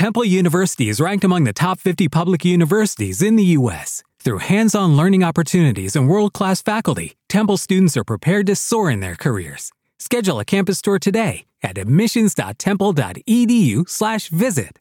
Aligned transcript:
Temple 0.00 0.24
University 0.24 0.88
is 0.88 0.96
ranked 0.98 1.24
among 1.24 1.44
the 1.44 1.52
top 1.52 1.78
50 1.78 2.08
public 2.08 2.42
universities 2.42 3.20
in 3.20 3.36
the 3.36 3.44
U.S. 3.58 4.02
Through 4.18 4.38
hands 4.38 4.74
on 4.74 4.96
learning 4.96 5.22
opportunities 5.22 5.94
and 5.94 6.08
world 6.08 6.32
class 6.32 6.62
faculty, 6.62 7.18
Temple 7.28 7.58
students 7.58 7.98
are 7.98 8.04
prepared 8.04 8.46
to 8.46 8.56
soar 8.56 8.90
in 8.90 9.00
their 9.00 9.14
careers. 9.14 9.70
Schedule 9.98 10.40
a 10.40 10.44
campus 10.46 10.80
tour 10.80 10.98
today 10.98 11.44
at 11.62 11.76
admissions.temple.edu/slash 11.76 14.28
visit. 14.30 14.78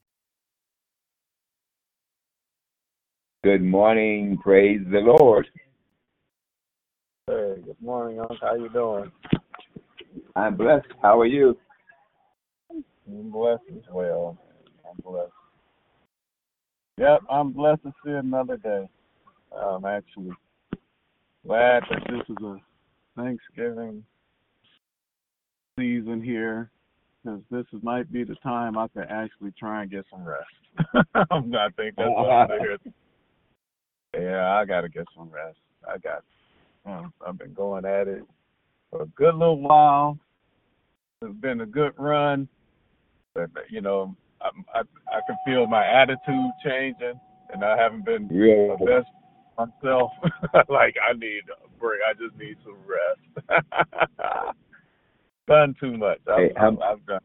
Good 3.43 3.61
morning. 3.61 4.37
Praise 4.37 4.79
the 4.89 4.99
Lord. 4.99 5.49
Hey, 7.27 7.55
good 7.65 7.81
morning, 7.81 8.21
Unc. 8.21 8.39
How 8.39 8.47
are 8.47 8.57
you 8.57 8.69
doing? 8.69 9.11
I'm 10.37 10.55
blessed. 10.55 10.87
How 11.01 11.19
are 11.19 11.25
you? 11.25 11.57
I'm 12.71 12.85
blessed 13.31 13.63
as 13.75 13.83
well. 13.91 14.37
I'm 14.89 14.97
blessed. 15.03 15.31
Yep, 16.97 17.21
I'm 17.29 17.51
blessed 17.51 17.83
to 17.83 17.93
see 18.03 18.11
another 18.11 18.57
day. 18.57 18.89
I'm 19.55 19.85
actually 19.85 20.31
glad 21.45 21.83
that 21.89 22.01
this 22.09 22.21
is 22.29 22.43
a 22.43 22.57
Thanksgiving 23.15 24.03
season 25.77 26.21
here 26.21 26.71
because 27.23 27.41
this 27.51 27.65
is, 27.73 27.83
might 27.83 28.11
be 28.11 28.23
the 28.23 28.35
time 28.35 28.77
I 28.77 28.87
can 28.89 29.03
actually 29.03 29.53
try 29.57 29.83
and 29.83 29.91
get 29.91 30.05
some 30.11 30.23
rest. 30.23 31.07
I'm 31.31 31.49
not 31.49 31.75
think 31.75 31.95
that's 31.97 32.09
what 32.09 32.29
I'm 32.29 32.59
here. 32.59 32.77
Yeah, 34.13 34.53
I 34.55 34.65
got 34.65 34.81
to 34.81 34.89
get 34.89 35.05
some 35.15 35.29
rest. 35.29 35.57
I 35.87 35.97
got. 35.97 36.23
Um, 36.85 37.13
I've 37.25 37.37
been 37.37 37.53
going 37.53 37.85
at 37.85 38.07
it 38.07 38.23
for 38.89 39.03
a 39.03 39.07
good 39.07 39.35
little 39.35 39.61
while. 39.61 40.17
It's 41.21 41.33
been 41.39 41.61
a 41.61 41.65
good 41.65 41.93
run, 41.97 42.47
but 43.33 43.49
you 43.69 43.81
know, 43.81 44.15
I 44.41 44.49
I, 44.75 44.79
I 45.11 45.19
can 45.27 45.37
feel 45.45 45.67
my 45.67 45.85
attitude 45.85 46.51
changing, 46.63 47.19
and 47.53 47.63
I 47.63 47.77
haven't 47.77 48.05
been 48.05 48.29
Yeah. 48.31 48.75
my 48.79 48.85
best 48.85 49.07
myself. 49.57 50.11
like 50.69 50.95
I 51.07 51.13
need 51.13 51.41
a 51.63 51.67
break. 51.79 51.99
I 52.09 52.13
just 52.13 52.35
need 52.37 52.57
some 52.63 52.77
rest. 52.87 53.65
done 55.47 55.75
too 55.79 55.97
much. 55.97 56.19
I've, 56.27 56.37
Hey, 56.37 56.53
how- 56.55 56.69
I've, 56.71 56.79
I've 56.81 57.05
done. 57.05 57.19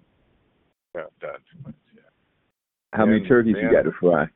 I've 0.96 1.18
done 1.20 1.38
too 1.52 1.58
much. 1.64 1.74
Yeah. 1.94 2.00
How 2.92 3.04
many 3.06 3.20
Yeah, 3.22 3.28
turkeys 3.28 3.56
you 3.60 3.70
got 3.70 3.82
to 3.82 3.92
fry? 4.00 4.26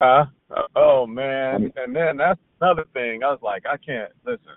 Huh? 0.00 0.26
Uh, 0.54 0.62
oh 0.76 1.02
I 1.04 1.06
man! 1.06 1.62
mean- 1.62 1.72
and 1.76 1.94
then 1.94 2.16
that's 2.16 2.40
another 2.60 2.84
thing. 2.94 3.22
I 3.24 3.30
was 3.30 3.40
like, 3.42 3.64
I 3.66 3.76
can't 3.76 4.12
listen. 4.24 4.56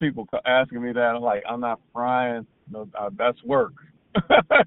People 0.00 0.26
asking 0.46 0.82
me 0.82 0.92
that. 0.92 1.00
I'm 1.00 1.22
like, 1.22 1.44
I'm 1.48 1.60
not 1.60 1.80
frying. 1.92 2.44
No, 2.70 2.88
uh, 2.98 3.10
that's 3.16 3.42
work. 3.44 3.72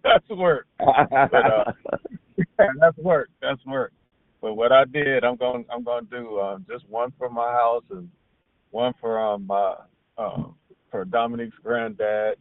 That's 0.04 0.30
work. 0.30 0.68
uh, 0.80 1.72
that's 2.58 2.98
work. 2.98 3.30
That's 3.42 3.64
work. 3.66 3.94
But 4.42 4.56
what 4.56 4.72
I 4.72 4.86
did, 4.86 5.24
I'm 5.24 5.38
going. 5.38 5.66
I'm 5.72 5.84
going 5.84 6.06
to 6.08 6.10
do 6.22 6.40
um, 6.40 6.66
just 6.70 6.88
one 6.90 7.12
for 7.18 7.30
my 7.30 7.52
house 7.52 7.84
and 7.90 8.10
one 8.72 8.94
for 9.00 9.20
um 9.20 9.48
my 9.48 9.76
um 10.18 10.56
for 10.92 11.06
Dominique's 11.06 11.58
granddad. 11.64 12.36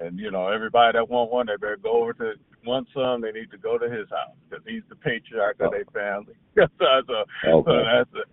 And 0.00 0.18
you 0.18 0.30
know, 0.30 0.48
everybody 0.48 0.96
that 0.96 1.08
want 1.08 1.30
one, 1.30 1.46
they 1.46 1.56
better 1.56 1.76
go 1.76 2.02
over 2.02 2.12
to 2.14 2.32
want 2.64 2.88
some. 2.94 3.20
They 3.20 3.32
need 3.32 3.50
to 3.50 3.58
go 3.58 3.78
to 3.78 3.90
his 3.90 4.08
house 4.10 4.36
because 4.48 4.64
he's 4.66 4.82
the 4.88 4.96
patriarch 4.96 5.60
of 5.60 5.72
their 5.72 5.84
family. 5.92 6.34
so, 6.56 6.66
so 6.78 7.24
so 7.44 7.50
okay. 7.58 7.82
that's 7.84 8.10
it. 8.14 8.28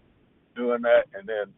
Doing 0.56 0.82
that, 0.82 1.06
and 1.14 1.28
then, 1.28 1.54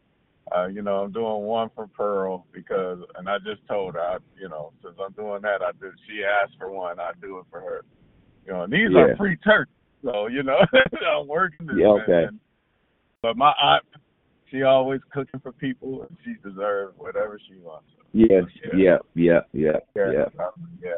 uh, 0.56 0.68
you 0.68 0.82
know, 0.82 1.04
I'm 1.04 1.12
doing 1.12 1.44
one 1.44 1.70
for 1.76 1.88
Pearl 1.88 2.46
because, 2.52 3.00
and 3.18 3.30
I 3.30 3.38
just 3.40 3.66
told 3.68 3.96
her, 3.96 4.02
I, 4.02 4.18
you 4.40 4.50
know, 4.50 4.74
since 4.84 4.96
I'm 5.04 5.14
doing 5.14 5.42
that, 5.44 5.62
I 5.62 5.72
do. 5.80 5.92
She 6.08 6.24
asked 6.24 6.58
for 6.58 6.72
one, 6.72 7.00
I 7.00 7.12
do 7.22 7.40
it 7.40 7.46
for 7.50 7.62
her. 7.62 7.82
You 8.46 8.54
know, 8.54 8.64
and 8.64 8.74
these 8.74 8.90
Yeah. 8.92 9.02
are 9.02 9.16
free 9.18 9.38
turkeys, 9.38 9.74
so 10.04 10.28
you 10.28 10.44
know, 10.44 10.60
I'm 11.08 11.28
working 11.28 11.68
this. 11.68 11.78
Yeah, 11.78 11.88
okay. 11.88 12.28
But 13.22 13.38
my 13.38 13.54
aunt, 13.62 13.84
she 14.50 14.64
always 14.64 15.00
cooking 15.14 15.40
for 15.40 15.52
people, 15.52 16.02
and 16.02 16.18
she 16.26 16.36
deserves 16.44 16.98
whatever 16.98 17.40
she 17.48 17.58
wants. 17.60 17.88
Yes. 18.14 18.44
Yeah. 18.74 18.98
Yeah. 19.16 19.40
Yeah. 19.54 19.72
Yeah, 19.96 20.12
Yeah. 20.12 20.44
um, 20.44 20.52
yeah. 20.82 20.90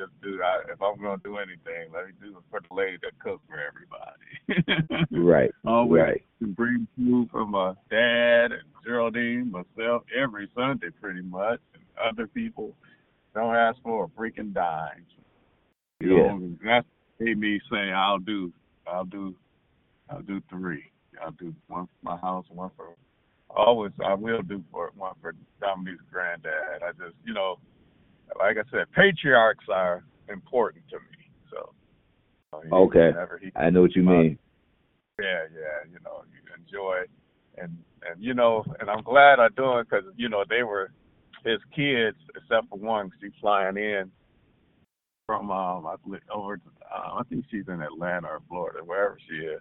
Just 0.00 0.18
do 0.22 0.38
that. 0.38 0.72
If 0.72 0.80
I'm 0.80 0.98
gonna 0.98 1.20
do 1.22 1.36
anything, 1.36 1.92
let 1.92 2.06
me 2.06 2.12
do 2.22 2.38
it 2.38 2.44
for 2.50 2.60
the 2.66 2.74
lady 2.74 2.96
that 3.02 3.18
cooks 3.18 3.42
for 3.46 3.60
everybody. 3.60 5.06
Right. 5.12 5.50
Always 5.66 6.02
Right. 6.02 6.24
bring 6.40 6.86
food 6.96 7.28
for 7.30 7.44
my 7.44 7.74
dad 7.90 8.52
and 8.52 8.62
Geraldine, 8.82 9.50
myself, 9.50 10.04
every 10.16 10.48
Sunday 10.54 10.88
pretty 11.00 11.20
much, 11.20 11.60
and 11.74 11.82
other 12.02 12.26
people. 12.26 12.74
Don't 13.34 13.54
ask 13.54 13.78
for 13.82 14.04
a 14.04 14.08
freaking 14.08 14.54
dime. 14.54 15.04
You 16.00 16.16
Yeah. 16.16 16.32
know, 16.32 16.56
that's 16.64 16.86
made 17.18 17.38
me 17.38 17.60
say 17.70 17.92
I'll 17.92 18.18
do, 18.18 18.50
I'll 18.86 19.04
do, 19.04 19.34
I'll 20.08 20.22
do 20.22 20.40
three. 20.48 20.90
I'll 21.22 21.32
do 21.32 21.54
one 21.68 21.86
for 21.86 21.92
my 22.02 22.16
house, 22.16 22.46
one 22.48 22.70
for. 22.74 22.94
Always, 23.50 23.92
I 24.02 24.14
will 24.14 24.42
do 24.42 24.64
for 24.72 24.92
one 24.96 25.14
for 25.20 25.34
Dominique's 25.60 26.04
granddad. 26.10 26.82
I 26.82 26.92
just, 26.92 27.16
you 27.24 27.34
know, 27.34 27.58
like 28.38 28.56
I 28.56 28.62
said, 28.70 28.90
patriarchs 28.92 29.64
are 29.72 30.04
important 30.28 30.84
to 30.90 30.96
me. 30.96 31.30
So. 31.50 31.72
uh, 32.52 32.60
he- 32.62 32.70
Okay. 32.70 33.12
he 33.42 33.52
I 33.56 33.70
know 33.70 33.82
what 33.82 33.94
you 33.96 34.02
mean. 34.02 34.38
yeah, 35.20 35.44
yeah, 35.54 35.90
you 35.90 35.98
know, 36.04 36.24
you 36.32 36.40
enjoy, 36.56 37.02
and 37.58 37.76
and 38.08 38.22
you 38.22 38.34
know, 38.34 38.64
and 38.80 38.88
I'm 38.88 39.02
glad 39.02 39.38
I 39.40 39.48
do 39.56 39.78
it 39.78 39.88
because 39.90 40.04
you 40.16 40.28
know 40.28 40.44
they 40.48 40.62
were 40.62 40.90
his 41.44 41.58
kids, 41.74 42.16
except 42.36 42.68
for 42.68 42.78
one, 42.78 43.10
she's 43.20 43.32
flying 43.40 43.76
in 43.76 44.10
from 45.26 45.50
um 45.50 45.86
I 45.86 45.94
believe 46.04 46.22
over 46.32 46.56
to 46.56 46.62
uh, 46.92 47.18
I 47.18 47.22
think 47.28 47.44
she's 47.50 47.68
in 47.68 47.80
Atlanta 47.82 48.26
or 48.28 48.40
Florida, 48.48 48.80
wherever 48.84 49.18
she 49.28 49.36
is. 49.36 49.60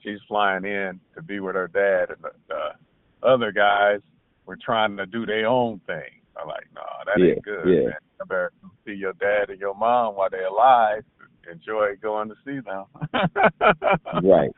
She's 0.00 0.20
flying 0.28 0.64
in 0.64 1.00
to 1.16 1.22
be 1.22 1.40
with 1.40 1.56
her 1.56 1.66
dad, 1.68 2.10
and 2.14 2.22
the, 2.22 2.30
the 2.48 3.26
other 3.28 3.50
guys 3.50 4.00
were 4.46 4.56
trying 4.64 4.96
to 4.96 5.06
do 5.06 5.26
their 5.26 5.46
own 5.46 5.80
thing. 5.86 6.17
I'm 6.40 6.48
like, 6.48 6.66
no, 6.74 6.82
that 7.06 7.20
Yeah, 7.20 7.32
ain't 7.32 7.44
good. 7.44 7.66
yeah. 7.66 7.88
Man. 7.90 7.98
You 8.20 8.26
better 8.28 8.52
see 8.86 8.92
your 8.92 9.12
dad 9.14 9.50
and 9.50 9.60
your 9.60 9.74
mom 9.74 10.16
while 10.16 10.30
they're 10.30 10.46
alive. 10.46 11.04
Enjoy 11.50 11.96
going 12.02 12.28
to 12.28 12.34
see 12.44 12.60
them. 12.60 12.84
Right. 14.22 14.50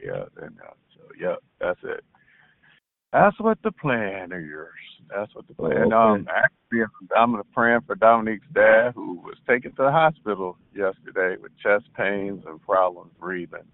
Yeah, 0.00 0.24
and 0.40 0.56
uh, 0.60 0.74
so 0.94 1.02
yeah, 1.20 1.34
that's 1.60 1.80
it. 1.82 2.04
That's 3.12 3.38
what 3.40 3.58
the 3.64 3.72
plan 3.72 4.30
is. 4.32 4.46
That's 5.08 5.34
what 5.34 5.48
the 5.48 5.54
plan. 5.54 5.92
Oh, 5.92 6.12
okay. 6.12 6.20
um, 6.20 6.26
actually, 6.28 6.84
I'm 7.16 7.32
gonna 7.32 7.44
praying 7.52 7.80
for 7.86 7.94
Dominique's 7.94 8.46
dad, 8.54 8.92
who 8.94 9.14
was 9.14 9.36
taken 9.48 9.70
to 9.72 9.82
the 9.82 9.90
hospital 9.90 10.56
yesterday 10.74 11.40
with 11.40 11.52
chest 11.62 11.86
pains 11.96 12.44
and 12.46 12.62
problems 12.62 13.10
breathing. 13.18 13.66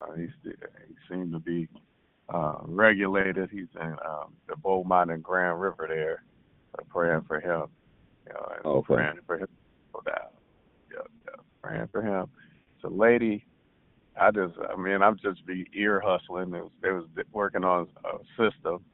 Uh, 0.00 0.14
he 0.14 0.28
he 0.42 0.94
seemed 1.08 1.32
to 1.32 1.38
be 1.38 1.68
uh, 2.32 2.56
regulated. 2.64 3.50
He's 3.50 3.66
in 3.80 3.92
um, 4.06 4.32
the 4.48 4.56
Beaumont 4.56 5.10
and 5.10 5.22
Grand 5.22 5.60
River 5.60 5.86
there. 5.88 6.22
So 6.72 6.84
praying 6.88 7.22
for 7.26 7.40
him. 7.40 7.66
You 8.26 8.34
know, 8.34 8.52
and 8.56 8.66
Okay. 8.66 8.94
praying 8.94 9.18
for 9.26 9.38
him. 9.38 9.48
down. 10.06 10.14
Yeah, 10.90 10.98
yeah, 11.26 11.42
praying 11.62 11.88
for 11.92 12.02
him. 12.02 12.28
It's 12.76 12.84
a 12.84 12.88
lady 12.88 13.44
I 14.20 14.30
just, 14.30 14.54
I 14.70 14.76
mean, 14.76 15.02
I'm 15.02 15.18
just 15.18 15.44
be 15.46 15.66
ear 15.74 16.02
hustling. 16.04 16.54
It 16.54 16.62
was, 16.62 16.70
they 16.82 16.90
was 16.90 17.06
working 17.32 17.64
on 17.64 17.88
a 18.04 18.18
system. 18.36 18.84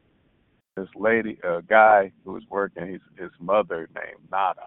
This 0.76 0.88
lady, 0.94 1.38
a 1.42 1.60
guy 1.60 2.12
who 2.24 2.34
was 2.34 2.44
working, 2.48 2.86
his 2.86 3.00
his 3.18 3.30
mother 3.40 3.88
named 3.94 4.30
Nada, 4.30 4.60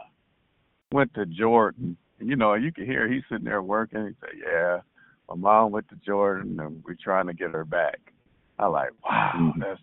went 0.92 1.14
to 1.14 1.26
Jordan. 1.26 1.96
And, 2.20 2.28
you 2.28 2.36
know, 2.36 2.54
you 2.56 2.74
can 2.74 2.86
hear 2.86 3.10
he's 3.10 3.24
sitting 3.30 3.46
there 3.46 3.62
working. 3.62 4.08
He 4.08 4.14
said, 4.20 4.38
"Yeah, 4.46 4.82
my 5.30 5.36
mom 5.36 5.72
went 5.72 5.88
to 5.88 5.96
Jordan, 6.06 6.60
and 6.60 6.84
we're 6.86 6.98
trying 7.02 7.28
to 7.28 7.34
get 7.34 7.52
her 7.52 7.64
back." 7.64 8.11
I 8.60 8.68
like, 8.68 8.92
wow, 9.04 9.32
Mhm. 9.36 9.60
that's 9.60 9.82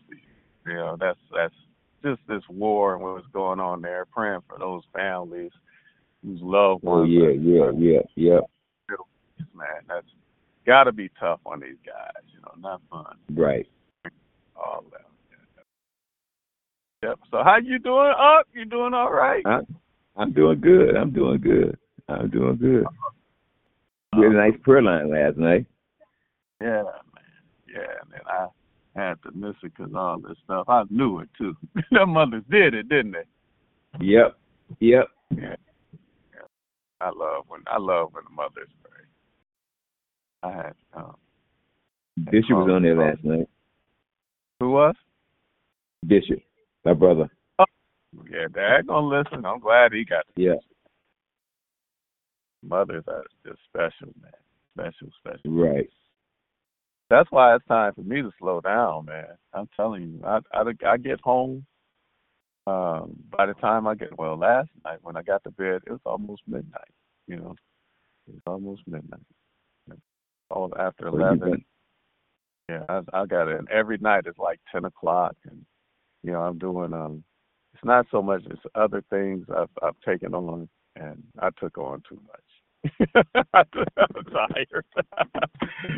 you 0.67 0.75
know, 0.75 0.97
that's 0.99 1.19
that's 1.35 1.55
just 2.05 2.21
this 2.29 2.43
war 2.49 2.95
and 2.95 3.03
what 3.03 3.15
was 3.15 3.27
going 3.33 3.59
on 3.61 3.81
there. 3.83 4.05
Praying 4.07 4.43
for 4.49 4.59
those 4.59 4.83
families 4.95 5.53
whose 6.25 6.41
loved 6.43 6.83
ones. 6.85 6.97
Oh 6.97 7.01
ones. 7.01 7.11
yeah. 7.13 7.25
are- 7.27 7.33
Yeah. 7.33 7.63
are 7.65 7.73
Yeah. 7.73 8.01
Yeah. 8.15 8.41
man, 9.55 9.83
that's 9.89 10.07
got 10.67 10.85
to 10.85 10.93
be 10.93 11.09
tough 11.19 11.41
on 11.47 11.61
these 11.61 11.79
guys. 11.85 12.23
You 12.33 12.41
know, 12.43 12.53
not 12.59 12.81
fun. 12.91 13.17
Right. 13.35 13.67
All 14.57 14.85
that. 14.93 15.07
Yep. 17.03 17.19
So 17.31 17.43
how 17.45 17.57
you 17.57 17.79
doing? 17.79 18.13
Up? 18.19 18.47
You 18.53 18.65
doing 18.65 18.93
all 18.95 19.13
right? 19.13 19.45
I, 19.47 19.61
I'm 20.17 20.33
doing 20.33 20.61
good. 20.61 20.97
I'm 20.97 21.11
doing 21.13 21.41
good. 21.41 21.79
I'm 22.09 22.29
doing 22.31 22.57
good. 22.57 22.85
We 24.17 24.25
had 24.25 24.33
a 24.33 24.37
nice 24.37 24.59
prayer 24.63 24.83
line 24.83 25.11
last 25.11 25.37
night. 25.37 25.67
Yeah, 26.61 26.83
man. 26.83 26.93
Yeah, 27.69 27.87
man. 28.11 28.21
I 28.27 28.47
had 28.99 29.23
to 29.23 29.31
miss 29.33 29.55
it 29.63 29.75
'cause 29.77 29.91
all 29.95 30.19
this 30.21 30.37
stuff. 30.45 30.69
I 30.69 30.83
knew 30.91 31.21
it 31.21 31.29
too. 31.39 31.57
Their 31.91 32.07
mothers 32.07 32.45
did 32.51 32.75
it, 32.75 32.89
didn't 32.89 33.13
they? 33.13 33.25
Yep. 34.01 34.37
Yep. 34.81 35.09
Yeah. 35.31 35.57
yeah. 36.35 36.41
I 37.01 37.11
love 37.11 37.45
when 37.49 37.63
I 37.67 37.79
love 37.79 38.13
when 38.13 38.25
the 38.25 38.31
mothers 38.31 38.69
pray. 38.83 39.05
I 40.43 40.53
had 40.53 40.73
um, 40.95 41.17
Bishop 42.31 42.51
was 42.57 42.71
on 42.71 42.83
there 42.83 42.97
last 42.97 43.25
night. 43.25 43.49
who 44.61 44.71
was? 44.73 44.95
Bishop, 46.07 46.41
my 46.85 46.93
brother. 46.95 47.29
Oh, 47.59 47.65
Yeah, 48.31 48.47
Dad 48.53 48.87
gonna 48.89 49.07
listen. 49.07 49.45
I'm 49.45 49.61
glad 49.61 49.93
he 49.93 50.05
got. 50.05 50.25
Yeah. 50.37 50.55
mothers 52.63 53.05
are 53.09 53.25
just 53.47 53.59
special, 53.69 54.13
man. 54.21 54.33
Special, 54.77 55.09
special. 55.19 55.51
Right. 55.51 55.89
That's 57.11 57.31
why 57.31 57.55
it's 57.55 57.65
time 57.67 57.95
for 57.95 58.03
me 58.03 58.21
to 58.23 58.31
slow 58.39 58.61
down, 58.61 59.07
man. 59.07 59.29
I'm 59.55 59.69
telling 59.77 60.03
you, 60.03 60.21
I 60.25 60.41
I, 60.53 60.63
I 60.87 60.97
get 60.99 61.21
home. 61.21 61.65
Um, 62.67 63.17
by 63.31 63.47
the 63.47 63.55
time 63.55 63.87
I 63.87 63.95
get 63.95 64.19
well, 64.19 64.37
last 64.37 64.69
night 64.85 64.99
when 65.01 65.17
I 65.17 65.23
got 65.23 65.43
to 65.45 65.51
bed, 65.51 65.81
it 65.87 65.91
was 65.91 66.01
almost 66.05 66.43
midnight. 66.47 66.93
You 67.27 67.37
know, 67.37 67.55
it 68.29 68.35
was 68.35 68.43
almost 68.47 68.83
midnight. 68.87 69.21
All 70.51 70.73
after 70.79 71.09
eleven. 71.09 71.65
Yeah, 72.69 72.85
I, 72.89 73.01
I 73.15 73.27
got 73.27 73.49
it. 73.49 73.59
And 73.59 73.71
every 73.71 73.97
night 73.99 74.25
it's 74.27 74.39
like 74.39 74.61
ten 74.71 74.85
o'clock, 74.85 75.35
and 75.45 75.65
you 76.23 76.33
know 76.33 76.41
I'm 76.41 76.59
doing 76.59 76.93
um. 76.93 77.25
It's 77.75 77.85
not 77.85 78.07
so 78.11 78.21
much 78.21 78.43
as 78.51 78.59
other 78.75 79.03
things 79.09 79.47
I've 79.55 79.71
I've 79.83 80.01
taken 80.07 80.35
on, 80.35 80.69
and 80.97 81.23
I 81.39 81.51
took 81.59 81.79
on 81.79 82.03
too 82.09 82.21
much. 82.27 82.48
I'm 83.55 83.65
tired. 84.33 84.85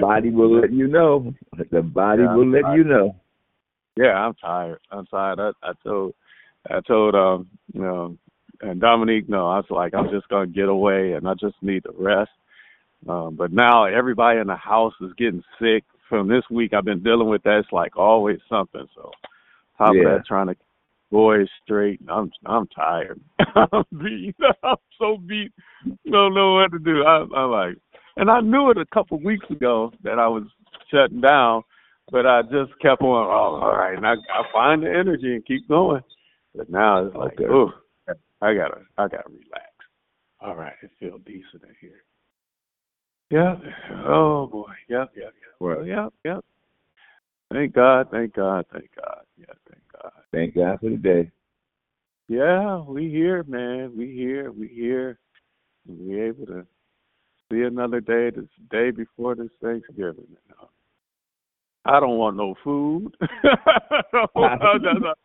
body 0.00 0.30
will 0.30 0.60
let 0.60 0.72
you 0.72 0.88
know. 0.88 1.32
The 1.70 1.82
body 1.82 2.22
Yeah, 2.22 2.28
will 2.34 2.42
I'm 2.42 2.52
let 2.52 2.62
tired. 2.62 2.78
you 2.78 2.84
know. 2.84 3.16
Yeah, 3.96 4.14
I'm 4.14 4.34
tired. 4.34 4.80
I'm 4.90 5.06
tired. 5.06 5.40
I, 5.40 5.50
I 5.62 5.72
told, 5.84 6.14
I 6.70 6.80
told, 6.80 7.14
um, 7.14 7.48
you 7.72 7.82
know, 7.82 8.16
and 8.62 8.80
Dominique, 8.80 9.28
no, 9.28 9.48
I 9.48 9.56
was 9.56 9.66
like, 9.70 9.94
I'm 9.94 10.10
just 10.10 10.28
gonna 10.28 10.46
get 10.46 10.68
away, 10.68 11.12
and 11.12 11.26
I 11.28 11.34
just 11.34 11.56
need 11.62 11.84
to 11.84 11.92
rest. 11.96 12.30
Um, 13.08 13.34
but 13.36 13.52
now 13.52 13.84
everybody 13.84 14.38
in 14.38 14.46
the 14.46 14.56
house 14.56 14.94
is 15.00 15.12
getting 15.16 15.42
sick. 15.60 15.84
From 16.08 16.26
this 16.28 16.42
week, 16.50 16.74
I've 16.74 16.84
been 16.84 17.02
dealing 17.04 17.28
with 17.28 17.42
that. 17.44 17.58
It's 17.60 17.72
like 17.72 17.96
always 17.96 18.40
something. 18.48 18.86
So, 18.96 19.12
top 19.78 19.94
Yeah. 19.94 20.00
of 20.00 20.04
that, 20.06 20.26
trying 20.26 20.48
to 20.48 20.56
keep 21.10 21.16
boys 21.16 21.48
straight. 21.64 22.00
and 22.00 22.10
I'm, 22.10 22.30
I'm 22.46 22.66
tired. 22.68 23.20
I'm 23.54 23.84
beat. 24.02 24.36
I'm 24.62 24.76
so 24.98 25.18
beat. 25.18 25.52
Don't 26.10 26.34
know 26.34 26.54
what 26.54 26.72
to 26.72 26.78
do. 26.78 27.04
I, 27.04 27.26
I'm 27.36 27.50
like, 27.50 27.76
and 28.16 28.30
I 28.30 28.40
knew 28.40 28.70
it 28.70 28.78
a 28.78 28.86
couple 28.86 29.16
of 29.16 29.24
weeks 29.24 29.46
ago 29.50 29.92
that 30.02 30.18
I 30.18 30.28
was 30.28 30.44
shutting 30.90 31.20
down 31.20 31.62
but 32.10 32.26
I 32.26 32.42
just 32.42 32.76
kept 32.80 33.02
on. 33.02 33.26
Oh, 33.26 33.62
all 33.62 33.76
right, 33.76 33.96
and 33.96 34.06
I, 34.06 34.12
I 34.12 34.42
find 34.52 34.82
the 34.82 34.88
energy 34.88 35.34
and 35.34 35.46
keep 35.46 35.68
going. 35.68 36.02
But 36.54 36.68
now 36.68 37.06
it's 37.06 37.14
like, 37.14 37.40
Okay. 37.40 37.46
oh, 37.48 37.70
I 38.42 38.54
gotta, 38.54 38.80
I 38.98 39.06
gotta 39.08 39.28
relax. 39.28 39.70
All 40.40 40.56
right, 40.56 40.72
it 40.82 40.90
feels 40.98 41.20
decent 41.24 41.62
in 41.62 41.74
here. 41.80 42.02
Yeah. 43.30 43.56
Oh 44.06 44.48
boy. 44.48 44.72
Yep. 44.88 45.12
Yep. 45.14 45.24
Yep. 45.24 45.34
Right. 45.60 45.86
Yep. 45.86 46.12
Yep. 46.24 46.44
Thank 47.52 47.74
God. 47.74 48.08
Thank 48.10 48.34
God. 48.34 48.64
Thank 48.72 48.90
God. 48.96 49.20
Yeah. 49.38 49.44
Thank 49.68 49.78
God. 49.78 49.79
Thank 50.32 50.54
God 50.54 50.80
for 50.80 50.90
the 50.90 50.96
day. 50.96 51.30
Yeah, 52.28 52.82
we 52.82 53.10
here, 53.10 53.42
man. 53.44 53.92
We 53.96 54.12
here. 54.14 54.52
We 54.52 54.68
here. 54.68 55.18
We 55.86 56.20
able 56.20 56.46
to 56.46 56.66
see 57.50 57.62
another 57.62 58.00
day. 58.00 58.30
This 58.30 58.44
day 58.70 58.90
before 58.90 59.34
this 59.34 59.48
Thanksgiving. 59.62 60.26
I 61.84 61.98
don't 61.98 62.18
want 62.18 62.36
no 62.36 62.54
food. 62.62 63.16
I 63.20 64.02
don't 64.12 64.30
want- 64.34 65.16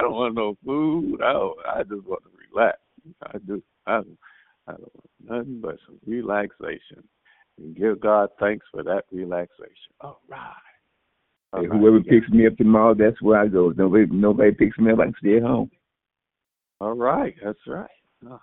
don't 0.00 0.34
no 0.34 0.56
food. 0.64 1.20
I 1.22 1.32
don't, 1.34 1.58
I 1.66 1.82
just 1.82 2.06
want 2.06 2.22
to 2.24 2.30
relax. 2.50 2.78
I 3.22 3.38
do. 3.46 3.62
I, 3.86 3.98
I 4.66 4.72
don't 4.72 4.80
want 4.94 5.10
nothing 5.28 5.60
but 5.60 5.76
some 5.86 5.98
relaxation. 6.06 7.04
And 7.58 7.76
give 7.76 8.00
God 8.00 8.30
thanks 8.40 8.66
for 8.72 8.82
that 8.82 9.04
relaxation. 9.12 9.92
All 10.00 10.20
right. 10.28 10.73
All 11.54 11.60
And 11.62 11.70
right. 11.70 11.80
whoever 11.80 12.00
picks 12.00 12.28
me 12.30 12.46
up 12.48 12.56
tomorrow, 12.56 12.94
that's 12.94 13.20
where 13.22 13.40
I 13.40 13.46
go. 13.46 13.72
Nobody, 13.76 14.06
nobody 14.06 14.50
picks 14.52 14.76
me 14.76 14.90
up. 14.90 14.98
I 14.98 15.04
can 15.04 15.14
stay 15.20 15.36
at 15.36 15.42
home. 15.42 15.70
All 16.80 16.94
right, 16.94 17.34
that's 17.42 17.58
right. 17.68 17.88
Oh. 18.28 18.40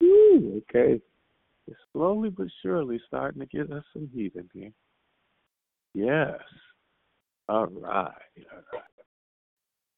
Whew, 0.00 0.62
okay. 0.70 1.00
It's 1.66 1.78
slowly 1.92 2.30
but 2.30 2.46
surely 2.62 3.00
starting 3.06 3.40
to 3.40 3.46
get 3.46 3.70
us 3.70 3.84
some 3.92 4.08
heat 4.14 4.32
in 4.34 4.48
here. 4.54 4.72
Yes. 5.94 6.40
All 7.50 7.66
right. 7.66 7.92
All 7.94 8.62
right. 8.72 8.82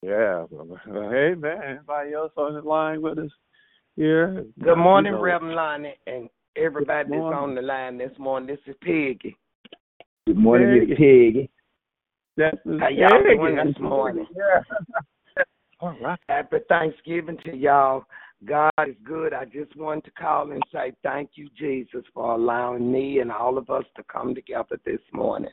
Yeah. 0.02 0.44
Well, 0.50 0.78
well, 0.86 1.10
hey, 1.10 1.34
man. 1.36 1.62
Anybody 1.62 2.14
else 2.14 2.32
on 2.36 2.54
the 2.54 2.62
line 2.62 3.00
with 3.00 3.18
us 3.18 3.30
here? 3.96 4.44
Good 4.62 4.76
morning, 4.76 5.12
You 5.12 5.18
know, 5.18 5.22
Reverend 5.24 5.54
Lonnie, 5.54 5.94
and 6.08 6.28
everybody 6.56 7.08
that's 7.08 7.20
on 7.20 7.54
the 7.54 7.62
line 7.62 7.96
this 7.96 8.12
morning. 8.18 8.48
This 8.48 8.58
is 8.66 8.74
Peggy. 8.82 9.36
Good 10.26 10.36
morning, 10.36 10.80
Miss 10.80 10.98
Hey. 10.98 11.30
Peggy. 11.30 11.50
That's 12.36 12.56
the 12.64 12.78
How 12.80 12.88
y'all 12.88 13.22
Peggy. 13.22 13.36
doing 13.36 13.56
this 13.56 13.76
morning? 13.80 14.26
Yeah. 14.36 15.42
All 15.80 15.96
right. 16.00 16.18
Happy 16.28 16.58
Thanksgiving 16.68 17.36
to 17.44 17.54
y'all. 17.54 18.04
God 18.44 18.70
is 18.86 18.94
good. 19.04 19.34
I 19.34 19.44
just 19.44 19.74
wanted 19.76 20.04
to 20.04 20.10
call 20.12 20.50
and 20.52 20.62
say 20.72 20.92
thank 21.02 21.30
you, 21.34 21.48
Jesus, 21.58 22.04
for 22.14 22.34
allowing 22.34 22.90
me 22.90 23.18
and 23.18 23.32
all 23.32 23.58
of 23.58 23.70
us 23.70 23.84
to 23.96 24.04
come 24.04 24.34
together 24.34 24.78
this 24.84 25.00
morning. 25.12 25.50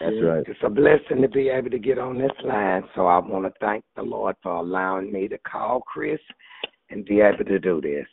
That's 0.00 0.14
right. 0.22 0.44
It's 0.46 0.60
a 0.62 0.70
blessing 0.70 1.22
to 1.22 1.28
be 1.28 1.48
able 1.48 1.70
to 1.70 1.78
get 1.78 1.98
on 1.98 2.18
this 2.18 2.30
line. 2.44 2.84
So 2.94 3.06
I 3.06 3.18
want 3.18 3.46
to 3.46 3.52
thank 3.60 3.84
the 3.96 4.02
Lord 4.02 4.36
for 4.42 4.52
allowing 4.52 5.12
me 5.12 5.26
to 5.28 5.38
call 5.38 5.80
Chris 5.80 6.20
and 6.90 7.04
be 7.04 7.20
able 7.20 7.44
to 7.44 7.58
do 7.58 7.80
this. 7.80 8.06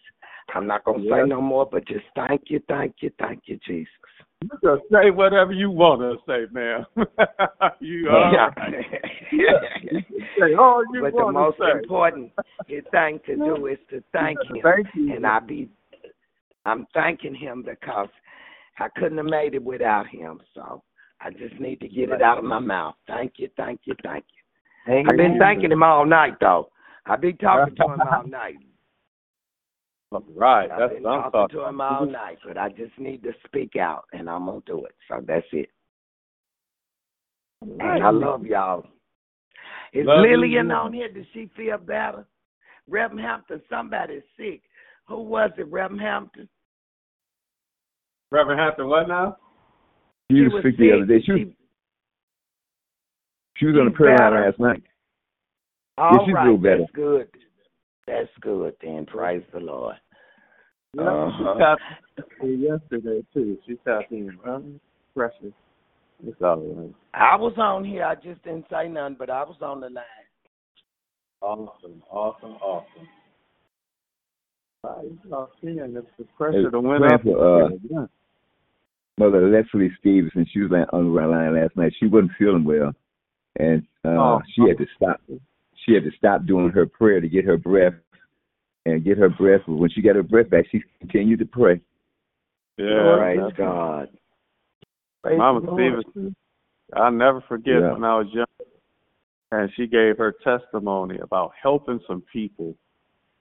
I'm 0.53 0.67
not 0.67 0.83
to 0.85 0.99
Yeah. 0.99 1.23
say 1.23 1.27
no 1.27 1.41
more, 1.41 1.65
but 1.65 1.85
just 1.85 2.05
thank 2.15 2.49
you, 2.49 2.59
thank 2.67 3.01
you, 3.01 3.09
thank 3.19 3.47
you, 3.47 3.57
Jesus. 3.57 3.93
You 4.41 4.49
can 4.59 4.81
say 4.91 5.09
whatever 5.09 5.51
you 5.53 5.71
want 5.71 6.01
to 6.01 6.17
say, 6.27 6.47
ma'am. 6.51 6.85
you 7.79 8.09
all 8.09 8.31
right. 8.35 8.85
Say 10.39 10.53
all 10.53 10.83
you 10.93 11.01
but 11.01 11.15
the 11.15 11.31
most 11.31 11.57
say. 11.59 11.71
important 11.71 12.31
thing 12.91 13.19
to 13.25 13.35
do 13.35 13.67
is 13.67 13.79
to 13.89 14.03
thank 14.13 14.39
him. 14.43 14.61
Thank 14.61 14.87
you. 14.93 15.15
And 15.15 15.25
I 15.25 15.39
be 15.39 15.69
I'm 16.65 16.85
thanking 16.93 17.35
him 17.35 17.63
because 17.63 18.09
I 18.79 18.87
couldn't 18.95 19.17
have 19.17 19.25
made 19.25 19.53
it 19.53 19.63
without 19.63 20.07
him. 20.07 20.39
So 20.53 20.83
I 21.21 21.29
just 21.31 21.59
need 21.59 21.79
to 21.81 21.87
get 21.87 22.09
it 22.09 22.21
out 22.21 22.37
of 22.37 22.43
my 22.43 22.59
mouth. 22.59 22.95
Thank 23.07 23.33
you, 23.37 23.49
thank 23.57 23.81
you, 23.85 23.95
thank 24.03 24.25
you. 24.87 25.05
I've 25.09 25.17
been 25.17 25.37
thanking 25.39 25.71
him 25.71 25.83
all 25.83 26.05
night 26.05 26.35
though. 26.39 26.69
I've 27.05 27.21
been 27.21 27.37
talking 27.37 27.75
to 27.75 27.83
him 27.83 28.01
all 28.01 28.23
night. 28.27 28.55
Right, 30.35 30.69
I've 30.71 30.79
that's 30.79 30.93
been 30.93 31.03
what 31.03 31.11
I'm 31.11 31.31
talking 31.31 31.31
talking 31.31 31.59
to 31.59 31.65
him 31.67 31.81
all 31.81 32.05
night, 32.05 32.37
but 32.45 32.57
I 32.57 32.69
just 32.69 32.97
need 32.97 33.23
to 33.23 33.31
speak 33.45 33.75
out 33.75 34.05
and 34.13 34.29
I'm 34.29 34.45
gonna 34.45 34.61
do 34.65 34.85
it. 34.85 34.95
So 35.07 35.23
that's 35.25 35.45
it. 35.51 35.69
And 37.61 37.81
I 37.81 38.09
love 38.09 38.45
y'all. 38.45 38.85
Is 39.93 40.05
Love 40.05 40.25
you, 40.25 40.37
Lillian 40.37 40.67
too. 40.67 40.73
on 40.73 40.93
here? 40.93 41.11
Does 41.11 41.25
she 41.33 41.49
feel 41.55 41.77
better? 41.77 42.25
Reverend 42.87 43.21
Hampton, 43.21 43.61
somebody's 43.69 44.23
sick. 44.37 44.61
Who 45.07 45.21
was 45.21 45.51
it, 45.57 45.71
Reverend 45.71 46.01
Hampton? 46.01 46.49
Reverend 48.31 48.59
Hampton, 48.59 48.87
what 48.87 49.07
now? 49.07 49.37
She 50.31 50.41
was 50.41 50.63
sick 50.63 50.77
the 50.77 50.91
other 50.93 51.05
day. 51.05 51.23
She 51.23 51.31
was, 51.31 51.47
she 53.57 53.65
was 53.67 53.75
on 53.79 53.85
the 53.85 53.91
prayer 53.91 54.17
line 54.17 54.45
last 54.45 54.59
night. 54.59 54.83
All 55.97 56.25
she's 56.25 56.33
right, 56.33 56.45
real 56.47 56.57
better. 56.57 56.79
that's 56.79 56.91
good. 56.91 57.27
That's 58.07 58.29
good 58.41 58.73
then. 58.81 59.05
Praise 59.05 59.43
the 59.53 59.59
Lord. 59.59 59.95
Yeah, 60.95 61.03
Uh-huh. 61.03 61.53
She 61.55 61.59
tapped 61.59 62.43
in 62.43 62.61
yesterday 62.61 63.23
too. 63.33 63.57
She 63.67 63.75
tapped 63.85 64.11
in. 64.11 64.37
Um, 64.47 64.79
precious. 65.15 65.53
It's 66.25 66.41
all 66.41 66.57
right. 66.57 66.93
I 67.13 67.35
was 67.35 67.53
on 67.57 67.83
here. 67.83 68.05
I 68.05 68.15
just 68.15 68.41
didn't 68.43 68.65
say 68.71 68.87
nothing, 68.87 69.15
but 69.19 69.29
I 69.29 69.43
was 69.43 69.57
on 69.61 69.81
the 69.81 69.89
line. 69.89 70.03
Awesome, 71.41 72.01
awesome, 72.09 72.51
awesome. 72.61 73.07
Right, 74.83 75.03
you 75.25 75.33
all 75.33 75.49
seeing 75.61 75.93
this 75.93 76.03
the 76.17 76.25
pressure 76.37 76.63
Hey, 76.63 76.69
to 76.69 76.79
win 76.79 77.01
praying 77.01 77.13
up. 77.13 77.41
uh, 77.41 77.75
yeah. 77.89 78.05
Mother 79.17 79.47
Leslie 79.49 79.91
Stevenson, 79.99 80.45
she 80.51 80.59
was 80.61 80.71
like 80.71 80.91
on 80.93 81.13
the 81.13 81.21
line 81.21 81.55
last 81.55 81.75
night. 81.75 81.93
She 81.99 82.07
wasn't 82.07 82.31
feeling 82.37 82.63
well, 82.63 82.93
and 83.57 83.83
uh, 84.05 84.09
Oh. 84.09 84.41
she 84.53 84.61
had 84.67 84.77
to 84.77 84.85
stop. 84.95 85.21
She 85.85 85.93
had 85.93 86.03
to 86.03 86.11
stop 86.17 86.45
doing 86.45 86.69
her 86.69 86.85
prayer 86.85 87.19
to 87.19 87.27
get 87.29 87.45
her 87.45 87.57
breath 87.57 87.93
and 88.85 89.03
get 89.03 89.17
her 89.17 89.29
breath. 89.29 89.61
But 89.67 89.75
when 89.75 89.89
she 89.89 90.01
got 90.01 90.15
her 90.15 90.23
breath 90.23 90.49
back, 90.49 90.65
she 90.71 90.83
continued 90.99 91.39
to 91.39 91.45
pray. 91.45 91.79
Yeah, 92.77 93.15
Praise 93.17 93.37
that's- 93.39 93.57
God. 93.57 94.09
Mama 95.25 95.61
Stevenson, 95.73 96.35
I'll 96.93 97.11
never 97.11 97.39
forget 97.41 97.79
Yeah. 97.79 97.93
when 97.93 98.03
I 98.03 98.17
was 98.17 98.27
young, 98.33 98.45
and 99.53 99.71
she 99.73 99.87
gave 99.87 100.17
her 100.17 100.33
testimony 100.43 101.17
about 101.19 101.53
helping 101.61 102.01
some 102.07 102.21
people. 102.21 102.75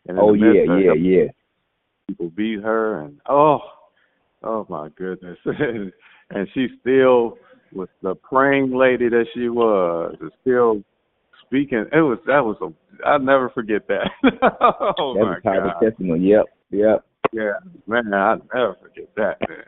And 0.07 0.19
Oh 0.19 0.35
yeah, 0.35 0.53
yeah, 0.53 0.93
yeah. 0.93 1.29
people 2.07 2.31
beat 2.31 2.61
her, 2.63 3.01
and 3.01 3.21
oh, 3.29 3.61
oh 4.45 4.65
my 4.69 4.91
goodness, 4.91 5.39
and 5.45 6.49
she 6.55 6.69
still 6.81 7.37
was 7.73 7.89
the 8.03 8.15
praying 8.15 8.71
lady 8.73 9.09
that 9.09 9.27
she 9.35 9.49
was, 9.49 10.15
is 10.21 10.33
still 10.43 10.85
speaking. 11.53 11.87
It 11.93 12.01
was 12.01 12.19
that 12.27 12.45
was 12.45 12.57
a 12.63 13.07
I'll 13.07 13.21
never 13.21 13.51
forget 13.51 13.87
that. 13.89 14.11
oh 14.99 15.15
that 15.15 15.21
my 15.21 15.31
was 15.31 15.39
a 15.39 15.43
powerful 15.43 15.73
God, 15.81 15.91
testimony. 15.91 16.31
Yep, 16.31 16.47
yep. 16.71 17.05
yeah, 17.33 17.53
man, 17.87 18.13
I'll 18.15 18.39
never 18.55 18.77
forget 18.83 19.09
that, 19.17 19.37
man. 19.49 19.65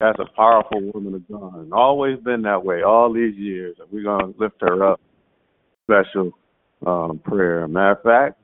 That's 0.00 0.18
a 0.20 0.36
powerful 0.36 0.92
woman 0.94 1.14
of 1.14 1.28
God, 1.28 1.56
and 1.60 1.72
always 1.72 2.18
been 2.20 2.42
that 2.42 2.64
way 2.64 2.82
all 2.82 3.12
these 3.12 3.36
years. 3.36 3.76
And 3.80 3.88
we're 3.92 4.04
gonna 4.04 4.32
lift 4.38 4.56
her 4.62 4.92
up. 4.92 5.00
Special 5.84 6.32
um, 6.86 7.20
prayer. 7.24 7.68
Matter 7.68 7.92
of 7.92 8.02
fact, 8.02 8.40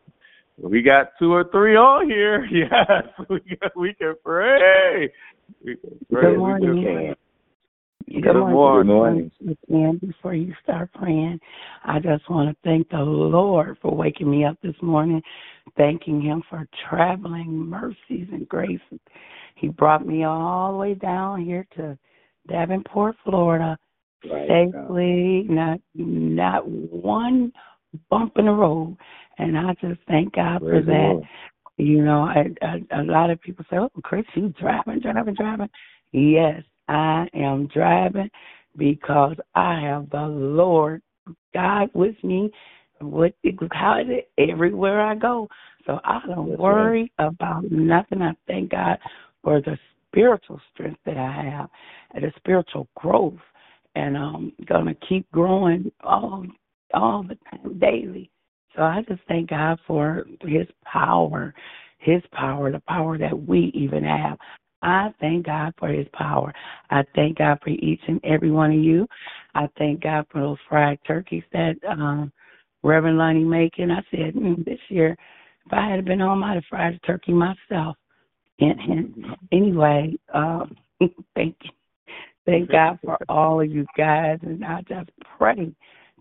We 0.58 0.82
got 0.82 1.12
two 1.18 1.32
or 1.32 1.44
three 1.52 1.76
on 1.76 2.08
here. 2.08 2.46
Yes, 2.52 3.26
we 3.30 3.40
got, 3.60 3.76
we 3.76 3.94
can 3.94 4.14
pray. 4.24 5.10
We 5.64 5.76
can 5.76 6.00
pray. 6.12 6.22
Good 6.22 6.38
morning. 6.38 7.14
Good, 8.06 8.22
Good 8.22 8.34
morning. 8.34 8.86
morning. 8.86 9.30
Again, 9.40 9.98
before 9.98 10.34
you 10.34 10.54
start 10.62 10.92
praying, 10.94 11.38
I 11.84 11.98
just 11.98 12.28
want 12.28 12.50
to 12.50 12.56
thank 12.64 12.88
the 12.90 12.98
Lord 12.98 13.78
for 13.82 13.94
waking 13.94 14.30
me 14.30 14.44
up 14.44 14.56
this 14.62 14.74
morning, 14.82 15.22
thanking 15.76 16.20
Him 16.20 16.42
for 16.48 16.66
traveling 16.88 17.52
mercies 17.52 18.28
and 18.32 18.48
graces. 18.48 19.00
He 19.56 19.68
brought 19.68 20.06
me 20.06 20.24
all 20.24 20.72
the 20.72 20.78
way 20.78 20.94
down 20.94 21.44
here 21.44 21.66
to 21.76 21.98
Davenport, 22.48 23.16
Florida, 23.24 23.78
Right. 24.24 24.48
safely, 24.48 25.44
not 25.48 25.80
not 25.94 26.66
one 26.66 27.52
bump 28.08 28.36
in 28.36 28.46
the 28.46 28.52
road, 28.52 28.96
and 29.38 29.58
I 29.58 29.74
just 29.80 30.00
thank 30.06 30.34
God 30.34 30.60
for 30.60 30.68
Praise 30.70 30.86
the 30.86 30.92
that. 30.92 30.96
Lord. 30.96 31.28
You 31.78 32.04
know, 32.04 32.22
I, 32.22 32.50
I, 32.62 33.00
a 33.00 33.02
lot 33.02 33.30
of 33.30 33.40
people 33.40 33.64
say, 33.68 33.78
"Oh, 33.78 33.90
Chris, 34.02 34.24
you 34.34 34.50
driving, 34.50 35.00
driving, 35.00 35.34
driving." 35.34 35.68
Yes, 36.12 36.62
I 36.92 37.26
am 37.34 37.68
driving 37.68 38.30
because 38.76 39.36
I 39.54 39.80
have 39.80 40.10
the 40.10 40.26
Lord 40.26 41.02
God 41.54 41.90
with 41.94 42.22
me. 42.22 42.50
With 43.00 43.34
how 43.72 43.98
is 43.98 44.06
it 44.08 44.30
everywhere 44.38 45.00
I 45.00 45.16
go, 45.16 45.48
so 45.86 45.98
I 46.04 46.20
don't 46.26 46.56
worry 46.56 47.10
about 47.18 47.68
nothing. 47.68 48.22
I 48.22 48.32
thank 48.46 48.70
God 48.70 48.98
for 49.42 49.60
the 49.60 49.76
spiritual 50.08 50.60
strength 50.72 51.00
that 51.06 51.16
I 51.16 51.32
have 51.32 51.68
and 52.14 52.22
the 52.22 52.32
spiritual 52.36 52.86
growth, 52.94 53.40
and 53.96 54.16
I'm 54.16 54.52
gonna 54.66 54.94
keep 55.08 55.28
growing 55.32 55.90
all 56.04 56.46
all 56.94 57.24
the 57.24 57.36
time 57.50 57.78
daily. 57.80 58.30
So 58.76 58.82
I 58.82 59.02
just 59.08 59.22
thank 59.26 59.50
God 59.50 59.80
for 59.84 60.24
His 60.42 60.68
power, 60.84 61.54
His 61.98 62.22
power, 62.32 62.70
the 62.70 62.82
power 62.86 63.18
that 63.18 63.36
we 63.48 63.72
even 63.74 64.04
have. 64.04 64.38
I 64.82 65.12
thank 65.20 65.46
God 65.46 65.74
for 65.78 65.88
His 65.88 66.06
power. 66.12 66.52
I 66.90 67.04
thank 67.14 67.38
God 67.38 67.58
for 67.62 67.70
each 67.70 68.00
and 68.08 68.20
every 68.24 68.50
one 68.50 68.72
of 68.72 68.78
you. 68.78 69.06
I 69.54 69.68
thank 69.78 70.02
God 70.02 70.26
for 70.30 70.40
those 70.40 70.58
fried 70.68 70.98
turkeys 71.06 71.44
that 71.52 71.76
um, 71.88 72.32
Reverend 72.82 73.18
Lonnie 73.18 73.44
making. 73.44 73.90
I 73.90 74.02
said 74.10 74.34
mm, 74.34 74.64
this 74.64 74.80
year, 74.88 75.16
if 75.66 75.72
I 75.72 75.88
had 75.88 76.04
been 76.04 76.20
home, 76.20 76.42
I'd 76.42 76.54
have 76.54 76.64
fried 76.68 76.94
a 76.94 76.98
turkey 77.06 77.32
myself. 77.32 77.96
And, 78.60 78.80
and 78.80 79.26
anyway, 79.52 80.14
um, 80.34 80.76
thank 81.34 81.56
you. 81.62 81.70
Thank 82.44 82.72
God 82.72 82.98
for 83.04 83.18
all 83.28 83.60
of 83.60 83.70
you 83.70 83.86
guys, 83.96 84.38
and 84.42 84.64
I 84.64 84.82
just 84.88 85.10
pray 85.38 85.72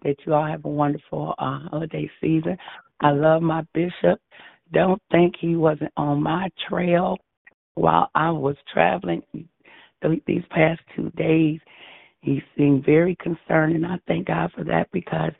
that 0.04 0.16
you 0.26 0.34
all 0.36 0.46
have 0.46 0.66
a 0.66 0.70
wonderful 0.70 1.34
uh, 1.40 1.68
holiday 1.70 2.10
season. 2.22 2.58
I 3.00 3.10
love 3.10 3.42
my 3.42 3.64
bishop. 3.74 4.20
Don't 4.72 5.02
think 5.12 5.34
he 5.40 5.56
wasn't 5.56 5.92
on 5.98 6.22
my 6.22 6.50
trail 6.70 7.18
while 7.76 8.10
I 8.16 8.32
was 8.32 8.56
traveling 8.72 9.24
these 10.26 10.44
past 10.50 10.82
two 10.96 11.10
days. 11.12 11.60
He 12.22 12.42
seemed 12.56 12.86
very 12.86 13.16
concerned, 13.16 13.76
and 13.76 13.86
I 13.86 13.98
thank 14.08 14.28
God 14.28 14.52
for 14.56 14.64
that 14.66 14.92
because 14.92 15.32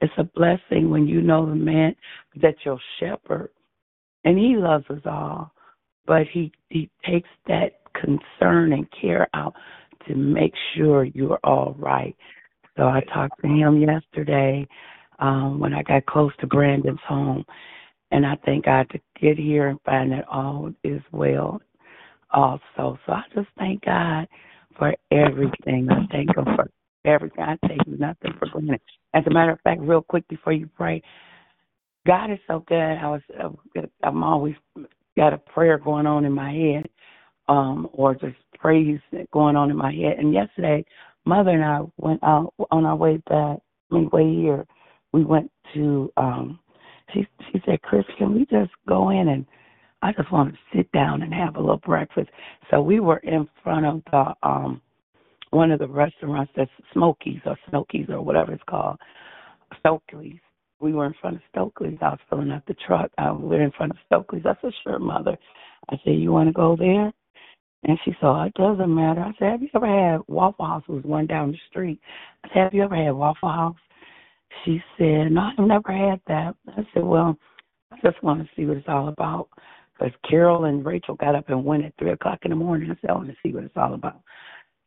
it's 0.00 0.12
a 0.16 0.24
blessing 0.24 0.88
when 0.88 1.06
you 1.06 1.20
know 1.20 1.46
the 1.46 1.54
man 1.54 1.94
that 2.40 2.54
your 2.64 2.80
shepherd, 2.98 3.50
and 4.24 4.38
he 4.38 4.56
loves 4.56 4.86
us 4.88 5.02
all, 5.04 5.52
but 6.06 6.26
he 6.32 6.50
he 6.70 6.88
takes 7.04 7.28
that 7.46 7.80
concern 7.94 8.72
and 8.72 8.86
care 8.98 9.28
out 9.34 9.54
to 10.08 10.14
make 10.14 10.54
sure 10.74 11.04
you're 11.04 11.40
all 11.44 11.74
right. 11.78 12.16
So 12.76 12.84
I 12.84 13.02
talked 13.12 13.42
to 13.42 13.48
him 13.48 13.82
yesterday 13.82 14.66
um, 15.18 15.60
when 15.60 15.74
I 15.74 15.82
got 15.82 16.06
close 16.06 16.32
to 16.40 16.46
Brandon's 16.46 16.98
home, 17.06 17.44
and 18.12 18.24
I 18.24 18.36
thank 18.46 18.64
God 18.64 18.88
to 18.90 19.00
get 19.20 19.36
here 19.36 19.68
and 19.68 19.78
find 19.84 20.10
that 20.12 20.26
all 20.26 20.72
is 20.84 21.02
well 21.12 21.60
also. 22.32 22.98
So 23.06 23.12
I 23.12 23.22
just 23.34 23.48
thank 23.58 23.84
God 23.84 24.26
for 24.78 24.94
everything. 25.12 25.88
I 25.90 26.06
thank 26.12 26.36
Him 26.36 26.44
for 26.56 26.70
everything. 27.04 27.44
I 27.44 27.56
take 27.66 27.86
nothing 27.86 28.32
for 28.38 28.48
granted. 28.48 28.80
As 29.14 29.24
a 29.26 29.30
matter 29.30 29.52
of 29.52 29.60
fact, 29.62 29.80
real 29.80 30.02
quick 30.02 30.26
before 30.28 30.52
you 30.52 30.68
pray, 30.76 31.02
God 32.06 32.30
is 32.30 32.38
so 32.46 32.64
good. 32.68 32.76
I 32.76 33.08
was 33.08 33.22
uh, 33.42 33.82
I'm 34.02 34.22
always 34.24 34.54
got 35.16 35.34
a 35.34 35.38
prayer 35.38 35.78
going 35.78 36.06
on 36.06 36.24
in 36.24 36.32
my 36.32 36.52
head, 36.52 36.88
um, 37.48 37.88
or 37.92 38.14
just 38.14 38.36
praise 38.58 39.00
going 39.32 39.56
on 39.56 39.70
in 39.70 39.76
my 39.76 39.92
head. 39.92 40.18
And 40.18 40.32
yesterday, 40.32 40.84
Mother 41.26 41.50
and 41.50 41.64
I 41.64 41.80
went 41.98 42.22
out 42.22 42.54
on 42.70 42.84
our 42.86 42.96
way 42.96 43.18
back, 43.28 43.58
I 43.90 43.94
mean, 43.94 44.08
way 44.12 44.34
here. 44.34 44.66
We 45.12 45.24
went 45.24 45.50
to. 45.74 46.12
um 46.16 46.58
She 47.12 47.26
she 47.52 47.60
said, 47.66 47.82
"Chris, 47.82 48.04
can 48.18 48.34
we 48.34 48.46
just 48.46 48.72
go 48.88 49.10
in 49.10 49.28
and 49.28 49.46
I 50.02 50.12
just 50.12 50.32
want 50.32 50.54
to 50.54 50.58
sit 50.76 50.90
down 50.92 51.22
and 51.22 51.32
have 51.32 51.56
a 51.56 51.60
little 51.60 51.78
breakfast?" 51.78 52.30
So 52.70 52.80
we 52.82 53.00
were 53.00 53.18
in 53.18 53.48
front 53.62 53.86
of 53.86 54.02
the 54.10 54.34
um 54.48 54.80
one 55.50 55.70
of 55.72 55.80
the 55.80 55.88
restaurants 55.88 56.52
that's 56.56 56.70
Smokies 56.92 57.40
or 57.44 57.56
Smokies 57.68 58.06
or 58.08 58.20
whatever 58.22 58.52
it's 58.52 58.62
called, 58.68 58.98
Stokely's. 59.80 60.40
We 60.80 60.92
were 60.92 61.06
in 61.06 61.14
front 61.20 61.36
of 61.36 61.42
Stokely's. 61.50 61.98
I 62.00 62.10
was 62.10 62.18
filling 62.28 62.52
up 62.52 62.64
the 62.66 62.74
truck. 62.86 63.10
I, 63.18 63.32
we 63.32 63.48
were 63.48 63.62
in 63.62 63.72
front 63.72 63.92
of 63.92 63.98
Stokely's. 64.06 64.46
I 64.46 64.54
said, 64.62 64.72
"Sure, 64.82 64.98
Mother." 64.98 65.36
I 65.90 65.96
said, 66.04 66.14
"You 66.14 66.32
want 66.32 66.48
to 66.48 66.52
go 66.52 66.76
there?" 66.76 67.12
And 67.84 67.98
she 68.04 68.12
said, 68.20 68.46
it 68.46 68.54
doesn't 68.54 68.94
matter. 68.94 69.20
I 69.22 69.32
said, 69.38 69.52
have 69.52 69.62
you 69.62 69.68
ever 69.74 69.86
had 69.86 70.20
Waffle 70.28 70.66
House? 70.66 70.82
It 70.88 70.92
was 70.92 71.04
one 71.04 71.26
down 71.26 71.52
the 71.52 71.58
street. 71.70 71.98
I 72.44 72.48
said, 72.48 72.58
have 72.64 72.74
you 72.74 72.82
ever 72.82 72.96
had 72.96 73.12
Waffle 73.12 73.48
House? 73.48 73.76
She 74.64 74.82
said, 74.98 75.32
no, 75.32 75.50
I've 75.56 75.66
never 75.66 75.92
had 75.92 76.20
that. 76.26 76.54
I 76.68 76.86
said, 76.92 77.04
well, 77.04 77.38
I 77.90 77.96
just 78.02 78.22
want 78.22 78.42
to 78.42 78.48
see 78.54 78.66
what 78.66 78.76
it's 78.76 78.88
all 78.88 79.08
about. 79.08 79.48
Because 80.00 80.14
Carol 80.30 80.66
and 80.66 80.86
Rachel 80.86 81.16
got 81.16 81.36
up 81.36 81.50
and 81.50 81.64
went 81.64 81.84
at 81.86 81.94
3 82.00 82.12
o'clock 82.12 82.40
in 82.44 82.50
the 82.52 82.56
morning. 82.56 82.90
I 82.90 82.96
said, 83.02 83.10
I 83.10 83.14
want 83.14 83.28
to 83.28 83.36
see 83.44 83.52
what 83.54 83.64
it's 83.64 83.76
all 83.76 83.94
about. 83.94 84.22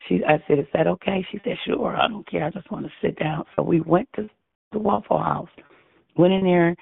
She, 0.09 0.21
I 0.27 0.43
said, 0.47 0.59
is 0.59 0.67
that 0.73 0.87
okay? 0.87 1.25
She 1.31 1.39
said, 1.45 1.57
sure. 1.65 1.95
I 1.97 2.09
don't 2.09 2.29
care. 2.29 2.45
I 2.45 2.51
just 2.51 2.71
want 2.71 2.87
to 2.87 2.93
sit 3.01 3.19
down. 3.19 3.45
So 3.55 3.63
we 3.63 3.81
went 3.81 4.09
to 4.17 4.29
the 4.73 4.79
Waffle 4.79 5.19
House, 5.19 5.49
went 6.17 6.33
in 6.33 6.43
there, 6.43 6.75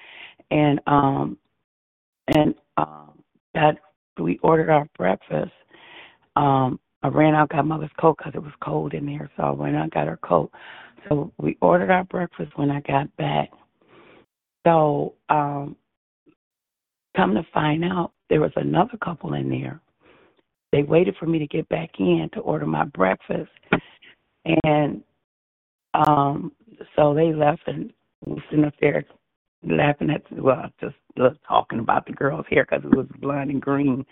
and 0.50 0.80
um, 0.88 1.38
and 2.28 2.54
um, 2.78 3.22
got 3.54 3.76
we 4.18 4.38
ordered 4.42 4.70
our 4.70 4.86
breakfast 4.98 5.52
um 6.36 6.80
I 7.02 7.08
ran 7.08 7.34
out 7.34 7.50
got 7.50 7.66
mother's 7.66 7.90
coat 8.00 8.18
because 8.18 8.34
it 8.36 8.42
was 8.42 8.52
cold 8.62 8.94
in 8.94 9.06
there, 9.06 9.30
so 9.36 9.44
I 9.44 9.50
went 9.52 9.76
out 9.76 9.90
got 9.92 10.06
her 10.08 10.18
coat. 10.18 10.52
So 11.08 11.32
we 11.38 11.58
ordered 11.62 11.90
our 11.90 12.04
breakfast 12.04 12.52
when 12.56 12.70
I 12.70 12.80
got 12.82 13.14
back. 13.16 13.50
So 14.66 15.14
um 15.28 15.76
come 17.16 17.34
to 17.34 17.44
find 17.54 17.84
out 17.84 18.12
there 18.32 18.40
was 18.40 18.52
another 18.56 18.96
couple 19.04 19.34
in 19.34 19.50
there. 19.50 19.78
They 20.72 20.82
waited 20.82 21.16
for 21.20 21.26
me 21.26 21.38
to 21.38 21.46
get 21.46 21.68
back 21.68 21.90
in 21.98 22.30
to 22.32 22.40
order 22.40 22.64
my 22.64 22.84
breakfast, 22.84 23.50
and 24.64 25.02
um 25.92 26.50
so 26.96 27.12
they 27.12 27.34
left 27.34 27.60
and 27.66 27.92
was 28.24 28.40
sitting 28.48 28.64
up 28.64 28.72
there 28.80 29.04
laughing 29.62 30.08
at 30.08 30.22
well 30.42 30.70
just 30.80 30.94
just 31.18 31.36
talking 31.46 31.78
about 31.78 32.06
the 32.06 32.12
girl's 32.12 32.46
hair 32.48 32.64
because 32.64 32.82
it 32.82 32.96
was 32.96 33.06
blonde 33.20 33.50
and 33.50 33.60
green 33.60 34.06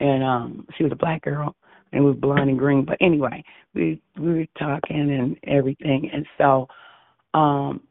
and 0.00 0.24
um 0.24 0.66
she 0.76 0.84
was 0.84 0.92
a 0.92 0.96
black 0.96 1.20
girl 1.20 1.54
and 1.92 2.02
it 2.02 2.06
was 2.06 2.16
blonde 2.16 2.48
and 2.48 2.58
green. 2.58 2.86
But 2.86 2.96
anyway, 3.02 3.44
we 3.74 4.00
we 4.18 4.32
were 4.34 4.46
talking 4.58 5.10
and 5.10 5.36
everything, 5.44 6.10
and 6.10 6.26
so 6.38 6.68
um 7.34 7.82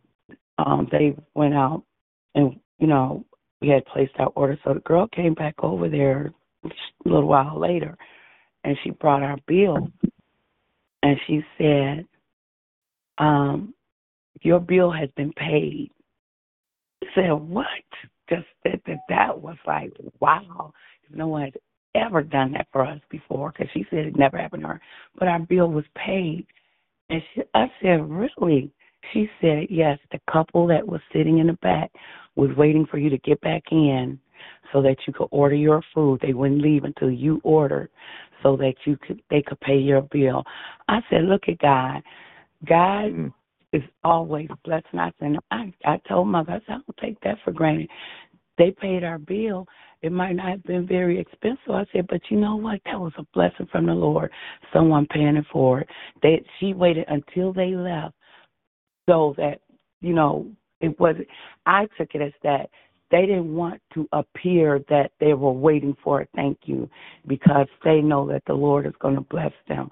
um 0.58 0.88
they 0.92 1.16
went 1.36 1.54
out 1.54 1.84
and 2.34 2.60
you 2.80 2.88
know 2.88 3.24
we 3.62 3.70
had 3.70 3.86
placed 3.86 4.14
our 4.20 4.32
order. 4.36 4.58
So 4.64 4.74
the 4.74 4.80
girl 4.82 5.08
came 5.08 5.34
back 5.34 5.56
over 5.60 5.90
there 5.90 6.32
a 6.66 6.70
little 7.06 7.28
while 7.28 7.60
later, 7.60 7.98
and 8.64 8.78
she 8.84 8.92
brought 8.92 9.24
our 9.24 9.38
bill, 9.48 9.92
and 11.04 11.18
she 11.26 11.42
said, 11.58 12.06
um, 13.18 13.74
"Your 14.42 14.60
bill 14.60 14.92
has 14.92 15.10
been 15.16 15.34
paid." 15.34 15.92
I 17.04 17.08
said, 17.16 17.32
"What?" 17.32 17.66
Just 18.30 18.48
that 18.66 18.82
that 18.86 19.00
that 19.10 19.42
was 19.42 19.58
like 19.66 19.94
wow. 20.20 20.74
No 21.10 21.28
one 21.28 21.44
has 21.44 21.54
ever 21.96 22.22
done 22.22 22.52
that 22.54 22.68
for 22.72 22.86
us 22.86 23.00
before 23.10 23.52
because 23.52 23.72
she 23.74 23.86
said 23.90 24.00
it 24.00 24.18
never 24.18 24.38
happened 24.38 24.64
to 24.64 24.70
her. 24.70 24.82
But 25.18 25.28
our 25.28 25.40
bill 25.40 25.70
was 25.72 25.86
paid. 25.96 26.46
And 27.10 27.22
she, 27.34 27.42
I 27.54 27.72
said, 27.82 28.10
Really? 28.10 28.72
She 29.14 29.30
said, 29.42 29.68
Yes, 29.70 30.00
the 30.12 30.20
couple 30.32 30.68
that 30.68 30.86
was 30.86 31.02
sitting 31.14 31.40
in 31.40 31.48
the 31.48 31.54
back 31.54 31.92
was 32.38 32.56
waiting 32.58 32.86
for 32.90 32.98
you 32.98 33.10
to 33.10 33.18
get 33.20 33.40
back 33.42 33.64
in 33.72 34.20
so 34.72 34.82
that 34.82 34.98
you 35.06 35.14
could 35.14 35.28
order 35.32 35.56
your 35.56 35.82
food. 35.94 36.20
They 36.22 36.34
wouldn't 36.34 36.62
leave 36.62 36.84
until 36.84 37.12
you 37.12 37.42
ordered 37.44 37.90
so 38.44 38.56
that 38.58 38.76
you 38.86 38.98
could 38.98 39.22
they 39.30 39.42
could 39.42 39.60
pay 39.60 39.78
your 39.78 40.02
bill. 40.04 40.44
I 40.88 41.00
said, 41.10 41.24
Look 41.24 41.44
at 41.48 41.58
God. 41.60 42.02
God 42.66 43.12
Mm. 43.12 43.34
is 43.74 43.84
always 44.04 44.50
blessing 44.64 45.00
us 45.00 45.14
and 45.20 45.40
I 45.52 45.74
I 45.86 46.00
told 46.08 46.28
mother, 46.28 46.54
I 46.54 46.60
said, 46.60 46.64
I 46.70 46.74
don't 46.74 46.98
take 47.02 47.20
that 47.22 47.38
for 47.44 47.52
granted. 47.52 47.90
They 48.58 48.72
paid 48.72 49.04
our 49.04 49.20
bill 49.20 49.68
it 50.02 50.12
might 50.12 50.36
not 50.36 50.50
have 50.50 50.64
been 50.64 50.86
very 50.86 51.20
expensive. 51.20 51.70
I 51.70 51.86
said, 51.92 52.08
but 52.08 52.22
you 52.30 52.38
know 52.38 52.56
what? 52.56 52.80
That 52.86 53.00
was 53.00 53.14
a 53.18 53.24
blessing 53.34 53.68
from 53.72 53.88
the 53.88 53.94
Lord. 53.94 54.32
Someone 54.72 55.08
paying 55.08 55.38
it 55.38 55.46
for 55.52 55.82
it. 55.82 55.88
They 56.22 56.44
she 56.60 56.74
waited 56.74 57.06
until 57.08 57.52
they 57.52 57.76
left 57.76 58.14
so 59.10 59.34
that, 59.38 59.60
you 60.02 60.14
know, 60.14 60.48
it 60.82 61.00
was 61.00 61.16
I 61.66 61.88
took 61.98 62.14
it 62.14 62.22
as 62.22 62.34
that 62.44 62.70
they 63.10 63.22
didn't 63.22 63.54
want 63.54 63.82
to 63.94 64.08
appear 64.12 64.84
that 64.90 65.12
they 65.20 65.34
were 65.34 65.52
waiting 65.52 65.96
for 66.04 66.22
a 66.22 66.28
thank 66.36 66.60
you 66.66 66.90
because 67.26 67.68
they 67.84 68.02
know 68.02 68.28
that 68.28 68.44
the 68.48 68.54
Lord 68.54 68.86
is 68.86 68.94
going 69.00 69.16
to 69.16 69.22
bless 69.22 69.54
them. 69.68 69.90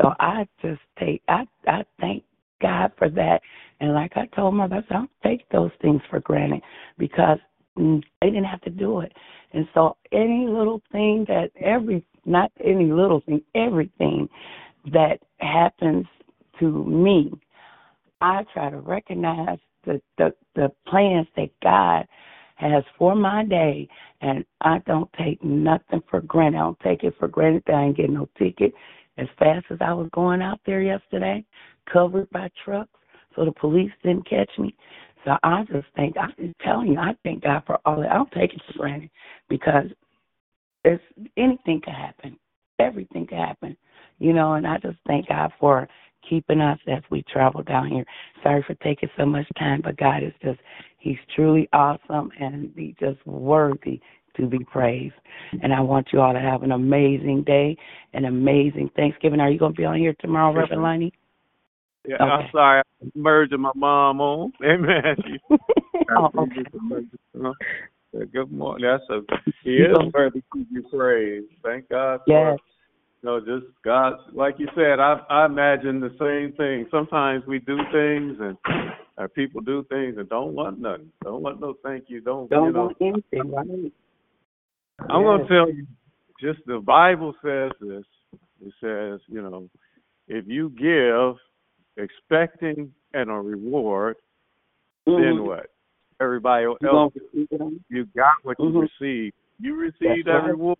So 0.00 0.12
I 0.18 0.46
just 0.62 0.80
take 0.98 1.22
I 1.28 1.46
I 1.66 1.84
thank 2.00 2.24
God 2.60 2.92
for 2.98 3.08
that. 3.10 3.40
And 3.80 3.92
like 3.94 4.12
I 4.16 4.26
told 4.34 4.54
my 4.54 4.64
I 4.64 4.80
don't 4.90 5.10
take 5.22 5.48
those 5.50 5.70
things 5.80 6.00
for 6.10 6.20
granted 6.20 6.62
because 6.98 7.38
mm, 7.78 8.02
they 8.20 8.28
didn't 8.28 8.44
have 8.44 8.62
to 8.62 8.70
do 8.70 9.00
it. 9.00 9.12
And 9.52 9.68
so 9.74 9.96
any 10.12 10.46
little 10.48 10.82
thing 10.92 11.24
that 11.28 11.50
every 11.60 12.04
not 12.24 12.50
any 12.62 12.90
little 12.90 13.20
thing, 13.20 13.42
everything 13.54 14.28
that 14.92 15.20
happens 15.38 16.06
to 16.58 16.84
me, 16.84 17.32
I 18.20 18.44
try 18.52 18.70
to 18.70 18.78
recognize 18.78 19.58
the 19.86 20.00
the, 20.18 20.34
the 20.54 20.70
plans 20.86 21.26
that 21.36 21.50
God 21.62 22.06
has 22.56 22.84
for 22.98 23.14
my 23.14 23.44
day, 23.44 23.88
and 24.20 24.44
I 24.62 24.78
don't 24.86 25.10
take 25.18 25.42
nothing 25.44 26.02
for 26.10 26.20
granted. 26.22 26.58
I 26.58 26.62
don't 26.62 26.80
take 26.80 27.04
it 27.04 27.14
for 27.18 27.28
granted 27.28 27.62
that 27.66 27.74
I 27.74 27.84
ain't 27.84 27.96
getting 27.96 28.14
no 28.14 28.28
ticket 28.38 28.72
as 29.18 29.28
fast 29.38 29.66
as 29.70 29.78
I 29.80 29.92
was 29.92 30.08
going 30.12 30.42
out 30.42 30.60
there 30.66 30.82
yesterday, 30.82 31.44
covered 31.90 32.28
by 32.30 32.50
trucks, 32.64 32.90
so 33.34 33.44
the 33.44 33.52
police 33.52 33.92
didn't 34.02 34.28
catch 34.28 34.50
me. 34.58 34.74
So 35.24 35.36
I 35.42 35.64
just 35.72 35.86
think 35.96 36.16
I'm 36.18 36.32
just 36.38 36.58
telling 36.60 36.92
you, 36.92 36.98
I 36.98 37.14
thank 37.24 37.42
God 37.42 37.62
for 37.66 37.78
all 37.84 38.00
that. 38.00 38.10
I 38.10 38.14
don't 38.14 38.30
take 38.32 38.54
it 38.54 38.62
for 38.66 38.78
granted 38.78 39.10
because 39.48 39.86
it's 40.84 41.02
anything 41.36 41.80
could 41.82 41.94
happen. 41.94 42.38
Everything 42.78 43.26
could 43.26 43.38
happen. 43.38 43.76
You 44.18 44.32
know, 44.32 44.54
and 44.54 44.66
I 44.66 44.78
just 44.78 44.98
thank 45.06 45.28
God 45.28 45.50
for 45.58 45.88
keeping 46.28 46.60
us 46.60 46.78
as 46.86 47.02
we 47.10 47.22
travel 47.30 47.62
down 47.62 47.88
here. 47.88 48.04
Sorry 48.42 48.64
for 48.66 48.74
taking 48.76 49.08
so 49.16 49.26
much 49.26 49.46
time, 49.58 49.80
but 49.82 49.96
God 49.96 50.22
is 50.22 50.32
just 50.42 50.60
He's 50.98 51.18
truly 51.34 51.68
awesome 51.72 52.30
and 52.40 52.72
He's 52.76 52.94
just 52.98 53.24
worthy 53.26 54.00
to 54.36 54.46
be 54.46 54.58
praised. 54.58 55.14
And 55.62 55.72
I 55.72 55.80
want 55.80 56.08
you 56.12 56.20
all 56.20 56.32
to 56.32 56.40
have 56.40 56.62
an 56.62 56.72
amazing 56.72 57.44
day, 57.44 57.76
an 58.12 58.26
amazing 58.26 58.90
Thanksgiving. 58.96 59.40
Are 59.40 59.50
you 59.50 59.58
going 59.58 59.72
to 59.72 59.76
be 59.76 59.84
on 59.84 59.98
here 59.98 60.14
tomorrow, 60.20 60.52
Reverend 60.52 60.82
Liney? 60.82 61.12
Yeah, 62.06 62.16
okay. 62.16 62.24
I'm 62.24 62.48
sorry. 62.52 62.82
I'm 63.02 63.12
merging 63.14 63.60
my 63.60 63.72
mom 63.74 64.20
on. 64.20 64.52
Amen. 64.64 65.16
oh, 66.16 66.30
okay. 66.38 66.62
Good 68.32 68.52
morning. 68.52 68.86
That's 68.88 69.02
a 69.10 69.20
he 69.62 69.78
is 69.78 69.96
worthy 70.14 70.42
to 70.54 70.64
be 70.72 70.80
praised. 70.90 71.46
Thank 71.62 71.88
God 71.88 72.20
for 72.24 72.52
yes. 72.52 72.58
Know, 73.26 73.40
just 73.40 73.66
God 73.84 74.14
like 74.32 74.54
you 74.58 74.68
said, 74.74 74.98
I 75.00 75.20
I 75.28 75.44
imagine 75.44 76.00
the 76.00 76.14
same 76.18 76.56
thing. 76.56 76.86
Sometimes 76.90 77.44
we 77.46 77.58
do 77.58 77.76
things 77.92 78.38
and 78.40 78.56
our 79.18 79.28
people 79.28 79.60
do 79.60 79.84
things 79.90 80.16
and 80.16 80.28
don't 80.28 80.54
want 80.54 80.80
nothing. 80.80 81.10
Don't 81.22 81.42
want 81.42 81.60
no 81.60 81.74
thank 81.84 82.04
you. 82.08 82.20
Don't 82.20 82.48
don't 82.48 82.66
you 82.66 82.72
know, 82.72 82.84
want 82.84 82.96
anything, 83.00 83.52
right? 83.52 83.92
I'm 85.10 85.22
gonna 85.24 85.46
tell 85.48 85.70
you 85.70 85.86
just 86.40 86.60
the 86.66 86.78
Bible 86.78 87.34
says 87.44 87.72
this. 87.80 88.04
It 88.64 88.72
says, 88.80 89.20
you 89.28 89.42
know, 89.42 89.68
if 90.28 90.46
you 90.46 90.70
give 90.70 91.36
expecting 92.02 92.92
and 93.12 93.30
a 93.30 93.34
reward, 93.34 94.16
mm-hmm. 95.06 95.22
then 95.22 95.46
what? 95.46 95.66
Everybody 96.20 96.64
else, 96.64 96.78
you 96.82 98.06
got 98.16 98.32
what 98.42 98.56
you 98.58 98.66
mm-hmm. 98.66 98.78
received. 98.78 99.34
You 99.60 99.74
received 99.76 100.26
That's 100.26 100.26
that 100.26 100.32
right. 100.32 100.48
reward. 100.48 100.78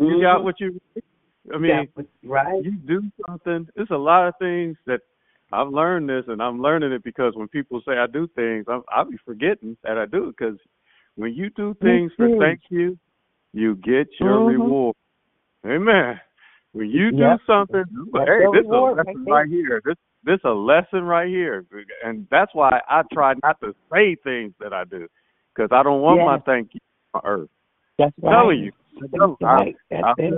Mm-hmm. 0.00 0.04
You 0.04 0.22
got 0.22 0.44
what 0.44 0.60
you. 0.60 0.80
I 1.52 1.58
mean, 1.58 1.88
right. 2.24 2.62
you 2.62 2.72
do 2.72 3.02
something. 3.26 3.66
There's 3.74 3.88
a 3.90 3.96
lot 3.96 4.28
of 4.28 4.34
things 4.38 4.76
that 4.86 5.00
I've 5.52 5.68
learned 5.68 6.08
this, 6.08 6.24
and 6.28 6.42
I'm 6.42 6.60
learning 6.60 6.92
it 6.92 7.02
because 7.02 7.34
when 7.34 7.48
people 7.48 7.80
say 7.86 7.92
I 7.94 8.06
do 8.06 8.28
things, 8.36 8.66
I'm, 8.68 8.82
I'll 8.90 9.10
be 9.10 9.16
forgetting 9.24 9.76
that 9.82 9.96
I 9.96 10.04
do 10.04 10.34
because 10.36 10.58
when 11.16 11.32
you 11.32 11.50
do 11.50 11.74
things 11.80 12.12
for 12.16 12.28
thank 12.38 12.60
you, 12.68 12.98
you 13.52 13.76
get 13.76 14.08
your 14.20 14.38
mm-hmm. 14.40 14.62
reward. 14.62 14.96
Amen. 15.66 16.20
When 16.72 16.90
you 16.90 17.10
do 17.10 17.18
yep. 17.18 17.40
something, 17.46 17.84
That's 18.12 18.28
hey, 18.28 18.44
this 18.52 18.64
is 18.64 18.70
a 18.70 18.76
lesson 18.76 19.24
right, 19.24 19.42
right 19.42 19.48
here. 19.48 19.80
This 19.84 19.96
this 20.24 20.40
a 20.44 20.50
lesson 20.50 21.02
right 21.04 21.28
here, 21.28 21.64
and 22.04 22.26
that's 22.30 22.54
why 22.54 22.80
I 22.88 23.02
try 23.12 23.34
not 23.42 23.58
to 23.62 23.74
say 23.92 24.16
things 24.22 24.52
that 24.60 24.72
I 24.72 24.84
do, 24.84 25.08
because 25.54 25.70
I 25.72 25.82
don't 25.82 26.02
want 26.02 26.18
yes. 26.18 26.26
my 26.26 26.38
thank 26.52 26.74
you 26.74 26.80
on 27.14 27.22
earth. 27.24 27.48
That's 27.98 28.12
I'm 28.22 28.30
telling 28.30 28.58
you, 28.64 28.72
That's 29.00 29.32
right. 29.40 29.76
I, 29.92 29.96
I 29.96 30.12
it. 30.18 30.34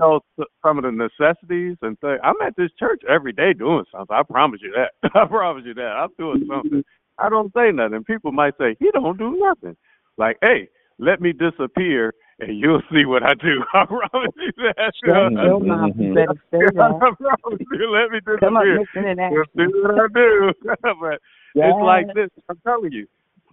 some 0.65 0.79
of 0.79 0.85
the 0.85 0.93
necessities 0.93 1.77
and 1.83 1.99
things. 2.01 2.21
I'm 2.23 2.35
at 2.45 2.57
this 2.57 2.71
church 2.79 3.03
every 3.09 3.33
day 3.33 3.53
doing 3.53 3.85
something. 3.93 4.17
I 4.17 4.23
promise 4.23 4.61
you 4.63 4.73
that. 4.77 5.11
I 5.15 5.27
promise 5.27 5.65
you 5.67 5.75
that. 5.75 5.83
I'm 5.83 6.11
doing 6.19 6.47
something. 6.49 6.85
I 7.19 7.29
don't 7.29 7.53
say 7.55 7.71
nothing. 7.73 8.05
People 8.05 8.33
might 8.33 8.55
say 8.59 8.77
he 8.79 8.91
don't 8.93 9.19
do 9.19 9.39
nothing. 9.39 9.77
Like, 10.17 10.39
hey, 10.43 10.69
let 10.99 11.21
me 11.21 11.33
disappear 11.33 12.15
and 12.41 12.59
you'll 12.59 12.83
see 12.93 13.05
what 13.05 13.23
I 13.23 13.35
do. 13.35 13.63
I 13.75 13.85
promise 13.85 14.35
you 14.37 14.53
that. 14.57 14.93
Your 15.05 15.61
mouth. 15.61 15.93
You 15.99 16.15
better 16.15 16.35
say 16.51 16.59
that. 16.75 16.81
I 16.81 16.99
promise 16.99 17.67
you. 17.73 17.91
Let 17.91 18.11
me 18.11 18.19
disappear. 18.21 18.39
Come 18.39 18.57
on, 18.57 18.79
listen 18.79 19.11
in 19.11 19.33
You'll 19.33 19.45
see 19.57 19.73
what 19.81 19.95
I 19.95 20.07
do. 20.15 20.53
but 21.01 21.21
yes. 21.55 21.73
it's 21.73 21.83
like 21.83 22.07
this. 22.15 22.31
I'm 22.49 22.61
telling 22.67 22.93
you. 22.93 23.07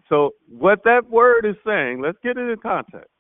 So 0.10 0.32
what 0.50 0.84
that 0.86 1.10
word 1.10 1.46
is 1.46 1.56
saying, 1.66 2.02
let's 2.02 2.18
get 2.24 2.38
it 2.38 2.50
in 2.50 2.58
context. 2.58 3.12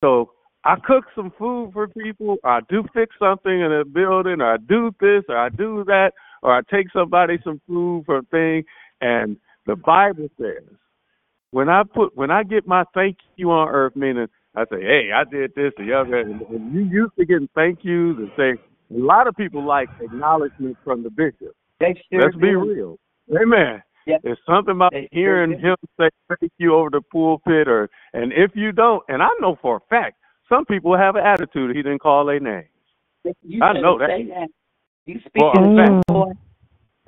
So 0.00 0.32
I 0.68 0.76
cook 0.84 1.06
some 1.16 1.32
food 1.38 1.70
for 1.72 1.88
people, 1.88 2.36
I 2.44 2.60
do 2.68 2.84
fix 2.92 3.16
something 3.18 3.58
in 3.58 3.72
a 3.72 3.86
building, 3.86 4.42
or 4.42 4.52
I 4.52 4.56
do 4.58 4.94
this, 5.00 5.24
or 5.26 5.38
I 5.38 5.48
do 5.48 5.82
that, 5.86 6.10
or 6.42 6.54
I 6.54 6.60
take 6.70 6.92
somebody 6.92 7.38
some 7.42 7.58
food 7.66 8.02
for 8.04 8.18
a 8.18 8.22
thing, 8.24 8.64
and 9.00 9.38
the 9.66 9.76
Bible 9.76 10.28
says, 10.38 10.68
when 11.52 11.70
I 11.70 11.84
put 11.84 12.14
when 12.14 12.30
I 12.30 12.42
get 12.42 12.66
my 12.66 12.84
thank 12.92 13.16
you 13.36 13.50
on 13.50 13.68
earth, 13.70 13.96
meaning 13.96 14.26
I 14.54 14.64
say, 14.64 14.82
hey, 14.82 15.08
I 15.14 15.24
did 15.24 15.52
this, 15.56 15.72
the 15.78 15.94
other, 15.94 16.18
and, 16.18 16.42
and 16.42 16.74
you 16.74 16.82
used 16.82 17.12
to 17.18 17.24
getting 17.24 17.48
thank 17.54 17.78
yous 17.82 18.18
and 18.18 18.30
say, 18.36 18.50
a 18.94 19.00
lot 19.00 19.26
of 19.26 19.34
people 19.36 19.64
like 19.64 19.88
acknowledgement 20.02 20.76
from 20.84 21.02
the 21.02 21.08
bishop. 21.08 21.56
They 21.80 21.94
sure 22.12 22.24
Let's 22.24 22.34
do. 22.34 22.40
be 22.40 22.54
real. 22.54 22.98
Amen. 23.40 23.82
Yep. 24.06 24.20
There's 24.22 24.38
something 24.46 24.74
about 24.74 24.92
They 24.92 25.08
hearing 25.12 25.52
sure 25.60 25.70
him 25.70 25.76
say 25.98 26.10
thank 26.28 26.52
you 26.58 26.74
over 26.74 26.90
the 26.90 27.00
pulpit, 27.00 27.68
or 27.68 27.88
and 28.12 28.34
if 28.34 28.50
you 28.54 28.72
don't, 28.72 29.02
and 29.08 29.22
I 29.22 29.30
know 29.40 29.56
for 29.62 29.76
a 29.76 29.80
fact, 29.88 30.16
some 30.48 30.64
people 30.66 30.96
have 30.96 31.16
an 31.16 31.24
attitude 31.26 31.76
he 31.76 31.82
didn't 31.82 32.00
call 32.00 32.26
their 32.26 32.40
name. 32.40 32.66
You 33.42 33.60
I 33.62 33.74
know 33.74 33.98
that. 33.98 34.08
That. 34.28 34.48
You 35.06 35.20
speak 35.26 35.42
in 35.54 35.68
fact. 35.76 35.94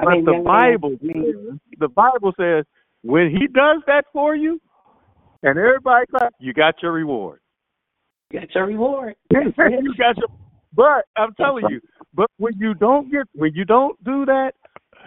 I 0.00 0.04
But 0.04 0.10
mean, 0.10 0.24
the 0.24 0.34
Bible, 0.34 0.96
says, 1.06 1.58
the 1.78 1.88
Bible 1.88 2.32
says, 2.38 2.64
when 3.02 3.30
he 3.30 3.46
does 3.48 3.82
that 3.86 4.04
for 4.12 4.36
you, 4.36 4.60
and 5.42 5.58
everybody 5.58 6.06
claps, 6.08 6.36
you 6.40 6.52
got 6.54 6.76
your 6.82 6.92
reward. 6.92 7.40
you 8.30 8.40
got 8.40 8.54
your 8.54 8.66
reward. 8.66 9.16
you 9.32 9.94
got 9.98 10.16
your. 10.18 10.28
But 10.74 11.06
I'm 11.16 11.34
telling 11.34 11.66
you, 11.68 11.80
but 12.14 12.28
when 12.38 12.54
you 12.58 12.74
don't 12.74 13.10
get, 13.10 13.24
when 13.34 13.52
you 13.54 13.64
don't 13.64 14.02
do 14.04 14.26
that, 14.26 14.52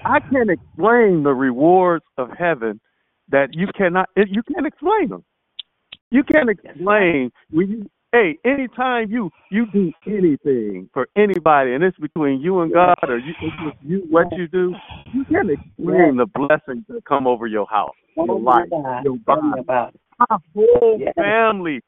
I 0.05 0.19
can't 0.21 0.51
explain 0.51 1.23
the 1.23 1.33
rewards 1.33 2.05
of 2.17 2.29
heaven 2.37 2.81
that 3.29 3.49
you 3.53 3.67
cannot. 3.77 4.09
You 4.17 4.43
can't 4.53 4.67
explain 4.67 5.09
them. 5.09 5.23
You 6.11 6.23
can't 6.23 6.49
explain 6.49 7.31
when 7.51 7.69
you. 7.69 7.91
Hey, 8.13 8.37
anytime 8.45 9.09
you 9.09 9.31
you 9.49 9.65
do 9.73 9.91
anything 10.05 10.87
for 10.93 11.07
anybody, 11.15 11.73
and 11.73 11.83
it's 11.83 11.97
between 11.97 12.41
you 12.41 12.61
and 12.61 12.71
God, 12.71 12.93
or 13.07 13.17
you, 13.17 13.33
it's 13.41 13.77
you 13.83 14.03
what 14.07 14.27
you 14.37 14.47
do, 14.47 14.75
you 15.11 15.25
can't 15.25 15.49
explain 15.49 16.17
the 16.17 16.27
blessings 16.27 16.85
that 16.89 17.03
come 17.05 17.25
over 17.25 17.47
your 17.47 17.65
house, 17.65 17.95
your 18.15 18.39
life, 18.39 18.69
your 19.03 19.17
body. 19.25 19.63
My 20.19 20.37
whole 20.53 20.99
family, 21.15 21.81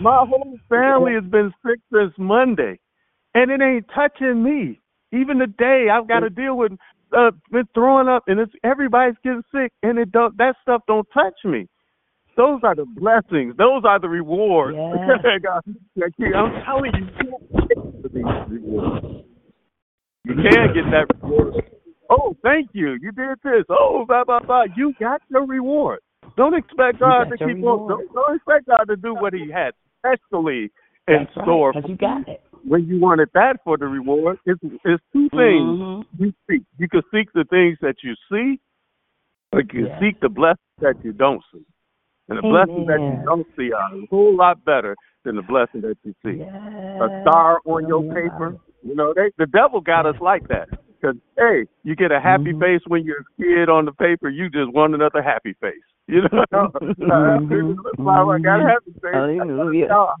my 0.00 0.24
whole 0.24 0.56
family 0.68 1.14
has 1.14 1.24
been 1.24 1.52
sick 1.66 1.80
since 1.92 2.12
Monday, 2.16 2.78
and 3.34 3.50
it 3.50 3.60
ain't 3.60 3.86
touching 3.92 4.40
me. 4.40 4.78
Even 5.12 5.38
today, 5.38 5.88
I've 5.92 6.06
got 6.06 6.20
to 6.20 6.30
deal 6.30 6.56
with 6.56 6.74
uh, 7.12 7.32
been 7.50 7.66
throwing 7.74 8.06
up, 8.06 8.22
and 8.28 8.38
it's 8.38 8.52
everybody's 8.62 9.16
getting 9.24 9.42
sick, 9.52 9.72
and 9.82 9.98
it 9.98 10.12
don't 10.12 10.38
that 10.38 10.54
stuff 10.62 10.82
don't 10.86 11.08
touch 11.12 11.34
me. 11.44 11.66
Those 12.36 12.60
are 12.64 12.74
the 12.74 12.84
blessings. 12.86 13.54
Those 13.58 13.82
are 13.84 13.98
the 14.00 14.08
rewards. 14.08 14.76
Yeah. 14.76 15.16
I'm 16.34 16.64
telling 16.64 16.92
you, 16.94 17.06
you 17.06 17.10
can't 17.20 17.50
get. 17.68 19.22
You 20.24 20.34
can 20.34 20.74
get 20.74 20.84
that 20.90 21.06
reward. 21.22 21.54
Oh, 22.10 22.36
thank 22.42 22.70
you. 22.72 22.92
You 23.00 23.12
did 23.12 23.38
this. 23.42 23.64
Oh, 23.68 24.04
blah 24.06 24.24
blah 24.24 24.40
blah. 24.40 24.64
You 24.76 24.92
got 25.00 25.20
your 25.30 25.46
reward. 25.46 26.00
Don't 26.36 26.54
expect 26.54 27.00
God 27.00 27.24
to 27.24 27.36
keep 27.36 27.62
on. 27.64 27.88
Don't, 27.88 28.12
don't 28.14 28.36
expect 28.36 28.66
God 28.66 28.84
to 28.88 28.96
do 28.96 29.14
what 29.14 29.34
He 29.34 29.50
had 29.50 29.72
specially 29.98 30.70
in 31.08 31.26
That's 31.26 31.32
store 31.46 31.72
right, 31.72 31.88
you 31.88 31.96
got 31.96 32.28
it. 32.28 32.40
when 32.64 32.86
you 32.86 33.00
wanted 33.00 33.28
that 33.34 33.56
for 33.64 33.76
the 33.76 33.86
reward, 33.86 34.38
it's, 34.46 34.60
it's 34.84 35.02
two 35.12 35.28
things 35.30 35.78
Mhm. 35.80 36.04
you 36.18 36.32
seek. 36.48 36.62
You 36.78 36.88
can 36.88 37.02
seek 37.12 37.32
the 37.34 37.44
things 37.50 37.76
that 37.82 37.96
you 38.04 38.14
see, 38.30 38.60
or 39.52 39.60
you 39.62 39.66
can 39.66 39.86
Yes. 39.86 40.00
seek 40.00 40.20
the 40.20 40.28
blessings 40.28 40.58
that 40.80 40.94
you 41.04 41.12
don't 41.12 41.42
see. 41.52 41.64
And 42.28 42.38
the 42.38 42.42
blessing 42.42 42.86
that 42.86 43.00
you 43.00 43.24
don't 43.24 43.46
see 43.56 43.72
are 43.72 43.94
a 43.94 44.06
whole 44.10 44.34
lot 44.34 44.64
better 44.64 44.96
than 45.24 45.36
the 45.36 45.42
blessing 45.42 45.80
that 45.82 45.96
you 46.04 46.14
see. 46.24 46.38
Yes. 46.38 46.48
A 47.00 47.22
star 47.22 47.60
on 47.64 47.86
your 47.86 48.04
Yeah. 48.04 48.14
paper, 48.14 48.56
you 48.82 48.94
know, 48.94 49.12
they, 49.14 49.30
the 49.38 49.46
devil 49.46 49.80
got 49.80 50.06
us 50.06 50.16
like 50.20 50.46
that. 50.48 50.68
Because, 51.00 51.16
hey, 51.36 51.66
you 51.82 51.96
get 51.96 52.12
a 52.12 52.20
happy 52.20 52.52
Mhm. 52.52 52.60
face 52.60 52.82
when 52.86 53.04
you're 53.04 53.20
a 53.20 53.42
kid 53.42 53.68
on 53.68 53.84
the 53.84 53.92
paper, 53.92 54.28
you 54.28 54.48
just 54.48 54.72
want 54.72 54.94
another 54.94 55.22
happy 55.22 55.54
face. 55.54 55.74
You 56.08 56.22
know, 56.22 56.28
mm-hmm. 56.52 58.08
I 58.08 58.38
gotta 58.40 58.68
have 58.68 58.84
to 58.84 58.92
say 59.00 59.12
Hallelujah. 59.12 59.86
star. 59.86 60.14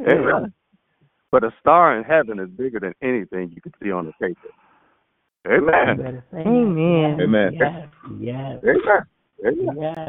Amen. 0.00 0.52
But 1.30 1.44
a 1.44 1.52
star 1.60 1.96
in 1.96 2.04
heaven 2.04 2.40
is 2.40 2.50
bigger 2.50 2.80
than 2.80 2.94
anything 3.00 3.50
you 3.54 3.60
can 3.62 3.72
see 3.80 3.92
on 3.92 4.06
the 4.06 4.12
paper. 4.14 4.48
Amen. 5.48 6.22
Amen. 6.34 7.20
Amen. 7.20 7.52
Yes. 7.58 7.88
Yes. 8.18 8.64
Amen. 8.64 9.06
Yes. 9.42 9.54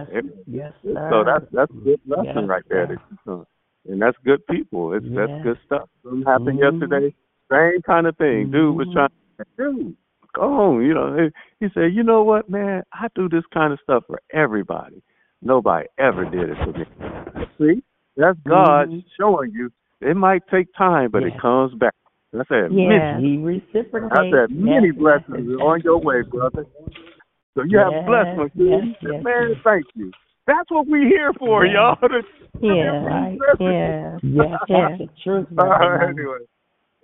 Amen. 0.09 0.31
Yes. 0.47 0.73
Sir. 0.83 1.09
So 1.11 1.23
that's 1.23 1.45
that's 1.51 1.71
a 1.71 1.83
good 1.83 1.99
lesson 2.05 2.25
yes, 2.35 2.47
right 2.47 2.63
there. 2.69 2.87
That 3.25 3.45
and 3.89 4.01
that's 4.01 4.17
good 4.25 4.45
people. 4.47 4.93
It's 4.93 5.05
yes. 5.05 5.27
that's 5.27 5.43
good 5.43 5.57
stuff. 5.65 5.89
Something 6.03 6.23
happened 6.25 6.59
mm-hmm. 6.59 6.81
yesterday. 6.81 7.15
Same 7.51 7.81
kind 7.81 8.07
of 8.07 8.17
thing. 8.17 8.45
Mm-hmm. 8.45 8.51
Dude 8.51 8.75
was 8.75 8.87
trying. 8.93 9.09
Dude, 9.57 9.95
go 10.35 10.41
home. 10.41 10.81
You 10.81 10.93
know, 10.93 11.29
he 11.59 11.67
said, 11.73 11.93
you 11.93 12.03
know 12.03 12.23
what, 12.23 12.49
man? 12.49 12.83
I 12.93 13.07
do 13.15 13.27
this 13.27 13.43
kind 13.53 13.73
of 13.73 13.79
stuff 13.83 14.03
for 14.07 14.21
everybody. 14.33 15.01
Nobody 15.41 15.87
ever 15.97 16.25
did 16.25 16.49
it 16.51 16.57
for 16.63 16.71
me. 16.77 16.85
See, 17.57 17.83
that's 18.15 18.37
God 18.47 18.89
mm-hmm. 18.89 18.99
showing 19.19 19.51
you. 19.51 19.71
It 20.01 20.15
might 20.15 20.43
take 20.51 20.67
time, 20.77 21.11
but 21.11 21.21
yes. 21.21 21.31
it 21.35 21.41
comes 21.41 21.73
back. 21.75 21.93
I 22.33 22.43
said, 22.47 22.71
yeah, 22.71 23.17
many, 23.17 23.31
he 23.31 23.37
reciprocates. 23.37 24.13
I 24.13 24.31
said, 24.31 24.51
many 24.51 24.87
yes. 24.87 24.95
blessings 24.97 25.47
yes. 25.49 25.59
on 25.61 25.81
your 25.83 25.99
way, 25.99 26.21
brother. 26.21 26.65
So 27.55 27.63
you 27.67 27.79
have 27.79 28.05
blessings. 28.05 28.51
Yes. 28.55 29.23
Man, 29.23 29.55
thank 29.63 29.85
you. 29.95 30.11
That's 30.47 30.69
what 30.69 30.87
we're 30.87 31.07
here 31.07 31.33
for, 31.37 31.65
y'all. 31.65 31.97
yeah, 32.61 33.03
right. 33.03 33.37
Yeah. 33.59 34.17
Yes, 34.23 34.59
yes. 34.67 34.91
The 34.99 35.09
truth. 35.23 35.47
All 35.59 35.67
right, 35.67 36.09
anyway. 36.09 36.45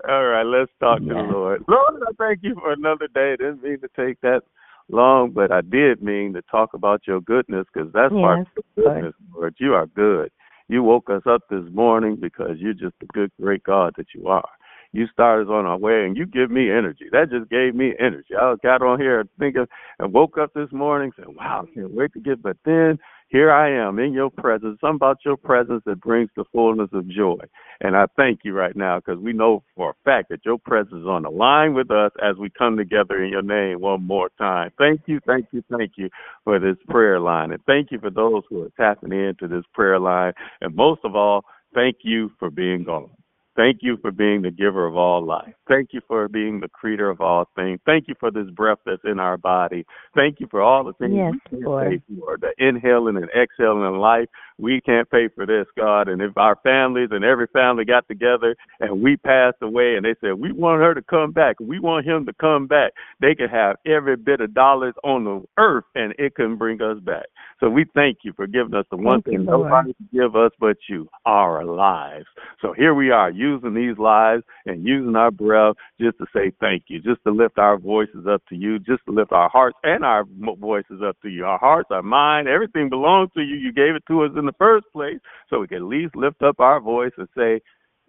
All 0.08 0.26
right, 0.26 0.44
let's 0.44 0.72
talk 0.80 1.00
yeah. 1.02 1.14
to 1.14 1.14
the 1.14 1.34
Lord. 1.34 1.64
Lord, 1.68 2.02
I 2.08 2.12
thank 2.18 2.40
you 2.44 2.56
for 2.56 2.72
another 2.72 3.08
day. 3.08 3.34
I 3.34 3.36
didn't 3.36 3.64
mean 3.64 3.80
to 3.80 3.90
take 3.96 4.20
that 4.22 4.42
long, 4.90 5.32
but 5.32 5.52
I 5.52 5.62
did 5.62 6.02
mean 6.02 6.34
to 6.34 6.42
talk 6.44 6.74
about 6.74 7.02
your 7.08 7.22
goodness 7.22 7.66
because 7.74 7.92
that's 7.94 8.14
yes, 8.14 8.22
part 8.22 8.40
of 8.40 8.48
the 8.56 8.82
goodness, 8.82 9.14
Lord. 9.34 9.56
You 9.60 9.74
are 9.74 9.88
good. 9.88 10.32
You 10.68 10.84
woke 10.84 11.10
us 11.10 11.24
up 11.26 11.42
this 11.50 11.64
morning 11.72 12.18
because 12.20 12.58
you're 12.58 12.74
just 12.74 12.96
the 13.00 13.08
good, 13.08 13.32
great 13.40 13.64
God 13.64 13.94
that 13.98 14.08
you 14.14 14.28
are. 14.28 14.48
You 14.94 15.08
started 15.12 15.50
on 15.50 15.66
our 15.66 15.78
way 15.78 16.06
and 16.06 16.16
you 16.16 16.26
give 16.26 16.50
me 16.50 16.72
energy. 16.72 17.06
That 17.12 17.30
just 17.30 17.50
gave 17.50 17.76
me 17.76 17.94
energy. 18.00 18.36
I 18.40 18.56
got 18.64 18.82
on 18.82 19.00
here 19.00 19.28
thinking 19.40 19.66
and 20.00 20.14
woke 20.14 20.38
up 20.38 20.54
this 20.54 20.72
morning 20.72 21.12
saying, 21.18 21.36
wow, 21.38 21.68
I 21.70 21.74
can't 21.74 21.94
wait 21.94 22.14
to 22.14 22.20
get, 22.20 22.42
but 22.42 22.58
then 22.66 22.98
here 23.30 23.52
I 23.52 23.70
am 23.70 24.00
in 24.00 24.14
your 24.14 24.30
presence. 24.30 24.80
Something 24.80 24.96
about 24.96 25.18
your 25.26 25.36
presence 25.36 25.84
that 25.86 26.00
brings 26.00 26.30
the 26.36 26.46
fullness 26.54 26.90
of 26.94 27.10
joy. 27.10 27.40
And 27.82 27.96
I 27.96 28.06
thank 28.16 28.40
you 28.44 28.54
right 28.54 28.76
now 28.76 29.00
because 29.00 29.20
we 29.20 29.34
know 29.34 29.64
for 29.76 29.92
a 29.92 30.04
fact 30.06 30.30
that 30.30 30.46
your 30.46 30.58
presence 30.58 31.02
is 31.02 31.06
on 31.06 31.24
the 31.24 31.30
line 31.30 31.74
with 31.74 31.92
us 31.92 32.12
as 32.24 32.38
we 32.38 32.50
come 32.50 32.78
together 32.78 33.22
in 33.22 33.30
your 33.30 33.42
name 33.42 33.82
one 33.82 34.04
more 34.04 34.30
time. 34.38 34.72
Thank 34.78 35.02
you, 35.08 35.20
thank 35.28 35.48
you, 35.52 35.62
thank 35.70 35.94
you 35.98 36.10
for 36.46 36.58
this 36.58 36.78
prayer 36.88 37.20
line. 37.20 37.52
And 37.52 37.62
thank 37.66 37.92
you 37.92 38.00
for 38.00 38.10
those 38.10 38.44
who 38.50 38.64
are 38.64 38.72
tapping 38.78 39.12
into 39.12 39.48
this 39.48 39.66
prayer 39.74 40.00
line. 40.00 40.32
And 40.62 40.74
most 40.74 41.02
of 41.04 41.16
all, 41.16 41.44
thank 41.74 41.98
you 42.04 42.32
for 42.40 42.50
being 42.50 42.86
gone. 42.86 43.10
Thank 43.58 43.80
you 43.82 43.98
for 44.04 44.12
being 44.12 44.44
the 44.44 44.52
giver 44.52 44.86
of 44.86 44.96
all 44.96 45.26
life. 45.26 45.54
Thank 45.68 45.90
you 45.92 46.02
for 46.08 46.28
being 46.28 46.60
the 46.60 46.70
creator 46.70 47.10
of 47.10 47.22
all 47.22 47.50
things. 47.56 47.80
Thank 47.88 48.08
you 48.08 48.14
for 48.20 48.30
this 48.30 48.48
breath 48.52 48.78
that's 48.86 49.02
in 49.04 49.20
our 49.20 49.36
body. 49.36 49.84
Thank 50.16 50.40
you 50.40 50.48
for 50.52 50.62
all 50.62 50.84
the 50.84 50.94
things 50.94 51.16
yes, 51.16 51.34
we 51.34 51.58
can't 51.58 51.64
Lord. 51.64 52.04
for, 52.20 52.38
the 52.38 52.54
inhaling 52.64 53.18
and 53.18 53.28
exhaling 53.36 53.92
in 53.92 54.00
life. 54.00 54.30
We 54.58 54.82
can't 54.82 55.10
pay 55.10 55.30
for 55.30 55.46
this, 55.46 55.68
God. 55.78 56.08
And 56.08 56.22
if 56.22 56.36
our 56.38 56.58
families 56.64 57.10
and 57.12 57.24
every 57.24 57.48
family 57.54 57.86
got 57.86 58.08
together 58.08 58.56
and 58.80 59.02
we 59.02 59.18
passed 59.18 59.58
away 59.62 59.96
and 59.96 60.06
they 60.06 60.16
said, 60.20 60.34
we 60.34 60.52
want 60.52 60.82
her 60.82 60.94
to 60.94 61.02
come 61.02 61.32
back, 61.32 61.60
we 61.60 61.80
want 61.80 62.08
him 62.08 62.26
to 62.26 62.34
come 62.34 62.66
back, 62.66 62.94
they 63.22 63.36
could 63.36 63.52
have 63.52 63.76
every 63.86 64.16
bit 64.16 64.42
of 64.42 64.54
dollars 64.54 64.96
on 65.04 65.24
the 65.26 65.44
earth 65.58 65.86
and 65.96 66.14
it 66.18 66.36
can 66.36 66.56
bring 66.56 66.82
us 66.82 67.00
back. 67.02 67.26
So 67.60 67.70
we 67.70 67.86
thank 67.96 68.20
you 68.24 68.34
for 68.34 68.48
giving 68.48 68.74
us 68.74 68.86
the 68.90 68.98
one 68.98 69.22
thank 69.22 69.26
thing 69.26 69.34
you, 69.42 69.52
nobody 69.52 69.94
can 69.94 70.10
give 70.12 70.36
us 70.36 70.52
but 70.60 70.78
you, 70.90 71.08
our 71.26 71.64
lives. 71.64 72.26
So 72.62 72.74
here 72.74 72.94
we 72.94 73.12
are. 73.12 73.30
Using 73.30 73.74
these 73.74 73.98
lives 73.98 74.44
and 74.66 74.86
using 74.86 75.16
our 75.16 75.32
breath 75.32 75.76
just 76.00 76.18
to 76.18 76.26
say 76.36 76.52
thank 76.60 76.86
you, 76.88 77.00
just 77.00 77.24
to 77.26 77.32
lift 77.32 77.58
our 77.58 77.78
voices 77.78 78.26
up 78.28 78.42
to 78.50 78.56
you, 78.56 78.80
just 78.80 79.06
to 79.06 79.12
lift 79.12 79.32
our 79.32 79.50
hearts 79.50 79.78
and 79.84 80.04
our 80.04 80.26
voices 80.60 81.02
up 81.06 81.20
to 81.22 81.30
you. 81.30 81.46
Our 81.46 81.60
hearts, 81.60 81.90
our 81.92 82.04
mind, 82.04 82.48
everything 82.48 82.90
belongs 82.90 83.30
to 83.36 83.42
you. 83.42 83.56
You 83.56 83.72
gave 83.72 83.96
it 83.96 84.04
to 84.08 84.24
us 84.24 84.32
in 84.38 84.47
the 84.48 84.54
first 84.54 84.86
place, 84.92 85.20
so 85.50 85.60
we 85.60 85.68
can 85.68 85.78
at 85.78 85.84
least 85.84 86.16
lift 86.16 86.42
up 86.42 86.60
our 86.60 86.80
voice 86.80 87.12
and 87.18 87.28
say, 87.38 87.62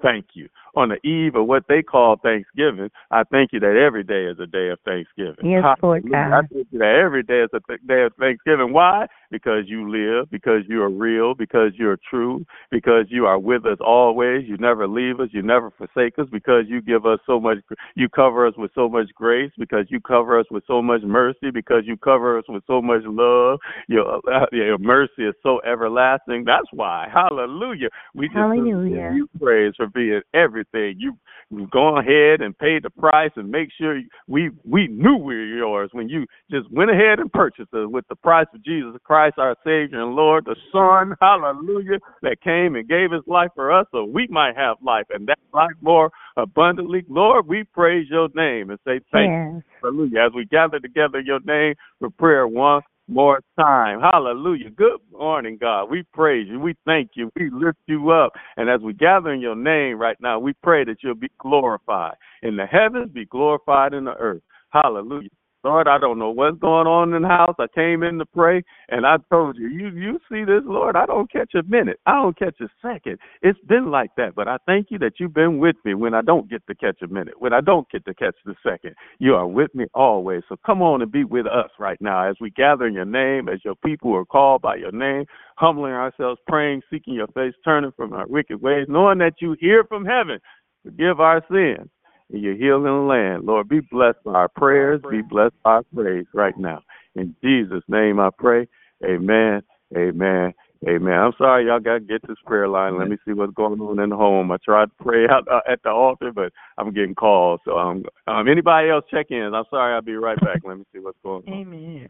thank 0.03 0.27
you. 0.35 0.49
On 0.77 0.89
the 0.89 1.07
eve 1.07 1.35
of 1.35 1.47
what 1.47 1.65
they 1.69 1.83
call 1.83 2.17
Thanksgiving, 2.17 2.91
I 3.11 3.25
thank 3.25 3.53
you 3.53 3.61
that 3.61 3.77
every 3.77 4.05
day 4.05 4.25
is 4.27 4.39
a 4.39 4.47
day 4.47 4.69
of 4.69 4.79
Thanksgiving. 4.85 5.51
Yes, 5.51 5.65
Lord 5.83 6.09
God. 6.11 6.33
I 6.33 6.41
thank 6.53 6.69
you 6.71 6.79
that 6.79 7.03
every 7.05 7.23
day 7.23 7.41
is 7.41 7.51
a 7.53 7.61
th- 7.67 7.81
day 7.87 8.03
of 8.03 8.13
Thanksgiving. 8.19 8.73
Why? 8.73 9.07
Because 9.31 9.65
you 9.67 9.91
live, 9.91 10.31
because 10.31 10.63
you 10.69 10.83
are 10.83 10.91
real, 10.91 11.35
because 11.35 11.73
you're 11.75 11.99
true, 12.09 12.45
because 12.71 13.07
you 13.09 13.27
are 13.27 13.39
with 13.39 13.67
us 13.67 13.79
always. 13.85 14.49
You 14.49 14.57
never 14.59 14.89
leave 14.89 15.21
us, 15.21 15.29
you 15.33 15.43
never 15.43 15.71
forsake 15.71 16.19
us, 16.19 16.27
because 16.33 16.65
you 16.69 16.81
give 16.81 17.05
us 17.07 17.19
so 17.27 17.39
much, 17.39 17.59
you 17.95 18.09
cover 18.09 18.47
us 18.47 18.55
with 18.57 18.71
so 18.75 18.89
much 18.89 19.09
grace, 19.15 19.53
because 19.59 19.87
you 19.89 20.01
cover 20.01 20.39
us 20.39 20.47
with 20.51 20.65
so 20.67 20.81
much 20.81 21.03
mercy, 21.03 21.51
because 21.53 21.83
you 21.85 21.97
cover 21.97 22.39
us 22.39 22.45
with 22.49 22.63
so 22.67 22.81
much 22.81 23.03
love. 23.05 23.59
Your, 23.89 24.17
uh, 24.33 24.47
your 24.53 24.79
mercy 24.79 25.25
is 25.25 25.35
so 25.43 25.61
everlasting. 25.61 26.45
That's 26.45 26.67
why. 26.73 27.09
Hallelujah. 27.13 27.89
We 28.15 28.29
just 28.29 28.39
Hallelujah. 28.39 29.11
give 29.11 29.17
you 29.17 29.29
praise 29.41 29.75
for 29.77 29.89
being 29.89 30.23
everything. 30.35 30.95
You 30.99 31.17
you 31.51 31.67
go 31.73 31.99
ahead 31.99 32.43
and 32.43 32.57
paid 32.59 32.83
the 32.83 32.91
price 32.91 33.31
and 33.37 33.51
make 33.51 33.71
sure 33.79 34.01
we 34.27 34.51
we 34.65 34.87
knew 34.89 35.17
we 35.17 35.35
were 35.35 35.45
yours 35.45 35.89
when 35.93 36.09
you 36.09 36.27
just 36.51 36.71
went 36.71 36.91
ahead 36.91 37.21
and 37.21 37.33
purchased 37.33 37.73
us 37.73 37.87
with 37.89 38.07
the 38.09 38.17
price 38.17 38.47
of 38.55 38.63
Jesus 38.63 38.95
Christ, 39.03 39.18
our 39.39 39.57
Savior 39.65 40.03
and 40.03 40.15
Lord, 40.15 40.45
the 40.45 40.57
Son, 40.73 41.15
hallelujah, 41.21 41.99
that 42.23 42.41
came 42.41 42.77
and 42.77 42.89
gave 42.89 43.11
his 43.11 43.23
life 43.27 43.51
for 43.55 43.73
us 43.73 43.87
so 43.93 44.05
we 44.05 44.27
might 44.29 44.57
have 44.57 44.77
life 44.83 45.07
and 45.11 45.27
that 45.29 45.39
life 45.53 45.71
more 45.81 46.11
abundantly. 46.37 47.05
Lord, 47.09 47.47
we 47.47 47.65
praise 47.65 48.07
your 48.11 48.29
name 48.35 48.71
and 48.71 48.79
say 48.87 49.01
thank 49.13 49.31
yes. 49.31 49.55
you. 49.55 49.63
Hallelujah. 49.83 50.27
As 50.27 50.33
we 50.35 50.45
gather 50.47 50.79
together 50.79 51.21
your 51.21 51.41
name 51.45 51.75
for 51.99 52.11
prayer 52.11 52.47
one 52.47 52.83
more 53.09 53.41
time. 53.59 54.01
Hallelujah. 54.01 54.71
Good 54.71 55.01
morning, 55.13 55.59
God. 55.61 55.91
We 55.91 56.05
praise 56.13 56.47
you. 56.49 56.61
We 56.61 56.75
thank 56.85 57.13
you. 57.15 57.31
We 57.37 57.51
lift 57.51 57.79
you 57.87 58.11
up. 58.11 58.33
And 58.57 58.69
as 58.69 58.81
we 58.83 58.93
gather 58.93 59.33
in 59.33 59.41
your 59.41 59.57
name 59.57 59.99
right 59.99 60.17
now, 60.21 60.39
we 60.39 60.53
pray 60.63 60.85
that 60.85 60.99
you'll 61.03 61.15
be 61.15 61.31
glorified 61.39 62.15
in 62.43 62.57
the 62.57 62.67
heavens, 62.67 63.11
be 63.13 63.25
glorified 63.25 63.95
in 63.95 64.05
the 64.05 64.15
earth. 64.15 64.43
Hallelujah. 64.71 65.31
Lord, 65.65 65.89
I 65.89 65.99
don't 65.99 66.21
know 66.21 66.31
what's 66.31 66.59
going 66.59 66.87
on 66.87 67.15
in 67.15 67.23
the 67.23 67.29
house. 67.29 67.57
I 67.59 67.67
came 67.75 68.05
in 68.05 68.19
to 68.19 68.27
pray, 68.27 68.63
and 68.91 69.05
I 69.05 69.17
told 69.29 69.57
you, 69.57 69.67
you 69.67 69.89
you 69.89 70.21
see 70.31 70.45
this, 70.45 70.63
Lord. 70.65 70.95
I 70.95 71.05
don't 71.05 71.31
catch 71.31 71.53
a 71.55 71.65
minute. 71.65 71.99
I 72.07 72.13
don't 72.13 72.39
catch 72.39 72.61
a 72.61 72.69
second. 72.81 73.19
It's 73.43 73.59
been 73.67 73.91
like 73.91 74.11
that, 74.17 74.37
but 74.37 74.47
I 74.47 74.59
thank 74.67 74.91
you 74.91 74.99
that 75.01 75.15
you've 75.19 75.35
been 75.35 75.59
with 75.59 75.75
me 75.85 75.95
when 75.95 76.15
I 76.15 76.23
don't 76.23 76.49
get 76.49 76.65
to 76.69 76.77
catch 76.77 77.03
a 77.03 77.09
minute, 77.09 77.35
when 77.41 77.53
I 77.53 77.61
don't 77.61 77.91
get 77.91 78.05
to 78.05 78.15
catch 78.15 78.37
the 78.45 78.55
second. 78.63 78.95
You 79.19 79.35
are 79.35 79.49
with 79.49 79.75
me 79.75 79.87
always. 79.95 80.43
So 80.49 80.57
come 80.65 80.81
on 80.81 81.03
and 81.03 81.11
be 81.11 81.25
with 81.25 81.47
us 81.47 81.71
right 81.81 82.01
now 82.01 82.29
as 82.29 82.37
we 82.41 82.51
gather 82.51 82.87
in 82.87 82.95
your 82.95 83.05
name, 83.05 83.49
as 83.49 83.59
your 83.65 83.75
people 83.85 84.15
are 84.15 84.25
called 84.25 84.63
by 84.63 84.77
your 84.77 84.93
name, 84.93 85.25
humbling 85.57 85.93
ourselves, 85.93 86.41
praying, 86.47 86.83
seeking 86.89 87.15
your 87.15 87.29
face, 87.29 87.55
turning 87.65 87.93
from 87.97 88.13
our 88.13 88.29
wicked 88.29 88.63
ways, 88.63 88.87
knowing 88.89 89.19
that 89.19 89.35
you 89.41 89.57
hear 89.59 89.83
from 89.83 90.05
heaven. 90.05 90.39
Forgive 90.85 91.19
our 91.19 91.45
sins 91.51 91.91
in 92.31 92.41
your 92.41 92.57
healing 92.57 93.07
land. 93.07 93.45
Lord, 93.45 93.69
be 93.69 93.81
blessed 93.81 94.23
by 94.25 94.33
our 94.33 94.49
prayers, 94.49 95.01
be 95.11 95.23
blessed 95.23 95.55
by 95.63 95.71
our 95.71 95.83
praise 95.95 96.27
right 96.35 96.57
now. 96.59 96.83
In 97.15 97.35
Jesus' 97.43 97.83
name 97.89 98.21
I 98.21 98.31
pray. 98.37 98.69
Amen. 99.05 99.63
Amen. 99.97 100.53
Amen. 100.87 101.13
I'm 101.13 101.33
sorry 101.39 101.67
y'all 101.67 101.81
got 101.81 101.95
to 101.95 102.01
get 102.01 102.27
this 102.29 102.37
prayer 102.47 102.69
line. 102.69 102.99
Let 102.99 103.09
me 103.09 103.17
see 103.27 103.33
what's 103.33 103.55
going 103.55 103.81
on 103.81 103.99
in 103.99 104.11
the 104.11 104.17
home. 104.17 104.53
I 104.53 104.59
tried 104.65 104.87
to 104.87 105.05
pray 105.05 105.27
out 105.29 105.49
uh, 105.49 105.61
at 105.69 105.83
the 105.83 105.91
altar, 105.91 106.31
but 106.33 106.53
I'm 106.77 106.93
getting 106.93 107.17
calls. 107.17 107.61
So 107.65 107.77
um, 107.77 108.05
um 108.29 108.47
anybody 108.49 108.91
else 108.91 109.05
check 109.11 109.27
in? 109.31 109.55
I'm 109.55 109.65
sorry. 109.71 109.95
I'll 109.95 110.03
be 110.03 110.15
right 110.15 110.39
back. 110.41 110.61
Let 110.65 110.79
me 110.79 110.85
see 110.93 111.01
what's 111.01 111.19
going 111.25 111.43
on. 111.49 111.53
Amen. 111.53 112.09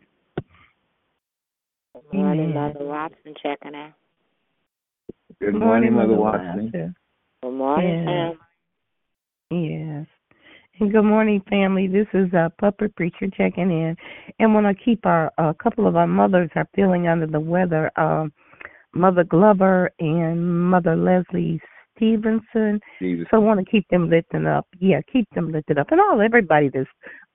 Good 1.94 2.12
morning, 2.12 2.52
Mother 2.52 2.84
Watson 2.84 3.34
checking 3.42 3.74
in. 3.74 3.94
Good 5.40 5.54
morning, 5.54 5.94
Mother 5.94 6.14
Watson. 6.14 6.70
Good 7.42 7.52
morning, 7.52 8.08
yeah. 8.08 8.32
Yes. 9.50 10.06
And 10.78 10.92
good 10.92 11.04
morning, 11.04 11.42
family. 11.48 11.88
This 11.88 12.06
is 12.12 12.30
a 12.34 12.44
uh, 12.44 12.48
puppet 12.60 12.94
preacher 12.96 13.28
checking 13.34 13.70
in, 13.70 13.96
and 14.38 14.54
want 14.54 14.66
to 14.66 14.84
keep 14.84 15.06
our 15.06 15.32
a 15.38 15.42
uh, 15.42 15.52
couple 15.54 15.86
of 15.86 15.96
our 15.96 16.06
mothers 16.06 16.50
are 16.54 16.68
feeling 16.74 17.08
under 17.08 17.26
the 17.26 17.40
weather. 17.40 17.90
Um, 17.96 18.32
Mother 18.94 19.24
Glover 19.24 19.90
and 20.00 20.70
Mother 20.70 20.96
Leslie 20.96 21.60
Stevenson. 21.96 22.78
Stevenson. 22.96 23.26
So 23.30 23.38
I 23.38 23.38
want 23.38 23.58
to 23.58 23.70
keep 23.70 23.88
them 23.88 24.10
lifting 24.10 24.46
up. 24.46 24.66
Yeah, 24.78 25.00
keep 25.10 25.26
them 25.34 25.50
lifted 25.50 25.78
up, 25.78 25.90
and 25.92 26.00
all 26.00 26.20
everybody 26.20 26.68
that's 26.68 26.88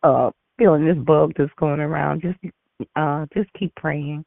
uh 0.04 0.30
feeling 0.60 0.86
this 0.86 1.04
bug 1.04 1.34
that's 1.36 1.52
going 1.58 1.80
around. 1.80 2.21
Just 2.21 2.38
uh 2.95 3.26
just 3.34 3.52
keep 3.54 3.73
praying. 3.76 4.23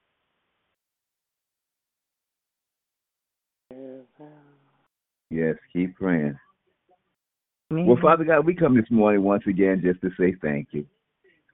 Yes, 5.30 5.54
keep 5.72 5.96
praying. 5.96 6.36
Well, 7.70 7.98
Father 8.00 8.24
God, 8.24 8.46
we 8.46 8.54
come 8.54 8.76
this 8.76 8.90
morning 8.90 9.22
once 9.22 9.42
again 9.48 9.82
just 9.84 10.00
to 10.02 10.10
say 10.18 10.36
thank 10.40 10.68
you. 10.70 10.86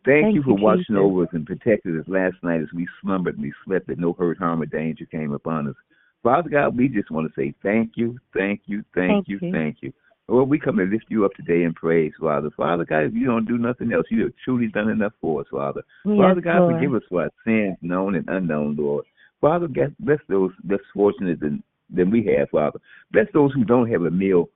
Thank, 0.04 0.24
Thank 0.24 0.34
you 0.34 0.42
for 0.42 0.54
watching 0.54 0.96
Jesus. 0.96 0.98
over 0.98 1.22
us 1.22 1.28
and 1.32 1.46
protecting 1.46 1.98
us 1.98 2.06
last 2.06 2.34
night 2.42 2.60
as 2.60 2.68
we 2.74 2.86
slumbered 3.00 3.36
and 3.36 3.44
we 3.44 3.52
slept 3.64 3.86
that 3.86 3.98
no 3.98 4.12
hurt, 4.12 4.38
harm, 4.38 4.60
or 4.60 4.66
danger 4.66 5.06
came 5.06 5.32
upon 5.32 5.68
us. 5.68 5.74
Father 6.22 6.50
God, 6.50 6.76
we 6.76 6.88
just 6.88 7.10
want 7.10 7.32
to 7.32 7.40
say 7.40 7.54
thank 7.62 7.92
you, 7.94 8.18
thank 8.34 8.62
you, 8.66 8.84
thank, 8.94 9.08
thank 9.08 9.28
you, 9.28 9.38
you, 9.40 9.52
thank 9.52 9.76
you. 9.80 9.92
Lord, 10.28 10.48
we 10.48 10.58
come 10.58 10.76
to 10.76 10.84
lift 10.84 11.06
you 11.08 11.24
up 11.24 11.32
today 11.34 11.64
in 11.64 11.72
praise, 11.72 12.12
Father. 12.20 12.50
Father 12.56 12.84
God, 12.84 13.04
if 13.04 13.14
you 13.14 13.26
don't 13.26 13.46
do 13.46 13.58
nothing 13.58 13.92
else, 13.92 14.06
you 14.10 14.24
have 14.24 14.32
truly 14.44 14.68
done 14.68 14.88
enough 14.90 15.12
for 15.20 15.40
us, 15.40 15.46
Father. 15.50 15.82
Yes, 16.04 16.16
Father 16.18 16.40
God, 16.40 16.58
Lord. 16.58 16.74
forgive 16.74 16.94
us 16.94 17.02
for 17.08 17.22
our 17.22 17.30
sins, 17.44 17.76
known 17.80 18.16
and 18.16 18.28
unknown, 18.28 18.76
Lord. 18.76 19.04
Father, 19.40 19.66
God 19.66 19.94
bless 19.98 20.20
those 20.28 20.52
less 20.68 20.80
fortunate 20.94 21.40
than, 21.40 21.62
than 21.90 22.10
we 22.10 22.24
have, 22.36 22.50
Father. 22.50 22.80
Bless 23.12 23.26
those 23.32 23.52
who 23.54 23.64
don't 23.64 23.90
have 23.90 24.02
a 24.02 24.10
meal 24.10 24.48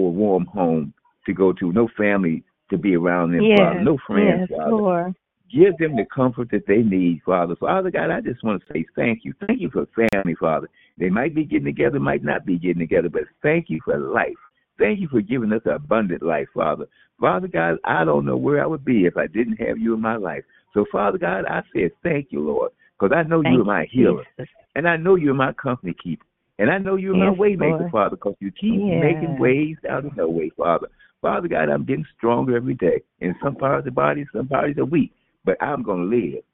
or 0.00 0.08
a 0.08 0.12
warm 0.12 0.46
home 0.46 0.92
to 1.26 1.32
go 1.32 1.52
to, 1.52 1.72
no 1.72 1.88
family 1.96 2.42
to 2.70 2.78
be 2.78 2.96
around 2.96 3.32
them, 3.32 3.42
yes, 3.42 3.58
Father, 3.58 3.80
no 3.80 3.98
friends, 4.06 4.46
yes, 4.48 4.58
Father. 4.58 4.70
Lord. 4.72 5.14
Give 5.52 5.76
them 5.78 5.96
the 5.96 6.06
comfort 6.14 6.48
that 6.52 6.66
they 6.68 6.78
need, 6.78 7.22
Father. 7.26 7.56
Father 7.56 7.90
God, 7.90 8.10
I 8.10 8.20
just 8.20 8.44
want 8.44 8.62
to 8.62 8.72
say 8.72 8.84
thank 8.94 9.24
you. 9.24 9.34
Thank 9.46 9.60
you 9.60 9.68
for 9.70 9.86
family, 10.12 10.36
Father. 10.38 10.68
They 10.96 11.10
might 11.10 11.34
be 11.34 11.44
getting 11.44 11.64
together, 11.64 11.98
might 11.98 12.22
not 12.22 12.46
be 12.46 12.56
getting 12.56 12.78
together, 12.78 13.08
but 13.08 13.22
thank 13.42 13.68
you 13.68 13.80
for 13.84 13.98
life. 13.98 14.38
Thank 14.78 15.00
you 15.00 15.08
for 15.08 15.20
giving 15.20 15.52
us 15.52 15.62
an 15.64 15.72
abundant 15.72 16.22
life, 16.22 16.46
Father. 16.54 16.86
Father 17.20 17.48
God, 17.48 17.78
I 17.84 18.04
don't 18.04 18.24
know 18.24 18.36
where 18.36 18.62
I 18.62 18.66
would 18.66 18.84
be 18.84 19.06
if 19.06 19.16
I 19.16 19.26
didn't 19.26 19.56
have 19.56 19.76
you 19.76 19.94
in 19.94 20.00
my 20.00 20.16
life. 20.16 20.44
So, 20.72 20.86
Father 20.90 21.18
God, 21.18 21.44
I 21.46 21.62
said 21.74 21.90
thank 22.02 22.28
you, 22.30 22.40
Lord, 22.40 22.70
because 22.98 23.14
I 23.14 23.24
know 23.24 23.42
you're 23.42 23.64
my 23.64 23.86
healer. 23.90 24.24
Jesus. 24.38 24.48
And 24.76 24.88
I 24.88 24.96
know 24.96 25.16
you're 25.16 25.34
my 25.34 25.52
company 25.52 25.94
keeper. 26.00 26.24
And 26.60 26.70
I 26.70 26.76
know 26.76 26.96
you're 26.96 27.16
yes, 27.16 27.24
my 27.24 27.30
way 27.30 27.56
maker, 27.56 27.88
Father, 27.90 28.16
because 28.16 28.34
you 28.38 28.50
keep 28.52 28.74
yes. 28.74 29.02
making 29.02 29.38
ways 29.38 29.76
out 29.88 30.04
of 30.04 30.14
no 30.14 30.28
way, 30.28 30.50
Father. 30.58 30.88
Father 31.22 31.48
God, 31.48 31.70
I'm 31.70 31.86
getting 31.86 32.04
stronger 32.18 32.54
every 32.54 32.74
day. 32.74 33.00
In 33.20 33.34
some 33.42 33.56
parts 33.56 33.80
of 33.80 33.84
the 33.86 33.90
body, 33.92 34.26
some 34.30 34.46
parts 34.46 34.78
are 34.78 34.84
weak, 34.84 35.10
but 35.42 35.56
I'm 35.62 35.82
going 35.82 36.10
to 36.10 36.16
live. 36.16 36.44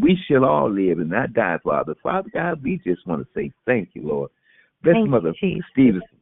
We 0.00 0.18
shall 0.26 0.44
all 0.44 0.68
live 0.68 0.98
and 0.98 1.08
not 1.08 1.34
die, 1.34 1.58
Father. 1.62 1.94
Father 2.02 2.30
God, 2.34 2.64
we 2.64 2.80
just 2.84 3.06
want 3.06 3.22
to 3.22 3.28
say 3.32 3.52
thank 3.64 3.90
you, 3.94 4.02
Lord. 4.02 4.30
Bless 4.82 4.94
thank 4.94 5.08
Mother 5.08 5.32
you, 5.40 5.62
Stevenson. 5.72 6.18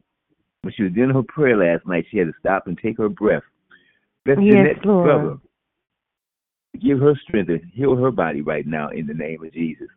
When 0.61 0.71
she 0.77 0.83
was 0.83 0.93
doing 0.93 1.09
her 1.09 1.23
prayer 1.23 1.57
last 1.57 1.87
night, 1.87 2.05
she 2.11 2.19
had 2.19 2.27
to 2.27 2.33
stop 2.39 2.67
and 2.67 2.77
take 2.77 2.99
her 2.99 3.09
breath. 3.09 3.41
Bless 4.25 4.37
yes, 4.41 4.53
Jeanette's 4.53 4.85
Lord. 4.85 5.05
brother. 5.05 5.37
Give 6.79 6.99
her 6.99 7.19
strength 7.27 7.49
and 7.49 7.61
heal 7.73 7.95
her 7.95 8.11
body 8.11 8.41
right 8.41 8.67
now 8.67 8.89
in 8.89 9.07
the 9.07 9.13
name 9.15 9.43
of 9.43 9.51
Jesus. 9.53 9.87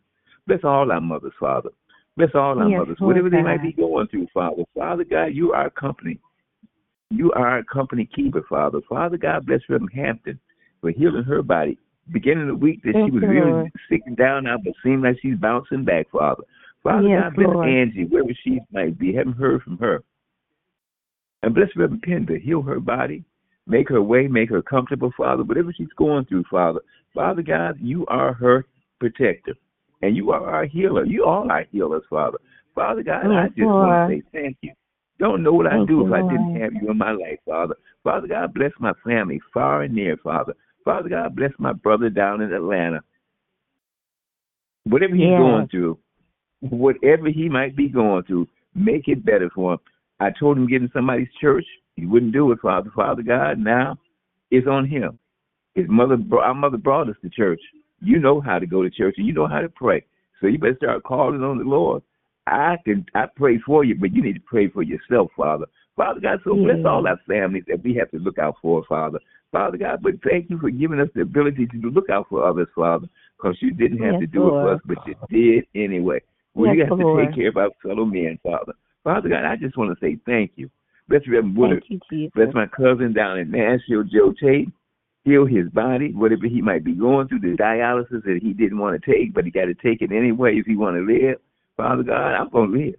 Bless 0.47 0.61
all 0.65 0.91
our 0.91 1.03
mothers, 1.03 1.35
Father. 1.39 1.71
Bless 2.17 2.31
all 2.35 2.59
our 2.59 2.69
yes, 2.69 2.79
mothers, 2.79 2.97
Lord 2.99 3.15
whatever 3.15 3.31
God. 3.31 3.39
they 3.39 3.43
might 3.43 3.63
be 3.63 3.73
going 3.73 4.09
through, 4.09 4.27
Father. 4.33 4.63
Father 4.75 5.05
God, 5.05 5.27
you 5.27 5.53
are 5.53 5.65
our 5.65 5.71
company. 5.71 6.19
You 7.11 7.31
are 7.33 7.47
our 7.47 7.63
company 7.63 8.09
keeper, 8.15 8.43
Father. 8.49 8.81
Father 8.89 9.19
God, 9.19 9.47
bless 9.47 9.61
Reverend 9.69 9.93
Hampton 9.95 10.41
for 10.81 10.91
healing 10.91 11.25
her 11.25 11.43
body. 11.43 11.79
Beginning 12.13 12.43
of 12.43 12.49
the 12.49 12.55
week 12.55 12.83
that 12.85 12.93
Thank 12.93 13.09
she 13.09 13.11
was 13.11 13.23
really 13.23 13.51
Lord. 13.51 13.73
sick 13.91 14.01
and 14.07 14.17
down 14.17 14.45
now, 14.45 14.57
but 14.63 14.73
seems 14.83 15.03
like 15.03 15.17
she's 15.21 15.37
bouncing 15.37 15.85
back, 15.85 16.07
Father. 16.11 16.45
Father 16.83 17.09
yes, 17.09 17.23
God, 17.23 17.37
bless 17.37 17.49
Lord. 17.49 17.69
Angie, 17.69 18.05
wherever 18.05 18.33
she 18.45 18.61
might 18.73 18.99
be. 18.99 19.13
Haven't 19.13 19.37
heard 19.37 19.63
from 19.63 19.77
her. 19.79 20.03
And 21.43 21.55
bless 21.55 21.69
Reverend 21.77 22.03
Pender, 22.03 22.39
heal 22.39 22.63
her 22.63 22.81
body, 22.81 23.25
make 23.67 23.89
her 23.89 24.03
way, 24.03 24.27
make 24.27 24.51
her 24.51 24.63
comfortable, 24.63 25.13
Father. 25.17 25.43
Whatever 25.43 25.73
she's 25.77 25.93
going 25.97 26.25
through, 26.25 26.45
Father. 26.51 26.81
Father 27.15 27.43
God, 27.43 27.77
you 27.81 28.07
are 28.07 28.33
her 28.35 28.65
protector. 29.01 29.55
And 30.03 30.17
you 30.17 30.31
are 30.31 30.49
our 30.49 30.67
healer. 30.67 31.05
You 31.05 31.25
all 31.25 31.51
are 31.51 31.65
healers, 31.71 32.03
Father. 32.11 32.39
Father 32.75 33.03
God, 33.03 33.23
yes, 33.25 33.33
I 33.33 33.49
just 33.49 33.61
Lord. 33.61 33.89
want 33.89 34.11
to 34.11 34.17
say 34.17 34.23
thank 34.33 34.59
you. 34.61 34.73
Don't 35.19 35.43
know 35.43 35.53
what 35.53 35.67
I'd 35.67 35.89
do 35.89 36.07
if 36.07 36.13
I 36.13 36.21
didn't 36.21 36.61
have 36.61 36.75
you 36.75 36.91
in 36.91 36.99
my 36.99 37.13
life, 37.13 37.39
Father. 37.47 37.75
Father 38.05 38.29
God, 38.29 38.53
bless 38.53 38.73
my 38.79 38.93
family 39.05 39.41
far 39.53 39.83
and 39.83 39.95
near, 39.95 40.19
Father. 40.19 40.55
Father 40.85 41.09
God, 41.09 41.35
bless 41.35 41.53
my 41.59 41.73
brother 41.73 42.11
down 42.11 42.43
in 42.43 42.53
Atlanta. 42.53 43.01
Whatever 44.85 45.15
he's 45.15 45.25
yeah. 45.25 45.39
going 45.39 45.69
through, 45.69 45.99
whatever 46.61 47.29
he 47.29 47.49
might 47.49 47.75
be 47.75 47.89
going 47.89 48.25
through, 48.25 48.47
make 48.75 49.09
it 49.09 49.25
better 49.25 49.51
for 49.55 49.75
him. 49.75 49.79
I 50.21 50.31
told 50.39 50.59
him 50.59 50.69
get 50.69 50.83
in 50.83 50.91
somebody's 50.93 51.29
church. 51.41 51.65
He 51.97 52.05
wouldn't 52.05 52.33
do 52.33 52.53
it, 52.53 52.61
Father. 52.61 52.91
Father 52.95 53.23
God, 53.23 53.59
now 53.59 53.97
it's 54.51 54.67
on 54.67 54.87
him. 54.87 55.19
His 55.75 55.87
mother, 55.89 56.17
our 56.41 56.55
mother 56.55 56.77
brought 56.77 57.09
us 57.09 57.17
to 57.23 57.31
church. 57.31 57.61
You 58.07 58.19
know 58.19 58.41
how 58.41 58.59
to 58.59 58.67
go 58.67 58.83
to 58.83 58.91
church 58.91 59.17
and 59.19 59.27
you 59.27 59.33
know 59.33 59.47
how 59.47 59.61
to 59.61 59.69
pray. 59.69 60.05
So 60.41 60.47
you 60.47 60.59
better 60.59 60.77
start 60.77 61.03
calling 61.03 61.43
on 61.43 61.59
the 61.59 61.65
Lord 61.65 62.03
I 62.47 62.77
can 62.85 63.05
I 63.15 63.25
pray 63.35 63.59
for 63.59 63.85
you, 63.85 63.97
but 63.97 64.15
you 64.15 64.23
need 64.23 64.35
to 64.35 64.41
pray 64.41 64.69
for 64.69 64.83
yourself, 64.83 65.31
Father. 65.37 65.67
Father 65.97 66.21
God, 66.21 66.41
so 66.45 66.55
bless 66.55 66.85
all 66.85 67.07
our 67.07 67.19
families 67.27 67.65
that 67.69 67.83
we 67.83 67.95
have 67.95 68.11
to 68.11 68.19
look 68.19 68.39
out 68.39 68.57
for, 68.61 68.85
Father. 68.89 69.19
Father 69.51 69.79
God, 69.79 70.01
but 70.03 70.15
thank 70.29 70.51
you 70.51 70.59
for 70.59 70.71
giving 70.71 71.01
us 71.01 71.09
the 71.15 71.23
ability 71.23 71.67
to 71.67 71.91
look 71.91 72.11
out 72.11 72.27
for 72.29 72.47
others, 72.47 72.69
Father, 72.75 73.09
because 73.37 73.57
you 73.61 73.73
didn't 73.73 73.99
have 73.99 74.15
yes, 74.15 74.21
to 74.21 74.27
do 74.27 74.41
Lord. 74.41 74.53
it 74.53 74.61
for 74.61 74.75
us, 74.75 74.81
but 74.85 75.07
you 75.07 75.15
did 75.31 75.67
anyway. 75.75 76.21
Well, 76.55 76.75
yes, 76.75 76.77
you 76.77 76.91
have 76.91 76.99
Lord. 76.99 77.21
to 77.21 77.27
take 77.27 77.37
care 77.37 77.49
of 77.49 77.57
our 77.57 77.71
fellow 77.83 78.05
men, 78.05 78.39
Father. 78.43 78.75
Father 79.03 79.29
God, 79.29 79.45
I 79.45 79.57
just 79.57 79.77
want 79.79 79.99
to 79.99 80.05
say 80.05 80.19
thank 80.27 80.53
you. 80.57 80.69
Bless 81.09 81.23
Reverend 81.27 81.57
Woodard. 81.57 81.85
You, 81.89 82.31
Bless 82.35 82.53
my 82.55 82.67
cousin 82.67 83.13
down 83.13 83.39
in 83.39 83.51
Nashville, 83.51 84.05
Joe 84.05 84.35
Tate. 84.39 84.69
Heal 85.27 85.45
his 85.45 85.69
body, 85.71 86.13
whatever 86.13 86.47
he 86.47 86.63
might 86.63 86.85
be 86.85 86.93
going 86.93 87.27
through, 87.27 87.41
the 87.41 87.57
dialysis 87.61 88.23
that 88.23 88.39
he 88.41 88.53
didn't 88.53 88.79
want 88.79 89.03
to 89.03 89.13
take, 89.13 89.35
but 89.35 89.45
he 89.45 89.51
got 89.51 89.65
to 89.65 89.75
take 89.75 90.01
it 90.01 90.13
anyway 90.13 90.55
if 90.55 90.67
he 90.67 90.77
want 90.77 90.95
to 90.95 91.03
live. 91.03 91.39
Father 91.77 92.05
God, 92.05 92.35
I'm 92.35 92.49
going 92.49 92.71
to 92.71 92.79
live. 92.79 92.95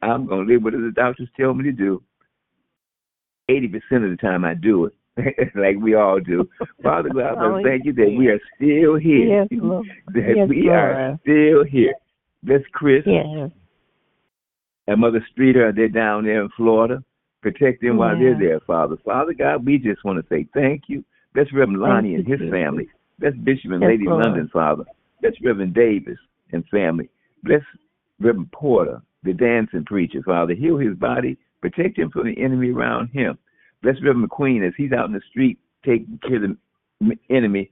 I'm 0.00 0.26
going 0.26 0.46
to 0.46 0.54
live 0.54 0.62
whatever 0.62 0.84
the 0.84 0.90
doctors 0.90 1.28
tell 1.38 1.52
me 1.52 1.64
to 1.64 1.72
do. 1.72 2.02
80% 3.50 3.74
of 4.04 4.10
the 4.10 4.16
time 4.18 4.42
I 4.46 4.54
do 4.54 4.86
it, 4.86 4.94
like 5.54 5.76
we 5.76 5.94
all 5.94 6.18
do. 6.18 6.48
Father 6.82 7.10
God, 7.10 7.36
oh, 7.40 7.60
thank 7.62 7.84
you 7.84 7.92
that 7.92 8.14
we 8.16 8.28
are 8.28 8.40
still 8.56 8.96
here. 8.96 9.40
Yes, 9.42 9.48
Lord. 9.50 9.86
that 10.14 10.32
yes, 10.34 10.48
we 10.48 10.62
Lord. 10.62 10.78
are 10.78 11.18
still 11.24 11.62
here. 11.62 11.94
That's 12.42 12.64
Chris. 12.72 13.02
Yes. 13.04 13.50
And 14.86 15.00
Mother 15.02 15.24
Streeter, 15.30 15.72
they're 15.76 15.90
down 15.90 16.24
there 16.24 16.40
in 16.40 16.48
Florida. 16.56 17.04
Protect 17.42 17.82
them 17.82 17.98
while 17.98 18.18
they're 18.18 18.38
there, 18.38 18.60
Father. 18.60 18.96
Father 19.04 19.34
God, 19.34 19.66
we 19.66 19.76
just 19.76 20.02
want 20.04 20.18
to 20.18 20.34
say 20.34 20.46
thank 20.54 20.84
you. 20.86 21.04
That's 21.36 21.52
Reverend 21.52 21.80
Lonnie 21.80 22.14
and 22.14 22.26
his 22.26 22.40
family. 22.50 22.88
That's 23.18 23.36
Bishop 23.36 23.70
and 23.70 23.82
yes, 23.82 23.88
Lady 23.90 24.06
Lord. 24.06 24.24
London, 24.24 24.48
Father. 24.50 24.84
That's 25.22 25.36
Reverend 25.44 25.74
Davis 25.74 26.18
and 26.52 26.64
family. 26.68 27.10
Bless 27.44 27.60
Reverend 28.18 28.50
Porter, 28.52 29.02
the 29.22 29.34
dancing 29.34 29.84
preacher, 29.84 30.22
Father. 30.24 30.54
Heal 30.54 30.78
his 30.78 30.96
body, 30.96 31.36
protect 31.60 31.98
him 31.98 32.10
from 32.10 32.26
the 32.26 32.42
enemy 32.42 32.70
around 32.70 33.10
him. 33.12 33.38
Bless 33.82 33.96
Reverend 34.02 34.30
McQueen 34.30 34.66
as 34.66 34.72
he's 34.78 34.92
out 34.92 35.06
in 35.06 35.12
the 35.12 35.20
street 35.30 35.58
taking 35.84 36.18
care 36.26 36.42
of 36.42 36.56
the 37.00 37.18
enemy. 37.28 37.70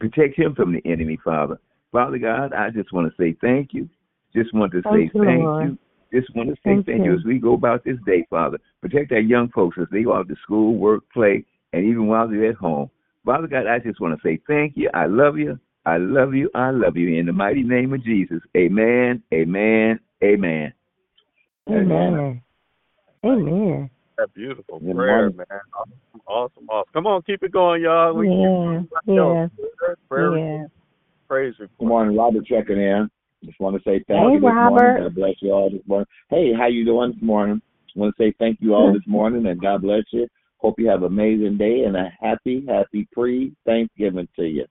Protect 0.00 0.36
him 0.36 0.54
from 0.54 0.72
the 0.72 0.82
enemy, 0.90 1.18
Father. 1.22 1.58
Father 1.92 2.18
God, 2.18 2.54
I 2.54 2.70
just 2.70 2.92
want 2.92 3.10
to 3.10 3.22
say 3.22 3.36
thank 3.42 3.74
you. 3.74 3.88
Just 4.34 4.54
want 4.54 4.72
to 4.72 4.82
say 4.84 5.10
thank, 5.14 5.42
you. 5.42 5.78
Just 6.12 6.34
want 6.34 6.48
to 6.48 6.54
say 6.56 6.60
thank, 6.64 6.86
thank 6.86 6.98
you. 6.98 7.12
you 7.12 7.18
as 7.18 7.24
we 7.24 7.38
go 7.38 7.54
about 7.54 7.84
this 7.84 7.96
day, 8.06 8.26
Father. 8.30 8.58
Protect 8.80 9.12
our 9.12 9.20
young 9.20 9.50
folks 9.50 9.76
as 9.80 9.86
they 9.92 10.02
go 10.02 10.14
out 10.14 10.28
to 10.28 10.36
school, 10.42 10.76
work, 10.76 11.04
play, 11.12 11.44
and 11.72 11.84
even 11.84 12.06
while 12.06 12.28
they're 12.28 12.50
at 12.50 12.56
home. 12.56 12.90
Father 13.24 13.46
God, 13.46 13.66
I 13.66 13.78
just 13.78 14.00
want 14.00 14.18
to 14.18 14.26
say 14.26 14.40
thank 14.46 14.74
you. 14.76 14.90
I 14.94 15.06
love 15.06 15.38
you. 15.38 15.58
I 15.84 15.98
love 15.98 16.34
you. 16.34 16.50
I 16.54 16.70
love 16.70 16.96
you. 16.96 17.18
In 17.18 17.26
the 17.26 17.32
mighty 17.32 17.62
name 17.62 17.92
of 17.92 18.02
Jesus. 18.04 18.40
Amen. 18.56 19.22
Amen. 19.32 20.00
Amen. 20.22 20.72
Amen. 21.68 22.42
Amen. 23.24 23.90
That 24.16 24.34
beautiful 24.34 24.80
Good 24.80 24.96
prayer, 24.96 25.30
man. 25.30 25.46
Awesome, 25.74 26.20
awesome, 26.26 26.68
awesome. 26.68 26.92
Come 26.92 27.06
on, 27.06 27.22
keep 27.22 27.42
it 27.42 27.52
going, 27.52 27.82
y'all. 27.82 28.14
We 28.14 28.28
yeah, 28.28 28.82
yeah, 29.06 29.48
prayer, 30.08 30.36
yeah. 30.36 30.64
Praise 31.28 31.54
report. 31.58 31.78
Good 31.78 31.88
morning, 31.88 32.16
Robert 32.16 32.46
checking 32.46 32.80
in. 32.80 33.08
Just 33.44 33.60
want 33.60 33.76
to 33.76 33.82
say 33.82 34.02
thank 34.08 34.20
hey, 34.20 34.34
you 34.34 34.40
this 34.40 34.50
Robert. 34.50 34.72
morning. 34.72 35.04
God 35.04 35.14
bless 35.14 35.34
you 35.40 35.52
all 35.52 35.70
this 35.70 35.82
morning. 35.86 36.06
Hey, 36.30 36.52
how 36.58 36.66
you 36.66 36.84
doing 36.84 37.12
this 37.12 37.22
morning? 37.22 37.60
I 37.96 38.00
want 38.00 38.16
to 38.16 38.22
say 38.22 38.34
thank 38.38 38.58
you 38.60 38.74
all 38.74 38.92
this 38.94 39.06
morning 39.06 39.46
and 39.46 39.60
God 39.60 39.82
bless 39.82 40.04
you. 40.10 40.26
Hope 40.58 40.78
you 40.78 40.88
have 40.88 41.02
an 41.02 41.06
amazing 41.06 41.56
day 41.56 41.84
and 41.84 41.96
a 41.96 42.10
happy, 42.20 42.64
happy 42.68 43.08
pre-Thanksgiving 43.12 44.28
to 44.36 44.44
you. 44.44 44.66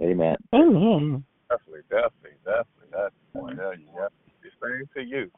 Amen. 0.00 0.36
Amen. 0.54 1.24
Definitely, 1.48 1.80
definitely, 1.88 2.38
definitely. 2.44 2.88
That's 2.92 3.14
point. 3.32 3.58
Yeah, 3.58 3.72
yeah. 3.94 4.08
Same 4.62 4.88
to 4.94 5.02
you. 5.02 5.30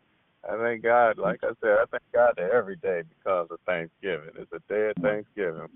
I 0.48 0.56
thank 0.56 0.82
God, 0.82 1.18
like 1.18 1.40
I 1.42 1.50
said, 1.60 1.76
I 1.82 1.84
thank 1.90 2.02
God 2.14 2.34
that 2.36 2.50
every 2.50 2.76
day 2.76 3.02
because 3.08 3.48
of 3.50 3.58
Thanksgiving. 3.66 4.30
It's 4.36 4.52
a 4.52 4.72
day 4.72 4.90
of 4.90 5.02
Thanksgiving. 5.02 5.68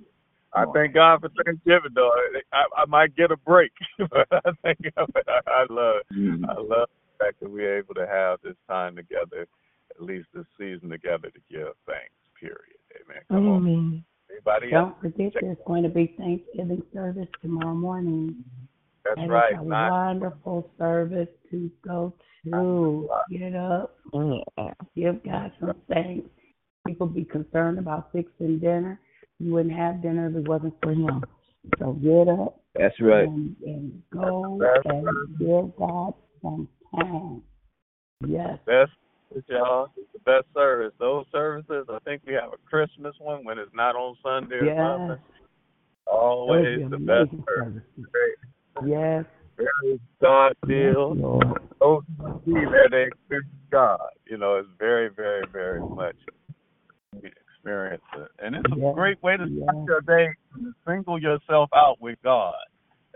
I 0.55 0.65
thank 0.75 0.95
God 0.95 1.21
for 1.21 1.31
Thanksgiving 1.45 1.93
though. 1.95 2.11
I, 2.53 2.65
I 2.77 2.85
might 2.87 3.17
get 3.17 3.31
a 3.31 3.37
break, 3.37 3.73
but 3.99 4.29
I 4.31 4.51
thank 4.63 4.79
God. 4.95 5.11
I, 5.47 5.67
love, 5.71 6.03
mm-hmm. 6.15 6.45
I 6.45 6.55
love 6.55 6.89
the 6.89 7.25
fact 7.25 7.41
that 7.41 7.51
we're 7.51 7.79
able 7.79 7.95
to 7.95 8.07
have 8.07 8.39
this 8.43 8.57
time 8.69 8.97
together, 8.97 9.47
at 9.91 10.03
least 10.03 10.29
this 10.35 10.47
season 10.59 10.91
together 10.91 11.31
to 11.31 11.41
give 11.51 11.73
thanks. 11.87 12.13
Period. 12.39 12.82
Amen. 13.05 13.23
Come 13.29 13.49
Amen. 13.49 13.75
on. 13.75 14.05
Anybody 14.31 14.71
Don't 14.71 14.89
else? 14.89 14.99
forget 15.03 15.33
there's 15.41 15.57
going 15.67 15.83
to 15.83 15.89
be 15.89 16.15
Thanksgiving 16.19 16.83
service 16.93 17.29
tomorrow 17.41 17.75
morning. 17.75 18.45
That's 19.05 19.19
and 19.19 19.31
right. 19.31 19.53
It's 19.53 19.61
a 19.61 19.65
wonderful 19.65 20.71
service 20.79 21.29
to 21.51 21.71
go 21.87 22.15
to. 22.45 23.09
Get 23.31 23.55
up. 23.55 23.97
Yeah. 24.13 24.71
Give 24.97 25.25
God 25.25 25.53
some 25.61 25.75
thanks. 25.89 26.29
People 26.87 27.07
be 27.07 27.25
concerned 27.25 27.79
about 27.79 28.11
fixing 28.13 28.59
dinner. 28.59 29.01
You 29.39 29.53
wouldn't 29.53 29.75
have 29.75 30.03
dinner 30.03 30.29
if 30.29 30.37
it 30.37 30.49
wasn't 30.49 30.75
for 30.83 30.93
Him. 30.93 31.23
So 31.79 31.93
get 31.95 32.29
up. 32.29 32.61
That's 32.75 32.99
right. 33.01 33.29
And, 33.29 33.57
and 33.65 34.03
go 34.13 34.59
That's 34.61 34.87
and 34.87 35.05
right. 35.05 35.39
give 35.39 35.77
God 35.77 36.15
some 36.41 36.69
time. 36.95 37.43
Yes. 38.27 38.59
Best, 38.67 38.93
y'all. 39.49 39.89
It's 39.97 40.09
the 40.13 40.19
best 40.21 40.47
service. 40.55 40.93
Those 40.99 41.25
services, 41.33 41.87
I 41.91 41.99
think 42.05 42.23
we 42.27 42.35
have 42.35 42.53
a 42.53 42.69
Christmas 42.69 43.15
one 43.19 43.45
when 43.45 43.59
it's 43.59 43.75
not 43.75 43.97
on 43.97 44.17
Sunday 44.23 44.61
yes. 44.65 44.77
or 44.79 44.99
something. 44.99 45.25
Always 46.07 46.91
the 46.91 46.99
best 46.99 47.31
service. 47.47 47.83
Yes. 48.87 49.25
Very 49.57 50.01
God 50.21 50.55
deal. 50.67 51.15
Yes, 51.17 51.63
Those 51.81 52.03
see 52.45 52.53
that 52.53 52.89
they 52.91 53.05
experience 53.05 53.49
God. 53.71 54.01
You 54.27 54.39
know, 54.39 54.57
it's 54.57 54.69
very, 54.79 55.09
very, 55.09 55.43
very 55.53 55.81
much 55.81 56.17
experience 57.23 58.03
it. 58.17 58.29
And 58.39 58.57
it's 58.57 58.65
a 58.73 58.77
yes. 58.77 58.95
great 58.95 59.23
way 59.23 59.37
to 59.37 59.45
start 59.45 59.77
yes. 59.77 59.87
your 59.87 60.01
day 60.01 60.29
to 60.57 60.73
single 60.87 61.21
yourself 61.21 61.71
out 61.75 62.01
with 62.01 62.19
God. 62.25 62.55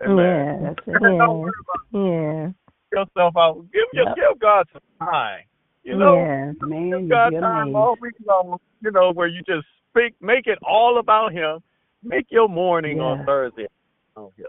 Amen. 0.04 0.16
Yeah, 0.16 0.68
that's 0.68 0.86
it. 0.86 1.02
Yeah. 1.92 2.00
yeah. 2.00 2.48
Yourself 2.92 3.34
out. 3.36 3.66
Give 3.72 3.82
yep. 3.92 4.14
give 4.14 4.40
God 4.40 4.66
some 4.72 4.82
time. 5.00 5.40
You 5.86 5.96
know, 5.96 6.16
yeah, 6.16 6.52
man, 6.62 6.90
give 6.90 7.08
God 7.10 7.30
time 7.30 7.76
all 7.76 7.96
week 8.00 8.14
long. 8.26 8.58
You 8.80 8.90
know, 8.90 9.12
where 9.12 9.28
you 9.28 9.38
just 9.42 9.64
speak, 9.90 10.16
make 10.20 10.48
it 10.48 10.58
all 10.68 10.98
about 10.98 11.32
Him. 11.32 11.60
Make 12.02 12.26
your 12.28 12.48
morning 12.48 12.96
yeah. 12.96 13.04
on 13.04 13.24
Thursday 13.24 13.68
on 14.16 14.32
Him. 14.36 14.46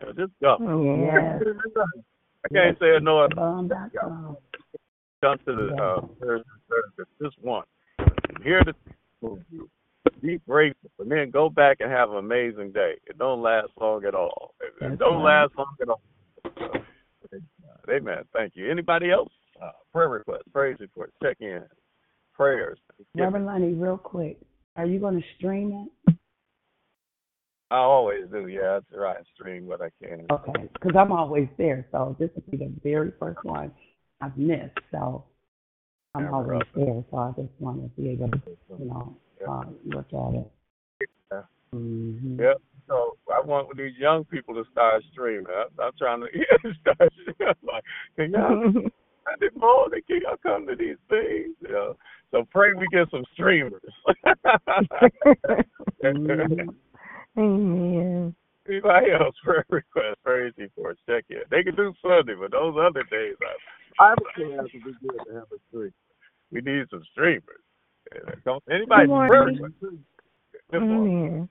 So 0.00 0.08
just 0.08 0.32
go. 0.40 0.56
Yeah. 0.60 1.38
I 2.44 2.48
can't 2.52 2.78
say 2.80 2.96
it 2.96 3.02
no 3.04 3.20
other. 3.20 3.36
Come 3.36 3.68
to 3.68 5.54
the 5.54 5.68
uh, 5.80 6.00
Thursday, 6.20 6.48
Thursday, 6.68 7.10
just 7.22 7.36
one. 7.40 7.62
Here 8.42 8.64
to 8.64 8.74
be 10.20 10.40
grateful, 10.48 10.90
and 10.98 11.08
then 11.08 11.30
go 11.30 11.48
back 11.48 11.76
and 11.78 11.92
have 11.92 12.10
an 12.10 12.16
amazing 12.16 12.72
day. 12.72 12.94
It 13.06 13.18
don't 13.18 13.40
last 13.40 13.68
long 13.80 14.04
at 14.04 14.16
all. 14.16 14.54
It 14.60 14.72
That's 14.80 14.98
don't 14.98 15.22
right. 15.22 15.44
last 15.44 15.52
long 15.56 15.76
at 15.80 15.88
all. 15.88 16.02
amen. 17.88 18.24
Thank 18.32 18.56
you. 18.56 18.68
Anybody 18.68 19.12
else? 19.12 19.30
Uh, 19.62 19.70
prayer 19.92 20.08
request, 20.08 20.42
praise 20.52 20.76
report, 20.80 21.12
check 21.22 21.36
in, 21.40 21.62
prayers. 22.34 22.78
Reverend 23.14 23.46
Lonnie, 23.46 23.74
real 23.74 23.96
quick, 23.96 24.38
are 24.74 24.86
you 24.86 24.98
going 24.98 25.20
to 25.20 25.26
stream 25.38 25.88
it? 26.08 26.16
I 27.70 27.76
always 27.76 28.24
do. 28.32 28.48
Yeah, 28.48 28.80
that's 28.80 29.00
right. 29.00 29.24
Stream 29.34 29.66
what 29.66 29.80
I 29.80 29.90
can. 30.02 30.26
Okay, 30.32 30.68
because 30.72 30.92
I'm 30.98 31.12
always 31.12 31.48
there, 31.58 31.86
so 31.92 32.16
this 32.18 32.28
will 32.34 32.42
be 32.50 32.56
the 32.56 32.72
very 32.82 33.12
first 33.20 33.38
one 33.44 33.70
I've 34.20 34.36
missed. 34.36 34.78
So 34.90 35.26
I'm 36.16 36.24
Yeah, 36.24 36.32
always 36.32 36.50
rough. 36.50 36.68
there, 36.74 37.04
so 37.10 37.16
I 37.18 37.30
just 37.40 37.52
want 37.60 37.82
to 37.82 37.88
be 38.00 38.10
able 38.10 38.30
to, 38.30 38.40
you 38.78 38.84
know, 38.86 39.16
Yeah. 39.40 39.48
uh, 39.48 39.64
look 39.84 40.12
at 40.12 40.34
it. 40.34 40.52
Yeah. 41.30 41.42
Mm-hmm. 41.72 42.40
Yep. 42.40 42.56
So 42.88 43.16
I 43.32 43.40
want 43.40 43.74
these 43.76 43.96
young 43.96 44.24
people 44.24 44.54
to 44.54 44.68
start 44.72 45.04
streaming. 45.12 45.46
I, 45.48 45.66
I'm 45.82 45.92
trying 45.96 46.20
to 46.20 46.26
yeah, 46.34 46.72
start. 46.80 47.12
I'm 47.40 47.54
like, 47.62 47.84
can 48.16 48.32
y'all 48.32 48.90
Sunday 49.24 49.54
morning, 49.56 50.00
can 50.06 50.20
y'all 50.22 50.36
come 50.42 50.66
to 50.66 50.76
these 50.76 50.96
things? 51.08 51.56
You 51.60 51.68
know. 51.68 51.96
So 52.30 52.46
pray 52.50 52.72
we 52.72 52.86
get 52.88 53.10
some 53.10 53.24
streamers. 53.34 53.82
Amen. 56.04 56.76
Anybody 58.68 59.06
else 59.10 59.34
prayer 59.44 59.64
request, 59.70 60.16
praise 60.24 60.52
report, 60.56 60.98
check 61.08 61.24
in. 61.30 61.38
They 61.50 61.62
can 61.62 61.74
do 61.74 61.92
Sunday, 62.00 62.34
but 62.38 62.52
those 62.52 62.76
other 62.78 63.02
days, 63.10 63.34
I, 63.42 64.04
I 64.04 64.14
would 64.14 64.56
have 64.56 64.66
to 64.66 64.72
be 64.72 64.92
good 65.02 65.18
to 65.26 65.34
have 65.34 65.48
a 65.52 65.58
stream. 65.68 65.92
We 66.50 66.60
need 66.60 66.86
some 66.90 67.02
streamers. 67.12 67.42
Uh, 68.14 68.58
anybody 68.70 69.06
Good 69.06 69.08
morning. 69.08 69.30
Good 69.50 69.58
morning. 69.58 69.58
Amen. 69.72 70.04
Good 70.70 70.82
morning, 70.86 71.48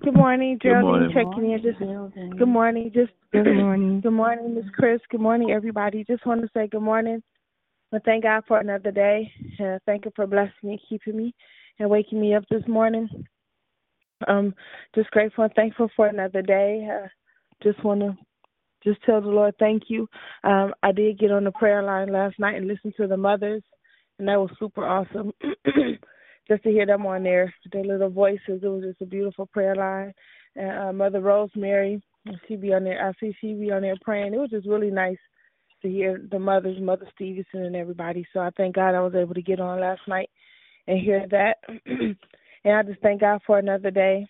Good 0.00 0.14
morning, 0.14 0.58
Geraldine. 0.60 0.84
morning. 0.84 1.10
Checking 1.14 1.52
in. 1.52 1.62
Just 1.62 2.38
good 2.38 2.48
morning. 2.48 2.90
Just 2.94 3.12
Good 3.32 3.44
morning. 3.46 4.00
Good 4.00 4.10
morning, 4.12 4.54
Miss 4.54 4.64
Chris. 4.74 5.00
Good 5.10 5.20
morning, 5.20 5.50
everybody. 5.50 6.04
Just 6.04 6.26
want 6.26 6.40
to 6.42 6.48
say 6.54 6.66
good 6.66 6.82
morning. 6.82 7.22
And 7.92 8.02
thank 8.04 8.24
God 8.24 8.44
for 8.48 8.58
another 8.58 8.90
day. 8.90 9.30
Uh, 9.60 9.78
thank 9.86 10.04
you 10.04 10.12
for 10.16 10.26
blessing 10.26 10.52
me, 10.62 10.80
keeping 10.88 11.16
me, 11.16 11.34
and 11.78 11.90
waking 11.90 12.20
me 12.20 12.34
up 12.34 12.44
this 12.50 12.62
morning. 12.66 13.08
Um, 14.26 14.54
just 14.94 15.10
grateful 15.10 15.44
and 15.44 15.52
thankful 15.54 15.90
for 15.94 16.06
another 16.06 16.42
day. 16.42 16.88
Uh, 16.90 17.08
just 17.62 17.82
want 17.84 18.00
to 18.00 18.16
just 18.84 19.02
tell 19.04 19.20
the 19.20 19.28
Lord 19.28 19.54
thank 19.58 19.84
you. 19.88 20.08
Um, 20.44 20.74
I 20.82 20.92
did 20.92 21.18
get 21.18 21.30
on 21.30 21.44
the 21.44 21.52
prayer 21.52 21.82
line 21.82 22.10
last 22.12 22.38
night 22.38 22.56
and 22.56 22.66
listen 22.66 22.92
to 22.96 23.06
the 23.06 23.16
mothers, 23.16 23.62
and 24.18 24.28
that 24.28 24.40
was 24.40 24.50
super 24.58 24.86
awesome. 24.86 25.32
just 26.52 26.64
to 26.64 26.70
hear 26.70 26.86
them 26.86 27.06
on 27.06 27.22
there, 27.22 27.52
their 27.72 27.84
little 27.84 28.10
voices. 28.10 28.60
It 28.62 28.66
was 28.66 28.84
just 28.84 29.00
a 29.00 29.06
beautiful 29.06 29.46
prayer 29.46 29.74
line. 29.74 30.12
And 30.54 30.78
uh, 30.78 30.92
Mother 30.92 31.20
Rosemary, 31.20 32.02
she 32.46 32.56
be 32.56 32.74
on 32.74 32.84
there. 32.84 33.08
I 33.08 33.12
see 33.18 33.34
she 33.40 33.54
be 33.54 33.72
on 33.72 33.82
there 33.82 33.96
praying. 34.02 34.34
It 34.34 34.38
was 34.38 34.50
just 34.50 34.68
really 34.68 34.90
nice 34.90 35.16
to 35.80 35.88
hear 35.88 36.22
the 36.30 36.38
mothers, 36.38 36.78
Mother 36.80 37.06
Stevenson, 37.14 37.64
and 37.64 37.74
everybody. 37.74 38.26
So 38.32 38.40
I 38.40 38.50
thank 38.56 38.74
God 38.74 38.94
I 38.94 39.00
was 39.00 39.14
able 39.14 39.34
to 39.34 39.42
get 39.42 39.60
on 39.60 39.80
last 39.80 40.02
night 40.06 40.30
and 40.86 41.00
hear 41.00 41.26
that. 41.30 41.56
and 41.86 42.16
I 42.76 42.82
just 42.82 43.00
thank 43.00 43.20
God 43.20 43.40
for 43.46 43.58
another 43.58 43.90
day. 43.90 44.26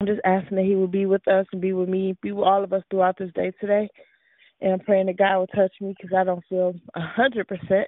I'm 0.00 0.06
just 0.06 0.20
asking 0.24 0.56
that 0.56 0.64
He 0.64 0.76
will 0.76 0.88
be 0.88 1.04
with 1.04 1.26
us 1.28 1.46
and 1.52 1.60
be 1.60 1.74
with 1.74 1.88
me, 1.88 2.16
be 2.22 2.32
with 2.32 2.46
all 2.46 2.64
of 2.64 2.72
us 2.72 2.82
throughout 2.90 3.18
this 3.18 3.30
day 3.34 3.52
today. 3.60 3.88
And 4.62 4.72
I'm 4.72 4.80
praying 4.80 5.06
that 5.06 5.18
God 5.18 5.38
will 5.38 5.46
touch 5.48 5.72
me 5.80 5.94
because 5.96 6.16
I 6.16 6.24
don't 6.24 6.44
feel 6.48 6.74
a 6.94 7.00
hundred 7.00 7.48
percent, 7.48 7.86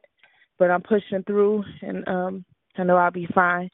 but 0.59 0.71
I'm 0.71 0.83
pushing 0.83 1.23
through, 1.27 1.65
and 1.81 2.07
um, 2.07 2.45
I 2.77 2.85
know 2.85 2.97
I'll 2.97 3.11
be 3.11 3.29
fine. 3.35 3.69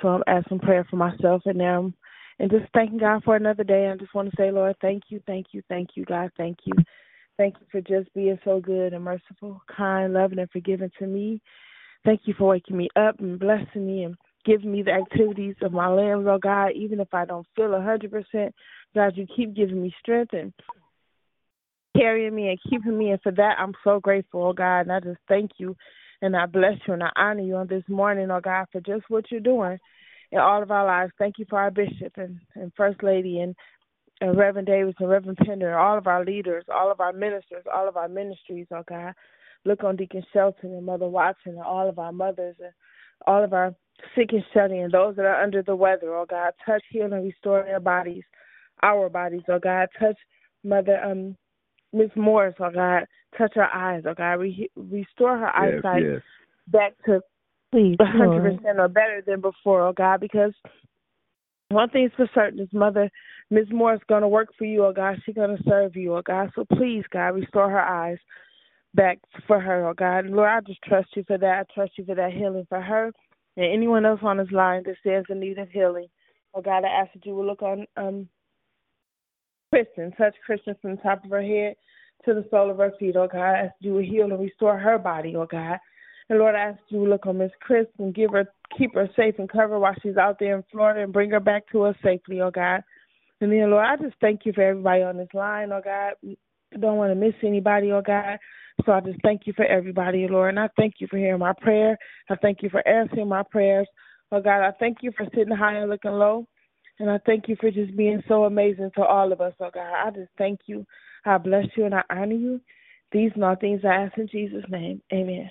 So 0.00 0.08
I'm 0.08 0.22
asking 0.26 0.60
prayer 0.60 0.84
for 0.90 0.96
myself 0.96 1.42
and 1.46 1.60
them, 1.60 1.94
and 2.38 2.50
just 2.50 2.64
thanking 2.72 2.98
God 2.98 3.22
for 3.24 3.36
another 3.36 3.64
day. 3.64 3.88
I 3.88 3.96
just 3.96 4.14
want 4.14 4.30
to 4.30 4.36
say, 4.36 4.50
Lord, 4.50 4.74
thank 4.80 5.04
you, 5.08 5.20
thank 5.26 5.46
you, 5.52 5.62
thank 5.68 5.90
you, 5.94 6.04
God, 6.04 6.30
thank 6.36 6.58
you, 6.64 6.74
thank 7.36 7.54
you 7.60 7.66
for 7.70 7.80
just 7.80 8.12
being 8.12 8.38
so 8.44 8.60
good 8.60 8.92
and 8.92 9.04
merciful, 9.04 9.62
kind, 9.74 10.12
loving, 10.12 10.40
and 10.40 10.50
forgiving 10.50 10.90
to 10.98 11.06
me. 11.06 11.40
Thank 12.04 12.22
you 12.24 12.34
for 12.36 12.48
waking 12.48 12.76
me 12.76 12.88
up 12.96 13.20
and 13.20 13.38
blessing 13.38 13.86
me 13.86 14.02
and 14.04 14.16
giving 14.44 14.72
me 14.72 14.82
the 14.82 14.92
activities 14.92 15.54
of 15.62 15.72
my 15.72 15.88
limbs, 15.88 16.26
oh 16.28 16.38
God. 16.38 16.72
Even 16.74 17.00
if 17.00 17.12
I 17.14 17.24
don't 17.24 17.46
feel 17.56 17.74
a 17.74 17.80
hundred 17.80 18.10
percent, 18.10 18.54
God, 18.94 19.16
you 19.16 19.26
keep 19.34 19.54
giving 19.54 19.80
me 19.80 19.94
strength 20.00 20.32
and 20.32 20.52
carrying 21.96 22.34
me 22.34 22.48
and 22.48 22.58
keeping 22.68 22.98
me. 22.98 23.10
And 23.10 23.22
for 23.22 23.32
that, 23.32 23.56
I'm 23.58 23.72
so 23.84 24.00
grateful, 24.00 24.44
oh 24.44 24.52
God. 24.52 24.80
And 24.80 24.92
I 24.92 25.00
just 25.00 25.20
thank 25.28 25.52
you 25.58 25.76
and 26.24 26.34
I 26.34 26.46
bless 26.46 26.78
you 26.86 26.94
and 26.94 27.02
I 27.02 27.10
honor 27.16 27.42
you 27.42 27.56
on 27.56 27.66
this 27.66 27.82
morning, 27.86 28.30
oh 28.30 28.40
God, 28.40 28.66
for 28.72 28.80
just 28.80 29.04
what 29.08 29.30
you're 29.30 29.40
doing 29.40 29.78
in 30.32 30.38
all 30.38 30.62
of 30.62 30.70
our 30.70 30.86
lives. 30.86 31.12
Thank 31.18 31.38
you 31.38 31.44
for 31.50 31.58
our 31.58 31.70
bishop 31.70 32.14
and, 32.16 32.40
and 32.54 32.72
first 32.76 33.02
lady 33.02 33.40
and, 33.40 33.54
and 34.22 34.36
Reverend 34.38 34.66
Davis 34.66 34.94
and 34.98 35.10
Reverend 35.10 35.36
Pender, 35.44 35.78
all 35.78 35.98
of 35.98 36.06
our 36.06 36.24
leaders, 36.24 36.64
all 36.74 36.90
of 36.90 37.00
our 37.00 37.12
ministers, 37.12 37.64
all 37.72 37.86
of 37.86 37.98
our 37.98 38.08
ministries, 38.08 38.66
oh 38.72 38.82
God. 38.88 39.12
Look 39.66 39.84
on 39.84 39.96
Deacon 39.96 40.22
Shelton 40.32 40.72
and 40.72 40.86
Mother 40.86 41.08
Watson 41.08 41.52
and 41.52 41.62
all 41.62 41.88
of 41.88 41.98
our 41.98 42.12
mothers 42.12 42.56
and 42.58 42.72
all 43.26 43.44
of 43.44 43.52
our 43.52 43.74
sick 44.16 44.30
and 44.32 44.44
shut 44.54 44.70
in, 44.70 44.88
those 44.90 45.16
that 45.16 45.26
are 45.26 45.42
under 45.42 45.62
the 45.62 45.76
weather, 45.76 46.14
oh 46.14 46.26
God. 46.28 46.52
Touch, 46.64 46.82
heal, 46.90 47.12
and 47.12 47.24
restore 47.24 47.64
their 47.64 47.80
bodies, 47.80 48.24
our 48.82 49.10
bodies, 49.10 49.42
oh 49.48 49.58
God. 49.58 49.88
Touch 49.98 50.16
Mother 50.62 50.98
um 51.04 51.36
Miss 51.94 52.10
Morris, 52.16 52.54
oh 52.60 52.70
God. 52.70 53.04
Touch 53.38 53.52
her 53.54 53.72
eyes, 53.72 54.02
oh 54.06 54.14
God. 54.14 54.34
Re- 54.34 54.70
restore 54.76 55.38
her 55.38 55.46
Yes, 55.46 55.82
eyesight 55.84 56.02
yes. 56.02 56.22
back 56.68 56.92
to 57.06 57.20
Please, 57.72 57.96
a 58.00 58.04
hundred 58.04 58.42
Lord. 58.42 58.58
percent 58.58 58.78
or 58.78 58.88
better 58.88 59.22
than 59.26 59.40
before, 59.40 59.86
oh 59.86 59.92
God, 59.92 60.20
because 60.20 60.52
one 61.70 61.88
thing's 61.90 62.12
for 62.16 62.28
certain 62.34 62.60
is 62.60 62.68
Mother 62.72 63.10
Miss 63.50 63.66
Moore's 63.70 64.00
gonna 64.08 64.28
work 64.28 64.48
for 64.56 64.64
you, 64.64 64.84
oh 64.84 64.92
God. 64.92 65.16
She's 65.24 65.34
gonna 65.34 65.58
serve 65.68 65.96
you, 65.96 66.16
oh 66.16 66.22
God. 66.22 66.50
So 66.54 66.64
please, 66.64 67.04
God, 67.12 67.28
restore 67.28 67.70
her 67.70 67.80
eyes 67.80 68.18
back 68.94 69.18
for 69.46 69.60
her, 69.60 69.88
oh 69.88 69.94
God. 69.94 70.26
Lord, 70.26 70.48
I 70.48 70.60
just 70.60 70.82
trust 70.82 71.08
you 71.16 71.24
for 71.26 71.38
that. 71.38 71.66
I 71.68 71.74
trust 71.74 71.92
you 71.98 72.04
for 72.04 72.14
that 72.14 72.32
healing 72.32 72.66
for 72.68 72.80
her 72.80 73.12
and 73.56 73.66
anyone 73.66 74.06
else 74.06 74.20
on 74.22 74.38
this 74.38 74.50
line 74.50 74.82
that 74.86 74.96
stands 75.00 75.26
in 75.30 75.40
need 75.40 75.58
of 75.58 75.68
healing. 75.70 76.06
Oh 76.54 76.62
God, 76.62 76.84
I 76.84 76.88
ask 76.88 77.12
that 77.12 77.26
you 77.26 77.34
will 77.34 77.46
look 77.46 77.62
on 77.62 77.86
um 77.96 78.28
Kristen, 79.74 80.12
touch 80.12 80.36
Kristen 80.46 80.76
from 80.80 80.92
the 80.92 81.02
top 81.02 81.24
of 81.24 81.30
her 81.32 81.42
head 81.42 81.74
to 82.24 82.32
the 82.32 82.46
sole 82.48 82.70
of 82.70 82.76
her 82.76 82.92
feet, 83.00 83.16
oh 83.16 83.26
God. 83.26 83.42
I 83.42 83.58
ask 83.64 83.74
you 83.80 84.00
to 84.00 84.06
heal 84.06 84.26
and 84.26 84.38
restore 84.38 84.78
her 84.78 84.98
body, 84.98 85.34
oh 85.34 85.46
God. 85.50 85.78
And 86.30 86.38
Lord, 86.38 86.54
I 86.54 86.60
ask 86.60 86.78
you 86.90 87.04
to 87.04 87.10
look 87.10 87.26
on 87.26 87.38
Miss 87.38 87.50
Chris 87.60 87.86
and 87.98 88.14
give 88.14 88.30
her, 88.30 88.46
keep 88.78 88.94
her 88.94 89.10
safe 89.16 89.34
and 89.38 89.48
cover 89.48 89.80
while 89.80 89.96
she's 90.00 90.16
out 90.16 90.36
there 90.38 90.54
in 90.54 90.62
Florida 90.70 91.02
and 91.02 91.12
bring 91.12 91.30
her 91.32 91.40
back 91.40 91.64
to 91.72 91.82
us 91.82 91.96
safely, 92.04 92.40
oh 92.40 92.52
God. 92.52 92.82
And 93.40 93.50
then, 93.50 93.68
Lord, 93.68 93.84
I 93.84 93.96
just 93.96 94.14
thank 94.20 94.46
you 94.46 94.52
for 94.52 94.62
everybody 94.62 95.02
on 95.02 95.16
this 95.16 95.34
line, 95.34 95.72
oh 95.72 95.80
God. 95.82 96.12
Don't 96.80 96.96
want 96.96 97.10
to 97.10 97.16
miss 97.16 97.34
anybody, 97.42 97.90
oh 97.90 98.00
God. 98.00 98.38
So 98.86 98.92
I 98.92 99.00
just 99.00 99.20
thank 99.22 99.42
you 99.44 99.54
for 99.54 99.64
everybody, 99.64 100.28
Lord. 100.28 100.50
And 100.50 100.60
I 100.60 100.68
thank 100.76 100.94
you 101.00 101.08
for 101.08 101.18
hearing 101.18 101.40
my 101.40 101.52
prayer. 101.60 101.98
I 102.30 102.36
thank 102.36 102.62
you 102.62 102.70
for 102.70 102.86
answering 102.86 103.28
my 103.28 103.42
prayers. 103.50 103.88
Oh 104.30 104.40
God, 104.40 104.64
I 104.64 104.70
thank 104.78 104.98
you 105.00 105.10
for 105.16 105.26
sitting 105.34 105.54
high 105.54 105.78
and 105.78 105.90
looking 105.90 106.12
low. 106.12 106.46
And 106.98 107.10
I 107.10 107.18
thank 107.26 107.48
you 107.48 107.56
for 107.60 107.70
just 107.70 107.96
being 107.96 108.22
so 108.28 108.44
amazing 108.44 108.90
to 108.96 109.02
all 109.02 109.32
of 109.32 109.40
us, 109.40 109.54
oh 109.60 109.70
God. 109.72 109.92
I 109.94 110.10
just 110.10 110.30
thank 110.38 110.60
you. 110.66 110.86
I 111.24 111.38
bless 111.38 111.66
you 111.76 111.86
and 111.86 111.94
I 111.94 112.02
honor 112.10 112.34
you. 112.34 112.60
These 113.12 113.32
and 113.34 113.44
all 113.44 113.56
things 113.56 113.80
I 113.84 113.94
ask 113.94 114.16
in 114.18 114.28
Jesus' 114.28 114.64
name. 114.68 115.00
Amen. 115.12 115.50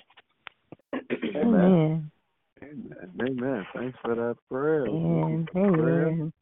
Amen. 1.36 2.10
Amen. 2.62 3.10
Amen. 3.20 3.66
Thanks 3.74 3.98
for 4.02 4.14
that 4.14 4.36
prayer. 4.50 4.86
Amen. 4.86 5.48
Prayer. 5.52 6.08
Amen. 6.08 6.32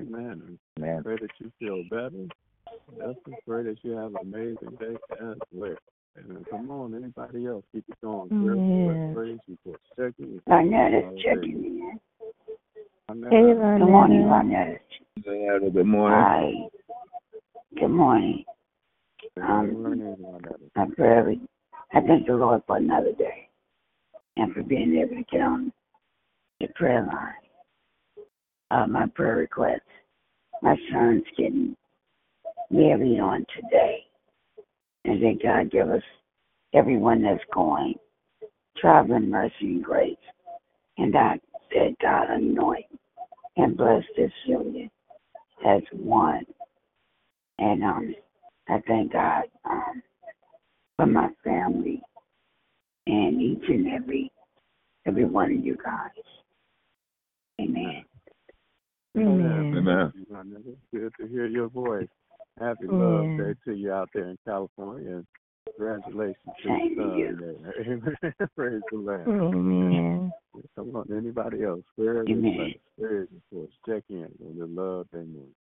Amen. 0.00 0.58
Amen. 0.78 1.02
Pray 1.02 1.16
that 1.16 1.30
you 1.38 1.52
feel 1.58 1.84
better. 1.90 2.26
Let's 2.96 3.18
pray 3.46 3.62
that 3.64 3.76
you 3.82 3.92
have 3.92 4.14
an 4.14 4.20
amazing 4.22 4.76
day 4.78 4.96
as 5.20 5.36
well. 5.52 5.76
And 6.16 6.38
uh, 6.38 6.40
come 6.50 6.70
on, 6.70 6.94
anybody 6.94 7.46
else, 7.46 7.64
keep 7.72 7.84
it 7.88 8.00
going. 8.02 8.30
Yeah. 8.30 9.14
Praise 9.14 9.38
you 9.46 9.56
for 9.64 9.76
checking. 9.96 10.40
Lynette 10.46 10.94
is 10.94 11.22
checking 11.22 11.64
in. 11.64 12.00
Hey, 12.19 12.19
Good 13.12 13.80
morning, 13.80 14.30
Lynette. 14.30 14.82
Good 15.24 15.84
morning. 15.84 16.20
Hi. 16.20 16.52
Good 17.76 17.88
morning. 17.88 18.44
Um, 19.42 20.20
I'm 20.76 20.94
very, 20.96 21.40
I 21.92 22.00
thank 22.02 22.28
the 22.28 22.34
Lord 22.34 22.62
for 22.68 22.76
another 22.76 23.12
day 23.18 23.48
and 24.36 24.54
for 24.54 24.62
being 24.62 24.96
able 24.96 25.16
to 25.16 25.24
get 25.30 25.40
on 25.40 25.72
the 26.60 26.68
prayer 26.76 27.04
line. 27.04 27.34
Uh, 28.70 28.86
my 28.86 29.06
prayer 29.06 29.36
request. 29.36 29.82
My 30.62 30.76
son's 30.92 31.24
getting 31.36 31.76
married 32.70 33.18
on 33.18 33.44
today. 33.56 34.04
And 35.04 35.20
that 35.20 35.42
God 35.42 35.72
give 35.72 35.88
us 35.88 36.02
everyone 36.74 37.22
that's 37.22 37.42
going 37.52 37.94
traveling 38.76 39.30
mercy 39.30 39.54
and 39.62 39.82
grace. 39.82 40.16
And 40.96 41.16
I 41.16 41.40
said, 41.72 41.96
God 42.00 42.30
anoint 42.30 42.86
and 43.56 43.76
bless 43.76 44.04
this 44.16 44.32
union 44.46 44.90
as 45.66 45.82
one. 45.92 46.44
And 47.58 47.84
um, 47.84 48.14
I 48.68 48.80
thank 48.86 49.12
God 49.12 49.44
um, 49.68 50.02
for 50.96 51.06
my 51.06 51.28
family 51.44 52.00
and 53.06 53.40
each 53.40 53.68
and 53.68 53.88
every 53.88 54.30
every 55.06 55.24
one 55.24 55.52
of 55.52 55.64
you 55.64 55.76
guys. 55.82 56.10
Amen. 57.60 58.04
Amen. 59.16 59.74
Amen. 59.76 60.12
Good 60.92 61.12
to 61.20 61.26
hear 61.26 61.46
your 61.46 61.68
voice. 61.68 62.08
Happy 62.58 62.84
Yeah. 62.84 62.96
Love 62.96 63.36
Day 63.36 63.54
to 63.64 63.74
you 63.74 63.92
out 63.92 64.08
there 64.14 64.28
in 64.28 64.38
California. 64.46 65.24
And 65.80 66.04
congratulations 66.04 66.36
to 66.62 66.68
Thank 66.68 66.96
your 66.96 67.18
you. 67.18 67.56
son. 67.56 67.72
Amen. 67.86 68.48
Praise 68.54 68.82
the 68.90 68.98
Lord. 68.98 69.54
Amen. 69.54 70.32
Come 70.76 70.96
on, 70.96 71.06
anybody 71.16 71.62
else? 71.64 71.80
Prayer 71.96 72.22
Amen. 72.28 72.42
request, 72.44 72.74
prayer 72.98 73.28
reports, 73.32 73.72
check 73.86 74.02
in 74.10 74.28
on 74.44 74.58
the 74.58 74.66
love 74.66 75.06
they 75.12 75.20
need. 75.20 75.54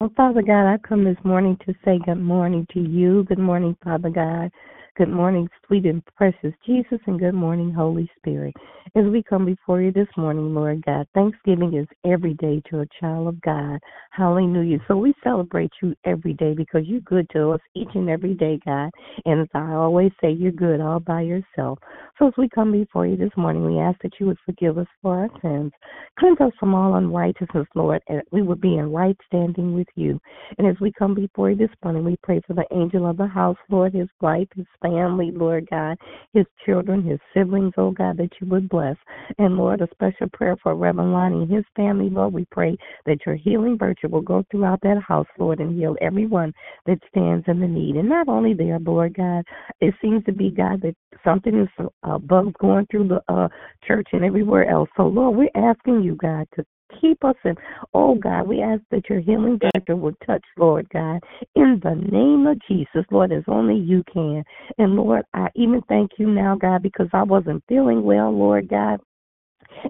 Well, 0.00 0.10
Father 0.16 0.40
God, 0.40 0.72
I 0.72 0.78
come 0.78 1.04
this 1.04 1.18
morning 1.24 1.58
to 1.66 1.74
say 1.84 1.98
good 2.06 2.14
morning 2.14 2.66
to 2.72 2.80
you. 2.80 3.24
Good 3.24 3.38
morning, 3.38 3.76
Father 3.84 4.08
God. 4.08 4.50
Good 4.96 5.08
morning, 5.08 5.48
sweet 5.66 5.86
and 5.86 6.04
precious 6.16 6.52
Jesus, 6.66 6.98
and 7.06 7.18
good 7.18 7.32
morning, 7.32 7.72
Holy 7.72 8.10
Spirit. 8.18 8.54
As 8.96 9.04
we 9.04 9.22
come 9.22 9.46
before 9.46 9.80
you 9.80 9.92
this 9.92 10.08
morning, 10.16 10.52
Lord 10.52 10.84
God, 10.84 11.06
Thanksgiving 11.14 11.74
is 11.74 11.86
every 12.04 12.34
day 12.34 12.60
to 12.68 12.80
a 12.80 12.86
child 13.00 13.28
of 13.28 13.40
God. 13.40 13.78
Hallelujah. 14.10 14.78
So 14.88 14.96
we 14.96 15.14
celebrate 15.22 15.70
you 15.80 15.94
every 16.04 16.34
day 16.34 16.54
because 16.54 16.82
you're 16.86 17.00
good 17.02 17.30
to 17.30 17.50
us 17.50 17.60
each 17.76 17.88
and 17.94 18.10
every 18.10 18.34
day, 18.34 18.58
God. 18.64 18.90
And 19.26 19.42
as 19.42 19.48
I 19.54 19.74
always 19.74 20.10
say, 20.20 20.32
you're 20.32 20.50
good 20.50 20.80
all 20.80 20.98
by 20.98 21.20
yourself. 21.20 21.78
So 22.18 22.26
as 22.26 22.34
we 22.36 22.48
come 22.48 22.72
before 22.72 23.06
you 23.06 23.16
this 23.16 23.30
morning, 23.36 23.64
we 23.64 23.78
ask 23.78 23.98
that 24.02 24.14
you 24.18 24.26
would 24.26 24.38
forgive 24.44 24.76
us 24.76 24.88
for 25.00 25.20
our 25.20 25.28
sins. 25.40 25.72
Cleanse 26.18 26.40
us 26.40 26.52
from 26.58 26.74
all 26.74 26.96
unrighteousness, 26.96 27.68
Lord, 27.76 28.02
and 28.08 28.22
we 28.32 28.42
would 28.42 28.60
be 28.60 28.76
in 28.76 28.92
right 28.92 29.16
standing 29.26 29.72
with 29.72 29.88
you. 29.94 30.20
And 30.58 30.66
as 30.66 30.76
we 30.80 30.92
come 30.92 31.14
before 31.14 31.50
you 31.50 31.56
this 31.56 31.74
morning, 31.84 32.04
we 32.04 32.18
pray 32.22 32.40
for 32.46 32.54
the 32.54 32.66
angel 32.72 33.08
of 33.08 33.16
the 33.16 33.26
house, 33.26 33.56
Lord, 33.70 33.94
his 33.94 34.08
wife, 34.20 34.48
his 34.54 34.66
family, 34.82 35.30
Lord 35.32 35.68
God, 35.70 35.98
his 36.32 36.46
children, 36.64 37.02
his 37.02 37.18
siblings, 37.34 37.72
oh 37.76 37.90
God, 37.90 38.16
that 38.18 38.30
you 38.40 38.46
would 38.48 38.68
bless. 38.68 38.96
And 39.38 39.56
Lord, 39.56 39.80
a 39.80 39.88
special 39.92 40.28
prayer 40.32 40.56
for 40.62 40.74
Reverend 40.74 41.12
Lonnie 41.12 41.42
and 41.42 41.50
his 41.50 41.64
family, 41.76 42.10
Lord, 42.10 42.32
we 42.32 42.46
pray 42.50 42.76
that 43.06 43.18
your 43.26 43.36
healing 43.36 43.78
virtue 43.78 44.08
will 44.08 44.22
go 44.22 44.44
throughout 44.50 44.80
that 44.82 45.02
house, 45.06 45.26
Lord, 45.38 45.60
and 45.60 45.78
heal 45.78 45.96
everyone 46.00 46.52
that 46.86 46.98
stands 47.08 47.44
in 47.48 47.60
the 47.60 47.66
need. 47.66 47.96
And 47.96 48.08
not 48.08 48.28
only 48.28 48.54
there, 48.54 48.78
Lord 48.78 49.14
God, 49.14 49.44
it 49.80 49.94
seems 50.02 50.24
to 50.24 50.32
be, 50.32 50.50
God, 50.50 50.82
that 50.82 50.94
something 51.24 51.54
is 51.54 51.86
bugs 52.22 52.54
going 52.60 52.86
through 52.90 53.08
the 53.08 53.22
uh, 53.28 53.48
church 53.86 54.08
and 54.12 54.24
everywhere 54.24 54.68
else. 54.70 54.88
So, 54.96 55.04
Lord, 55.04 55.36
we're 55.36 55.50
asking 55.54 56.02
you, 56.02 56.16
God, 56.16 56.46
to 56.56 56.64
keep 57.00 57.24
us 57.24 57.36
in. 57.44 57.54
oh 57.94 58.14
God, 58.14 58.46
we 58.46 58.62
ask 58.62 58.82
that 58.90 59.08
your 59.08 59.20
healing 59.20 59.58
doctor 59.58 59.96
would 59.96 60.16
touch, 60.26 60.44
Lord 60.56 60.88
God, 60.90 61.20
in 61.54 61.80
the 61.82 61.94
name 62.10 62.46
of 62.46 62.58
Jesus, 62.68 63.04
Lord, 63.10 63.32
as 63.32 63.44
only 63.48 63.76
you 63.76 64.02
can. 64.12 64.44
And 64.78 64.96
Lord, 64.96 65.24
I 65.34 65.48
even 65.54 65.82
thank 65.88 66.12
you 66.18 66.28
now, 66.28 66.56
God, 66.56 66.82
because 66.82 67.08
I 67.12 67.22
wasn't 67.22 67.64
feeling 67.68 68.02
well, 68.02 68.30
Lord 68.30 68.68
God. 68.68 69.00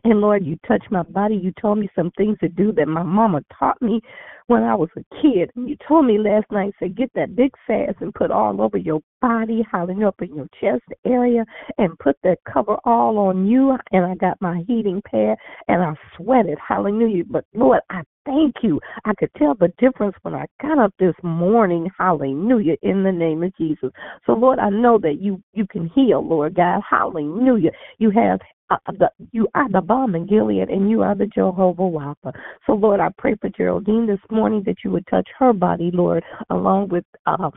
And 0.04 0.20
Lord, 0.20 0.44
you 0.44 0.58
touched 0.66 0.90
my 0.90 1.02
body. 1.02 1.36
You 1.36 1.52
told 1.60 1.78
me 1.78 1.88
some 1.94 2.10
things 2.16 2.38
to 2.40 2.48
do 2.48 2.72
that 2.72 2.88
my 2.88 3.02
mama 3.02 3.42
taught 3.58 3.80
me 3.80 4.00
when 4.46 4.62
I 4.62 4.74
was 4.74 4.88
a 4.96 5.22
kid. 5.22 5.50
And 5.54 5.68
you 5.68 5.76
told 5.86 6.06
me 6.06 6.18
last 6.18 6.46
night, 6.50 6.74
say, 6.80 6.88
get 6.88 7.10
that 7.14 7.36
big 7.36 7.52
fast 7.66 7.96
and 8.00 8.12
put 8.12 8.30
all 8.30 8.60
over 8.60 8.76
your 8.76 9.00
body, 9.20 9.64
howling 9.70 10.02
up 10.02 10.16
in 10.20 10.34
your 10.34 10.48
chest 10.60 10.82
area, 11.06 11.44
and 11.78 11.98
put 11.98 12.16
that 12.24 12.38
cover 12.52 12.76
all 12.84 13.18
on 13.18 13.46
you. 13.46 13.76
And 13.92 14.04
I 14.04 14.14
got 14.16 14.40
my 14.40 14.62
heating 14.66 15.02
pad 15.08 15.36
and 15.68 15.82
I 15.82 15.94
sweated. 16.16 16.58
Hallelujah. 16.66 17.24
But 17.28 17.44
Lord, 17.54 17.80
I 17.90 18.02
thank 18.26 18.56
you. 18.62 18.80
I 19.04 19.12
could 19.18 19.30
tell 19.36 19.54
the 19.54 19.72
difference 19.78 20.16
when 20.22 20.34
I 20.34 20.46
got 20.60 20.78
up 20.78 20.92
this 20.98 21.14
morning. 21.22 21.88
Hallelujah. 21.96 22.76
In 22.82 23.02
the 23.02 23.12
name 23.12 23.42
of 23.42 23.56
Jesus. 23.56 23.90
So 24.26 24.32
Lord, 24.32 24.58
I 24.58 24.70
know 24.70 24.98
that 24.98 25.20
you 25.20 25.42
you 25.52 25.66
can 25.66 25.88
heal, 25.94 26.26
Lord 26.26 26.54
God. 26.54 26.80
Hallelujah. 26.88 27.70
You 27.98 28.10
have 28.10 28.40
uh, 28.70 28.76
the, 28.98 29.10
you 29.32 29.48
are 29.54 29.68
the 29.70 29.80
balm 29.80 30.14
in 30.14 30.26
Gilead, 30.26 30.68
and 30.68 30.88
you 30.88 31.02
are 31.02 31.14
the 31.14 31.26
Jehovah 31.26 31.82
Rapha. 31.82 32.32
So, 32.66 32.72
Lord, 32.74 33.00
I 33.00 33.08
pray 33.18 33.34
for 33.40 33.50
Geraldine 33.50 34.06
this 34.06 34.20
morning 34.30 34.62
that 34.66 34.76
you 34.84 34.90
would 34.90 35.06
touch 35.08 35.28
her 35.38 35.52
body, 35.52 35.90
Lord, 35.92 36.22
along 36.50 36.88
with 36.88 37.04
uh, 37.26 37.50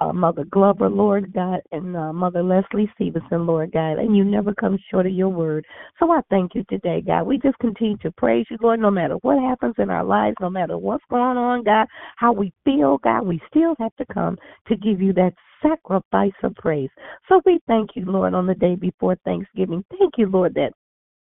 uh, 0.00 0.12
Mother 0.12 0.44
Glover, 0.44 0.88
Lord 0.88 1.32
God, 1.32 1.60
and 1.72 1.96
uh, 1.96 2.12
Mother 2.12 2.42
Leslie 2.42 2.90
Stevenson, 2.94 3.46
Lord 3.46 3.72
God, 3.72 3.98
and 3.98 4.16
you 4.16 4.24
never 4.24 4.54
come 4.54 4.78
short 4.90 5.06
of 5.06 5.12
your 5.12 5.28
word. 5.28 5.66
So 5.98 6.10
I 6.10 6.20
thank 6.30 6.54
you 6.54 6.64
today, 6.68 7.02
God. 7.06 7.24
We 7.24 7.38
just 7.38 7.58
continue 7.58 7.96
to 7.98 8.10
praise 8.12 8.46
you, 8.50 8.56
Lord, 8.62 8.80
no 8.80 8.90
matter 8.90 9.16
what 9.22 9.38
happens 9.38 9.74
in 9.78 9.90
our 9.90 10.04
lives, 10.04 10.36
no 10.40 10.50
matter 10.50 10.78
what's 10.78 11.04
going 11.10 11.36
on, 11.36 11.64
God, 11.64 11.86
how 12.16 12.32
we 12.32 12.52
feel, 12.64 12.98
God, 12.98 13.26
we 13.26 13.40
still 13.48 13.74
have 13.78 13.94
to 13.96 14.06
come 14.12 14.38
to 14.68 14.76
give 14.76 15.00
you 15.00 15.12
that 15.14 15.34
sacrifice 15.62 16.32
of 16.42 16.54
praise. 16.54 16.90
So 17.28 17.40
we 17.44 17.60
thank 17.66 17.90
you, 17.94 18.04
Lord, 18.06 18.34
on 18.34 18.46
the 18.46 18.54
day 18.54 18.74
before 18.74 19.16
Thanksgiving. 19.24 19.84
Thank 19.98 20.14
you, 20.16 20.26
Lord, 20.26 20.54
that 20.54 20.72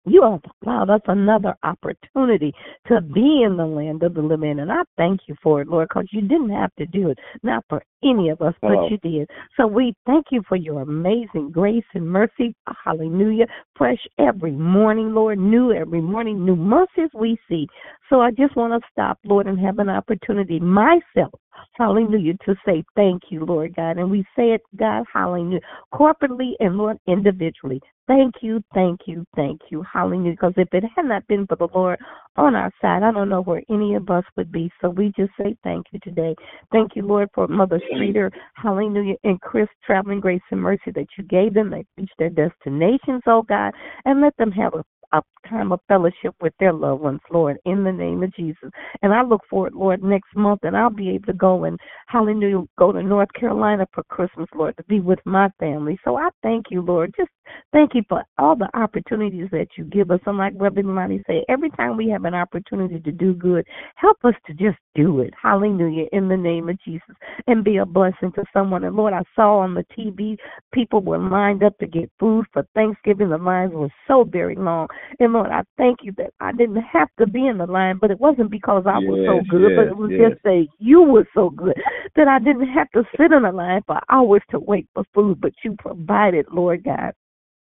you 0.04 0.22
have 0.22 0.40
allowed 0.64 0.90
us 0.90 1.00
another 1.06 1.54
opportunity 1.62 2.52
to 2.88 3.00
be 3.00 3.42
in 3.42 3.56
the 3.56 3.66
land 3.66 4.02
of 4.02 4.14
the 4.14 4.22
living. 4.22 4.58
And 4.58 4.72
I 4.72 4.82
thank 4.96 5.20
you 5.26 5.36
for 5.42 5.60
it, 5.60 5.68
Lord, 5.68 5.88
because 5.88 6.08
you 6.10 6.22
didn't 6.22 6.50
have 6.50 6.74
to 6.76 6.86
do 6.86 7.10
it, 7.10 7.18
not 7.42 7.64
for 7.68 7.82
any 8.02 8.30
of 8.30 8.42
us, 8.42 8.54
but 8.60 8.90
you 8.90 8.98
did. 8.98 9.30
So 9.56 9.66
we 9.66 9.94
thank 10.06 10.26
you 10.30 10.42
for 10.48 10.56
your 10.56 10.82
amazing 10.82 11.50
grace 11.52 11.84
and 11.94 12.08
mercy. 12.08 12.54
Hallelujah. 12.84 13.46
Fresh 13.76 14.00
every 14.18 14.52
morning, 14.52 15.14
Lord, 15.14 15.38
new 15.38 15.72
every 15.72 16.00
morning, 16.00 16.44
new 16.44 16.56
mercies 16.56 17.10
we 17.14 17.38
see. 17.48 17.68
So 18.08 18.20
I 18.20 18.30
just 18.32 18.56
want 18.56 18.72
to 18.72 18.88
stop, 18.90 19.18
Lord, 19.24 19.46
and 19.46 19.58
have 19.60 19.78
an 19.78 19.88
opportunity 19.88 20.58
myself, 20.58 21.32
hallelujah, 21.74 22.34
to 22.44 22.54
say 22.66 22.84
thank 22.94 23.22
you, 23.30 23.44
Lord 23.44 23.74
God. 23.76 23.98
And 23.98 24.10
we 24.10 24.24
say 24.36 24.50
it, 24.50 24.62
God, 24.76 25.04
hallelujah, 25.12 25.60
corporately 25.92 26.52
and, 26.60 26.76
Lord, 26.76 26.98
individually. 27.06 27.80
Thank 28.08 28.34
you, 28.42 28.62
thank 28.74 29.00
you, 29.06 29.24
thank 29.36 29.60
you, 29.70 29.84
hallelujah. 29.90 30.32
Because 30.32 30.54
if 30.56 30.68
it 30.72 30.84
had 30.94 31.04
not 31.06 31.26
been 31.28 31.46
for 31.46 31.56
the 31.56 31.68
Lord 31.74 31.98
on 32.36 32.54
our 32.54 32.70
side, 32.80 33.02
I 33.02 33.12
don't 33.12 33.28
know 33.28 33.42
where 33.42 33.62
any 33.70 33.94
of 33.94 34.10
us 34.10 34.24
would 34.36 34.50
be. 34.50 34.70
So 34.80 34.90
we 34.90 35.12
just 35.16 35.32
say 35.38 35.56
thank 35.62 35.86
you 35.92 36.00
today. 36.02 36.34
Thank 36.72 36.96
you, 36.96 37.02
Lord, 37.06 37.28
for 37.34 37.46
Mother 37.46 37.80
Streeter, 37.92 38.30
hallelujah, 38.54 39.14
and 39.24 39.40
Chris 39.40 39.68
traveling 39.86 40.20
grace 40.20 40.42
and 40.50 40.60
mercy 40.60 40.90
that 40.94 41.06
you 41.16 41.24
gave 41.24 41.54
them. 41.54 41.70
They 41.70 41.84
reached 41.96 42.14
their 42.18 42.30
destinations, 42.30 43.22
oh 43.26 43.42
God, 43.42 43.72
and 44.04 44.20
let 44.20 44.36
them 44.36 44.50
have 44.52 44.74
a 44.74 44.84
a 45.12 45.22
time 45.48 45.72
of 45.72 45.80
fellowship 45.88 46.34
with 46.40 46.52
their 46.58 46.72
loved 46.72 47.02
ones, 47.02 47.20
Lord, 47.30 47.58
in 47.64 47.84
the 47.84 47.92
name 47.92 48.22
of 48.22 48.34
Jesus. 48.34 48.70
And 49.02 49.12
I 49.12 49.22
look 49.22 49.42
forward, 49.48 49.74
Lord, 49.74 50.02
next 50.02 50.34
month, 50.34 50.60
and 50.62 50.76
I'll 50.76 50.90
be 50.90 51.10
able 51.10 51.26
to 51.26 51.32
go 51.32 51.64
and, 51.64 51.78
hallelujah, 52.06 52.62
go 52.78 52.92
to 52.92 53.02
North 53.02 53.32
Carolina 53.38 53.86
for 53.92 54.02
Christmas, 54.04 54.48
Lord, 54.54 54.76
to 54.76 54.84
be 54.84 55.00
with 55.00 55.18
my 55.24 55.48
family. 55.58 55.98
So 56.04 56.16
I 56.16 56.28
thank 56.42 56.66
you, 56.70 56.82
Lord. 56.82 57.12
Just 57.16 57.30
thank 57.72 57.94
you 57.94 58.02
for 58.08 58.22
all 58.38 58.56
the 58.56 58.68
opportunities 58.74 59.48
that 59.52 59.68
you 59.76 59.84
give 59.84 60.10
us. 60.10 60.20
And 60.26 60.38
like 60.38 60.54
Reverend 60.56 60.94
Lonnie 60.94 61.22
said, 61.26 61.42
every 61.48 61.70
time 61.70 61.96
we 61.96 62.08
have 62.08 62.24
an 62.24 62.34
opportunity 62.34 63.00
to 63.00 63.12
do 63.12 63.34
good, 63.34 63.66
help 63.96 64.18
us 64.24 64.34
to 64.46 64.54
just 64.54 64.78
do 64.94 65.20
it. 65.20 65.32
Hallelujah, 65.40 66.06
in 66.12 66.28
the 66.28 66.36
name 66.36 66.68
of 66.68 66.78
Jesus, 66.84 67.16
and 67.46 67.64
be 67.64 67.78
a 67.78 67.86
blessing 67.86 68.32
to 68.32 68.44
someone. 68.52 68.84
And 68.84 68.96
Lord, 68.96 69.12
I 69.12 69.22
saw 69.34 69.58
on 69.58 69.74
the 69.74 69.84
TV 69.96 70.36
people 70.72 71.00
were 71.00 71.18
lined 71.18 71.62
up 71.62 71.76
to 71.78 71.86
get 71.86 72.10
food 72.18 72.46
for 72.52 72.66
Thanksgiving. 72.74 73.30
The 73.30 73.38
lines 73.38 73.72
were 73.72 73.88
so 74.06 74.24
very 74.24 74.54
long. 74.54 74.88
And 75.18 75.32
Lord, 75.32 75.50
I 75.50 75.62
thank 75.76 75.98
you 76.02 76.12
that 76.18 76.30
I 76.40 76.52
didn't 76.52 76.82
have 76.82 77.08
to 77.18 77.26
be 77.26 77.46
in 77.46 77.58
the 77.58 77.66
line, 77.66 77.98
but 78.00 78.10
it 78.10 78.20
wasn't 78.20 78.50
because 78.50 78.84
I 78.86 78.98
was 78.98 79.18
so 79.26 79.36
Yes, 79.36 79.46
good, 79.48 79.76
but 79.76 79.86
it 79.86 79.96
was 79.96 80.10
yes. 80.10 80.30
just 80.30 80.42
that 80.44 80.66
you 80.78 81.02
were 81.02 81.26
so 81.34 81.50
good 81.50 81.76
that 82.16 82.28
I 82.28 82.38
didn't 82.38 82.68
have 82.68 82.90
to 82.92 83.04
sit 83.16 83.32
in 83.32 83.44
a 83.44 83.52
line 83.52 83.82
for 83.86 84.00
hours 84.08 84.42
to 84.50 84.60
wait 84.60 84.88
for 84.94 85.04
food, 85.14 85.40
but 85.40 85.52
you 85.64 85.76
provided, 85.78 86.46
Lord 86.50 86.84
God 86.84 87.12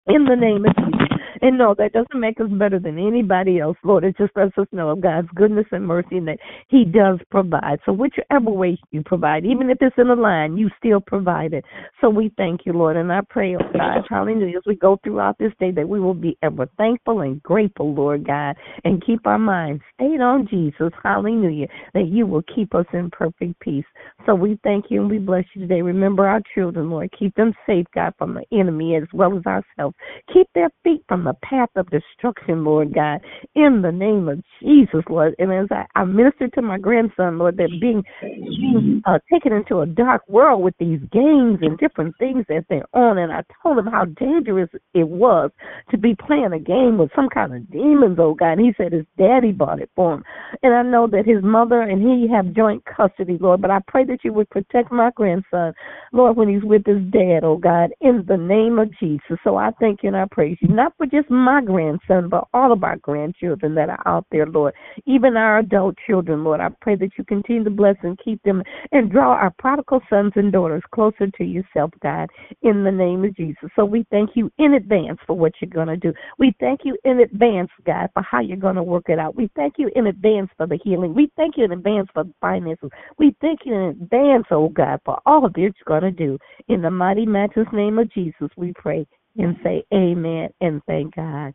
in 0.06 0.24
the 0.24 0.36
name 0.36 0.64
of 0.64 0.74
Jesus. 0.76 1.21
And 1.52 1.58
no, 1.58 1.74
that 1.76 1.92
doesn't 1.92 2.20
make 2.20 2.40
us 2.40 2.46
better 2.52 2.78
than 2.78 3.04
anybody 3.04 3.58
else, 3.58 3.76
Lord. 3.82 4.04
It 4.04 4.16
just 4.16 4.30
lets 4.36 4.56
us 4.58 4.68
know 4.70 4.90
of 4.90 5.00
God's 5.00 5.26
goodness 5.34 5.66
and 5.72 5.84
mercy 5.84 6.18
and 6.18 6.28
that 6.28 6.38
He 6.68 6.84
does 6.84 7.18
provide. 7.32 7.80
So, 7.84 7.92
whichever 7.92 8.48
way 8.50 8.78
you 8.92 9.02
provide, 9.02 9.44
even 9.44 9.68
if 9.68 9.78
it's 9.80 9.96
in 9.98 10.08
a 10.08 10.14
line, 10.14 10.56
you 10.56 10.70
still 10.78 11.00
provide 11.00 11.52
it. 11.52 11.64
So, 12.00 12.08
we 12.10 12.32
thank 12.36 12.60
you, 12.64 12.72
Lord. 12.72 12.96
And 12.96 13.12
I 13.12 13.22
pray, 13.28 13.56
oh 13.56 13.72
God, 13.72 14.04
hallelujah, 14.08 14.58
as 14.58 14.62
we 14.66 14.76
go 14.76 15.00
throughout 15.02 15.36
this 15.38 15.50
day, 15.58 15.72
that 15.72 15.88
we 15.88 15.98
will 15.98 16.14
be 16.14 16.38
ever 16.44 16.68
thankful 16.78 17.22
and 17.22 17.42
grateful, 17.42 17.92
Lord 17.92 18.24
God, 18.24 18.54
and 18.84 19.04
keep 19.04 19.26
our 19.26 19.38
minds 19.38 19.82
stayed 19.94 20.20
on 20.20 20.46
Jesus. 20.48 20.92
Hallelujah. 21.02 21.66
That 21.92 22.06
you 22.06 22.24
will 22.24 22.44
keep 22.54 22.72
us 22.72 22.86
in 22.92 23.10
perfect 23.10 23.58
peace. 23.58 23.84
So, 24.26 24.36
we 24.36 24.60
thank 24.62 24.86
you 24.90 25.00
and 25.00 25.10
we 25.10 25.18
bless 25.18 25.44
you 25.54 25.62
today. 25.62 25.82
Remember 25.82 26.28
our 26.28 26.40
children, 26.54 26.88
Lord. 26.88 27.12
Keep 27.18 27.34
them 27.34 27.52
safe, 27.66 27.86
God, 27.92 28.14
from 28.16 28.34
the 28.34 28.44
enemy 28.56 28.94
as 28.94 29.08
well 29.12 29.36
as 29.36 29.44
ourselves. 29.44 29.96
Keep 30.32 30.46
their 30.54 30.70
feet 30.84 31.02
from 31.08 31.24
the 31.24 31.31
path 31.34 31.70
of 31.76 31.88
destruction, 31.90 32.64
Lord 32.64 32.94
God, 32.94 33.20
in 33.54 33.82
the 33.82 33.92
name 33.92 34.28
of 34.28 34.42
Jesus, 34.62 35.02
Lord. 35.08 35.34
And 35.38 35.52
as 35.52 35.68
I, 35.70 35.86
I 35.94 36.04
minister 36.04 36.48
to 36.48 36.62
my 36.62 36.78
grandson, 36.78 37.38
Lord, 37.38 37.56
that 37.56 37.70
being, 37.80 38.02
being 38.20 39.02
uh, 39.06 39.18
taken 39.32 39.52
into 39.52 39.80
a 39.80 39.86
dark 39.86 40.22
world 40.28 40.62
with 40.62 40.74
these 40.78 41.00
games 41.12 41.58
and 41.62 41.78
different 41.78 42.14
things 42.18 42.44
that 42.48 42.64
they're 42.68 42.88
on, 42.92 43.18
and 43.18 43.32
I 43.32 43.42
told 43.62 43.78
him 43.78 43.86
how 43.86 44.04
dangerous 44.04 44.70
it 44.94 45.08
was 45.08 45.50
to 45.90 45.98
be 45.98 46.14
playing 46.14 46.52
a 46.52 46.58
game 46.58 46.98
with 46.98 47.10
some 47.14 47.28
kind 47.28 47.54
of 47.54 47.70
demons, 47.70 48.18
oh 48.18 48.34
God. 48.34 48.52
And 48.52 48.60
he 48.60 48.72
said 48.76 48.92
his 48.92 49.06
daddy 49.18 49.52
bought 49.52 49.80
it 49.80 49.90
for 49.94 50.14
him. 50.14 50.24
And 50.62 50.74
I 50.74 50.82
know 50.82 51.06
that 51.08 51.26
his 51.26 51.42
mother 51.42 51.82
and 51.82 52.02
he 52.02 52.28
have 52.32 52.54
joint 52.54 52.82
custody, 52.84 53.38
Lord, 53.40 53.60
but 53.60 53.70
I 53.70 53.78
pray 53.86 54.04
that 54.04 54.24
you 54.24 54.32
would 54.32 54.50
protect 54.50 54.92
my 54.92 55.10
grandson, 55.14 55.72
Lord, 56.12 56.36
when 56.36 56.48
he's 56.48 56.62
with 56.62 56.86
his 56.86 57.02
dad, 57.10 57.40
oh 57.42 57.56
God, 57.56 57.90
in 58.00 58.24
the 58.26 58.36
name 58.36 58.78
of 58.78 58.90
Jesus. 58.98 59.38
So 59.44 59.56
I 59.56 59.70
thank 59.80 60.02
you 60.02 60.08
and 60.08 60.16
I 60.16 60.26
praise 60.30 60.56
you, 60.60 60.68
not 60.68 60.94
for 60.96 61.06
just 61.12 61.30
my 61.30 61.60
grandson, 61.60 62.28
but 62.28 62.48
all 62.54 62.72
of 62.72 62.82
our 62.82 62.96
grandchildren 62.96 63.74
that 63.74 63.90
are 63.90 64.02
out 64.06 64.26
there, 64.32 64.46
Lord, 64.46 64.74
even 65.06 65.36
our 65.36 65.58
adult 65.58 65.96
children, 66.06 66.42
Lord. 66.42 66.60
I 66.60 66.70
pray 66.80 66.96
that 66.96 67.10
you 67.18 67.24
continue 67.24 67.64
to 67.64 67.70
bless 67.70 67.96
and 68.02 68.18
keep 68.18 68.42
them 68.42 68.62
and 68.90 69.12
draw 69.12 69.32
our 69.32 69.52
prodigal 69.58 70.00
sons 70.08 70.32
and 70.36 70.50
daughters 70.50 70.82
closer 70.92 71.28
to 71.28 71.44
yourself, 71.44 71.90
God, 72.02 72.30
in 72.62 72.82
the 72.82 72.90
name 72.90 73.24
of 73.24 73.36
Jesus. 73.36 73.68
So 73.76 73.84
we 73.84 74.06
thank 74.10 74.30
you 74.34 74.50
in 74.58 74.74
advance 74.74 75.18
for 75.26 75.36
what 75.36 75.52
you're 75.60 75.70
going 75.70 75.88
to 75.88 75.96
do. 75.96 76.12
We 76.38 76.54
thank 76.58 76.80
you 76.84 76.96
in 77.04 77.20
advance, 77.20 77.70
God, 77.86 78.08
for 78.14 78.22
how 78.22 78.40
you're 78.40 78.56
going 78.56 78.76
to 78.76 78.82
work 78.82 79.08
it 79.08 79.18
out. 79.18 79.36
We 79.36 79.50
thank 79.54 79.74
you 79.76 79.90
in 79.94 80.06
advance 80.06 80.50
for 80.56 80.66
the 80.66 80.78
healing. 80.82 81.14
We 81.14 81.30
thank 81.36 81.56
you 81.56 81.64
in 81.64 81.72
advance 81.72 82.08
for 82.14 82.24
the 82.24 82.34
finances. 82.40 82.90
We 83.18 83.36
thank 83.40 83.60
you 83.64 83.74
in 83.74 83.82
advance, 83.90 84.46
oh 84.50 84.70
God, 84.70 85.00
for 85.04 85.20
all 85.26 85.44
of 85.44 85.52
it 85.56 85.60
you're 85.60 85.72
going 85.86 86.02
to 86.02 86.10
do. 86.10 86.38
In 86.68 86.82
the 86.82 86.90
mighty, 86.90 87.26
matchless 87.26 87.68
name 87.72 87.98
of 87.98 88.10
Jesus, 88.12 88.48
we 88.56 88.72
pray 88.74 89.06
and 89.38 89.56
say 89.62 89.84
amen 89.92 90.50
and 90.60 90.82
thank 90.86 91.14
God. 91.14 91.54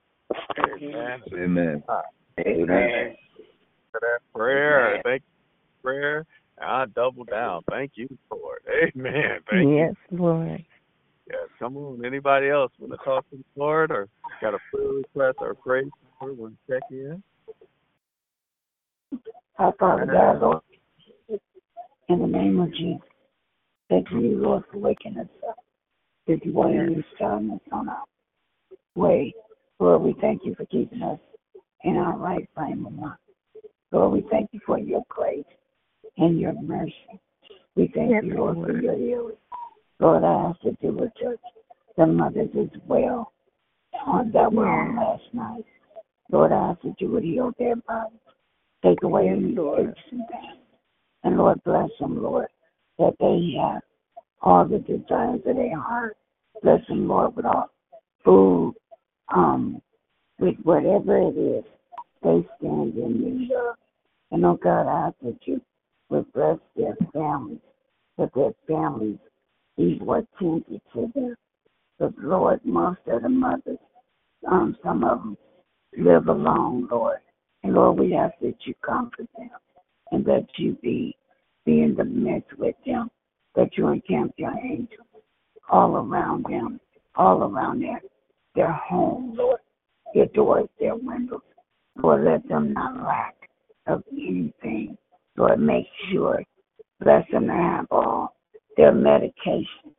Amen. 0.59 1.21
Amen. 1.33 1.83
Amen. 2.39 3.15
For 3.91 4.01
that 4.01 4.19
prayer. 4.33 4.89
Amen. 4.89 5.01
Thank 5.03 5.21
you 5.21 5.27
for 5.81 5.91
prayer. 5.91 6.25
I 6.59 6.85
double 6.95 7.23
down. 7.23 7.61
Thank 7.69 7.91
you, 7.95 8.07
Lord. 8.31 8.59
Amen. 8.67 9.39
Thank 9.49 9.69
yes, 9.69 9.93
you. 10.09 10.17
Lord. 10.17 10.65
Yes, 11.29 11.49
come 11.59 11.77
on. 11.77 12.03
Anybody 12.05 12.49
else 12.49 12.71
want 12.79 12.93
to 12.93 13.05
talk 13.05 13.29
to 13.29 13.37
the 13.37 13.43
Lord 13.55 13.91
or 13.91 14.07
got 14.41 14.53
a 14.53 14.59
prayer 14.71 14.87
request 14.87 15.37
or 15.41 15.53
praise 15.53 15.89
or 16.19 16.33
want 16.33 16.55
to 16.67 16.73
check 16.73 16.83
in? 16.89 17.21
Our 19.59 19.73
Father 19.79 20.05
God, 20.05 20.41
Lord, 20.41 20.61
in 22.09 22.19
the 22.19 22.27
name 22.27 22.59
of 22.59 22.71
Jesus, 22.71 23.01
thank 23.89 24.09
you, 24.11 24.39
Lord, 24.41 24.63
for 24.71 24.77
waking 24.77 25.17
us 25.17 25.27
up 25.47 25.57
this 26.27 26.39
morning 26.45 26.79
and 26.79 27.03
starting 27.15 27.51
us 27.51 27.59
on 27.71 27.87
our 27.87 28.03
way. 28.95 29.33
Lord, 29.79 30.01
we 30.01 30.15
thank 30.19 30.41
you 30.43 30.55
for 30.55 30.65
keeping 30.65 31.01
us 31.01 31.19
in 31.83 31.95
our 31.95 32.17
right 32.17 32.47
frame 32.53 32.85
of 32.85 32.93
mind. 32.93 33.17
Lord, 33.91 34.11
we 34.11 34.29
thank 34.29 34.49
you 34.51 34.59
for 34.65 34.77
your 34.77 35.03
grace 35.07 35.45
and 36.17 36.39
your 36.39 36.53
mercy. 36.61 36.93
We 37.75 37.89
thank 37.95 38.11
yes, 38.11 38.23
you, 38.25 38.35
Lord, 38.35 38.57
Lord, 38.57 38.71
for 38.71 38.81
your 38.81 38.97
healing. 38.97 39.37
Lord, 39.99 40.23
I 40.23 40.49
ask 40.49 40.59
that 40.63 40.77
you 40.81 40.91
would 40.91 41.11
touch 41.15 41.39
the 41.95 42.05
mothers 42.05 42.49
as 42.59 42.81
well 42.87 43.31
on 44.05 44.31
that 44.33 44.51
were 44.51 44.67
on 44.67 44.95
last 44.97 45.23
night. 45.33 45.65
Lord, 46.31 46.51
I 46.51 46.71
ask 46.71 46.81
that 46.81 46.99
you 46.99 47.09
would 47.11 47.23
heal 47.23 47.53
their 47.57 47.77
bodies, 47.77 48.19
take 48.83 49.01
away 49.03 49.29
any 49.29 49.51
aches 49.51 49.99
and 50.11 50.27
pains. 50.27 50.59
And 51.23 51.37
Lord, 51.37 51.63
bless 51.63 51.89
them, 51.99 52.21
Lord, 52.21 52.47
that 52.99 53.13
they 53.19 53.57
have 53.59 53.81
all 54.41 54.65
the 54.65 54.79
desires 54.79 55.41
of 55.45 55.55
their 55.55 55.79
heart. 55.79 56.17
Bless 56.61 56.85
them, 56.87 57.07
Lord, 57.07 57.35
with 57.35 57.45
all 57.45 57.69
food, 58.23 58.75
um, 59.33 59.81
with 60.39 60.55
whatever 60.63 61.17
it 61.17 61.37
is 61.37 61.63
they 62.23 62.47
stand 62.57 62.95
in 62.95 63.21
need 63.21 63.51
of. 63.51 63.75
And 64.31 64.45
oh 64.45 64.59
God, 64.61 64.87
I 64.87 65.07
ask 65.07 65.15
that 65.21 65.37
you 65.45 65.61
would 66.09 66.31
bless 66.33 66.57
their 66.75 66.95
families, 67.13 67.59
that 68.17 68.33
their 68.35 68.51
families 68.67 69.19
be 69.77 69.99
what 69.99 70.25
tended 70.39 70.81
to 70.93 71.11
them. 71.13 71.35
But 71.99 72.13
Lord, 72.17 72.59
most 72.63 72.99
of 73.07 73.21
the 73.21 73.29
mothers, 73.29 73.79
um, 74.49 74.77
some 74.83 75.03
of 75.03 75.19
them 75.19 75.37
live 75.97 76.27
alone, 76.27 76.87
Lord. 76.91 77.19
And 77.63 77.73
Lord, 77.73 77.99
we 77.99 78.15
ask 78.15 78.33
that 78.41 78.55
you 78.65 78.73
comfort 78.85 79.27
them 79.37 79.49
and 80.11 80.25
that 80.25 80.47
you 80.57 80.77
be, 80.81 81.15
be 81.65 81.81
in 81.81 81.95
the 81.95 82.03
midst 82.03 82.57
with 82.57 82.75
them, 82.85 83.09
that 83.57 83.75
you 83.75 83.87
encamp 83.89 84.33
your 84.37 84.53
angels 84.63 85.01
all 85.69 85.97
around 85.97 86.45
them, 86.45 86.79
all 87.15 87.43
around 87.43 87.81
their, 87.81 87.99
their 88.55 88.71
home, 88.71 89.33
Lord, 89.35 89.59
their 90.13 90.27
doors, 90.27 90.69
their 90.79 90.95
windows. 90.95 91.41
Lord, 92.01 92.23
let 92.23 92.47
them 92.47 92.71
not 92.73 93.03
lack 93.03 93.35
of 93.87 94.03
anything. 94.11 94.95
Lord, 95.35 95.59
make 95.59 95.87
sure, 96.11 96.41
bless 97.01 97.25
them 97.31 97.47
to 97.47 97.53
have 97.53 97.87
all 97.91 98.35
their 98.77 98.93
medication 98.93 99.91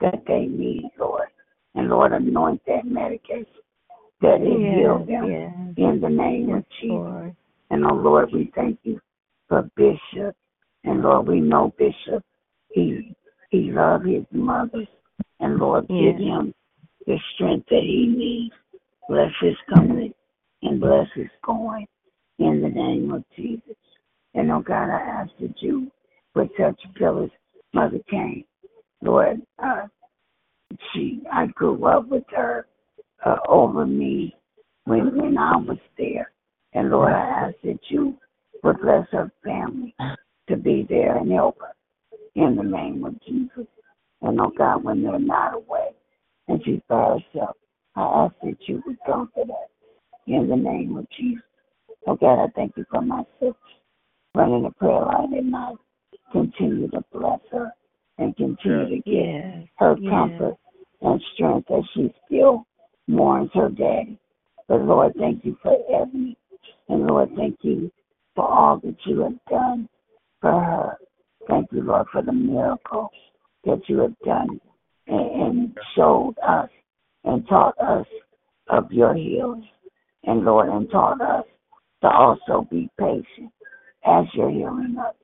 that 0.00 0.22
they 0.26 0.46
need, 0.46 0.88
Lord. 0.98 1.28
And 1.74 1.88
Lord, 1.88 2.12
anoint 2.12 2.62
that 2.68 2.86
medication 2.86 3.46
that 4.20 4.40
it 4.40 4.60
yes, 4.60 4.76
heal 4.76 4.98
them 5.04 5.30
yes. 5.30 5.74
in 5.76 6.00
the 6.00 6.08
name 6.08 6.48
yes, 6.50 6.58
of 6.58 6.64
Jesus. 6.80 6.90
Lord. 6.90 7.36
And 7.70 7.84
oh 7.84 7.94
Lord, 7.94 8.28
we 8.32 8.52
thank 8.54 8.78
you 8.84 9.00
for 9.48 9.68
Bishop. 9.76 10.36
And 10.84 11.02
Lord, 11.02 11.26
we 11.26 11.40
know 11.40 11.72
Bishop, 11.76 12.22
he 12.72 13.14
he 13.50 13.70
loves 13.70 14.06
his 14.06 14.24
mother. 14.32 14.86
And 15.40 15.58
Lord, 15.58 15.88
give 15.88 16.16
him 16.16 16.54
the 17.06 17.18
strength 17.34 17.66
that 17.70 17.82
he 17.82 18.06
needs. 18.06 18.54
Bless 19.08 19.32
his 19.40 19.56
coming 19.74 20.14
and 20.62 20.80
bless 20.80 21.08
his 21.14 21.28
going 21.44 21.86
in 22.38 22.62
the 22.62 22.68
name 22.68 23.12
of 23.12 23.24
Jesus. 23.36 23.76
And 24.34 24.50
oh 24.50 24.60
God, 24.60 24.88
I 24.88 25.00
ask 25.00 25.30
that 25.40 25.54
you 25.60 25.90
would 26.34 26.50
touch 26.56 26.80
Phyllis, 26.98 27.30
Mother 27.74 27.98
Kane. 28.08 28.44
Lord, 29.02 29.42
uh, 29.62 29.88
she 30.92 31.22
I 31.30 31.46
grew 31.46 31.84
up 31.86 32.08
with 32.08 32.24
her 32.30 32.66
uh, 33.24 33.36
over 33.48 33.84
me 33.84 34.34
when 34.84 35.16
when 35.16 35.36
I 35.36 35.56
was 35.56 35.78
there. 35.98 36.32
And 36.72 36.90
Lord, 36.90 37.12
I 37.12 37.48
ask 37.48 37.56
that 37.64 37.80
you 37.88 38.16
would 38.62 38.80
bless 38.80 39.06
her 39.12 39.30
family 39.44 39.94
to 40.48 40.56
be 40.56 40.86
there 40.88 41.16
and 41.16 41.30
help 41.30 41.58
her 41.60 41.74
in 42.34 42.56
the 42.56 42.62
name 42.62 43.04
of 43.04 43.20
Jesus. 43.22 43.66
And 44.22 44.40
oh 44.40 44.52
God, 44.56 44.84
when 44.84 45.02
they're 45.02 45.18
not 45.18 45.54
away 45.54 45.88
and 46.48 46.62
she's 46.64 46.80
by 46.88 47.18
herself, 47.18 47.56
I 47.96 48.02
ask 48.02 48.34
that 48.42 48.56
you 48.66 48.82
would 48.86 48.98
comfort 49.06 49.48
her 49.48 49.66
in 50.26 50.48
the 50.48 50.56
name 50.56 50.96
of 50.96 51.06
Jesus. 51.18 51.44
Oh 52.06 52.16
God, 52.16 52.44
I 52.44 52.46
thank 52.54 52.76
you 52.76 52.84
for 52.90 53.02
my 53.02 53.24
sister 53.40 53.56
running 54.34 54.62
the 54.62 54.70
prayer 54.70 55.04
line 55.04 55.34
at 55.34 55.44
night. 55.44 55.76
Continue 56.30 56.88
to 56.90 57.04
bless 57.12 57.40
her 57.50 57.70
and 58.18 58.34
continue 58.36 58.88
to 58.88 58.96
give 58.96 59.14
yes. 59.14 59.68
her 59.76 59.96
yes. 60.00 60.10
comfort 60.10 60.56
and 61.02 61.22
strength 61.34 61.70
as 61.70 61.84
she 61.94 62.14
still 62.26 62.66
mourns 63.08 63.50
her 63.54 63.68
daddy. 63.68 64.18
But 64.68 64.82
Lord, 64.82 65.12
thank 65.18 65.44
you 65.44 65.56
for 65.62 65.76
Ebony. 65.94 66.36
And 66.88 67.06
Lord, 67.06 67.30
thank 67.36 67.58
you 67.62 67.90
for 68.34 68.48
all 68.48 68.78
that 68.82 68.96
you 69.04 69.20
have 69.20 69.38
done 69.50 69.88
for 70.40 70.52
her. 70.52 70.98
Thank 71.48 71.72
you, 71.72 71.82
Lord, 71.82 72.06
for 72.12 72.22
the 72.22 72.32
miracle 72.32 73.10
that 73.64 73.82
you 73.88 73.98
have 73.98 74.18
done 74.24 74.60
and, 75.06 75.42
and 75.42 75.78
showed 75.96 76.34
us 76.46 76.70
and 77.24 77.46
taught 77.48 77.78
us 77.80 78.06
of 78.68 78.90
your 78.90 79.14
healing. 79.14 79.68
And 80.24 80.44
Lord, 80.44 80.68
and 80.68 80.88
taught 80.90 81.20
us 81.20 81.44
to 82.02 82.08
also 82.08 82.66
be 82.70 82.88
patient 82.98 83.52
as 84.04 84.24
you're 84.34 84.50
healing 84.50 84.96
us. 84.98 85.14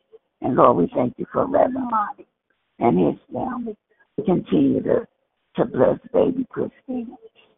And 0.41 0.57
Lord, 0.57 0.77
we 0.77 0.91
thank 0.95 1.15
you 1.19 1.27
for 1.33 1.47
Reverend 1.47 1.91
Monty 1.91 2.27
and 2.79 2.99
his 2.99 3.19
family. 3.33 3.77
Continue 4.25 4.83
to, 4.83 5.07
to 5.57 5.65
bless 5.65 5.99
baby 6.13 6.47
Christina 6.51 7.15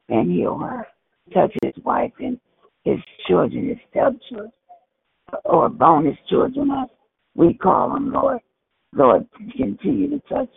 and 0.09 0.31
heal 0.31 0.59
her. 0.59 0.87
Touch 1.33 1.53
his 1.63 1.75
wife 1.85 2.13
and 2.19 2.39
his 2.85 2.99
children, 3.27 3.69
his 3.69 3.79
stepchildren, 3.91 4.53
or 5.45 5.69
bonus 5.69 6.17
children, 6.29 6.71
as 6.71 6.89
we 7.35 7.55
call 7.55 7.95
them, 7.95 8.13
Lord. 8.13 8.41
Lord, 8.93 9.27
continue 9.57 10.11
to 10.11 10.21
touch 10.29 10.51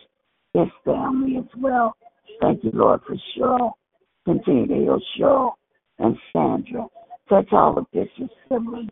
his 0.52 0.68
family 0.84 1.36
as 1.38 1.44
well. 1.56 1.96
Thank 2.40 2.64
you, 2.64 2.70
Lord, 2.74 3.00
for 3.06 3.16
Cheryl. 3.36 3.72
Continue 4.24 4.66
to 4.66 4.74
heal 4.74 5.00
Cheryl 5.18 5.52
and 5.98 6.16
Sandra. 6.32 6.86
Touch 7.28 7.48
all 7.52 7.78
of 7.78 7.86
Bishop's 7.92 8.34
siblings 8.48 8.90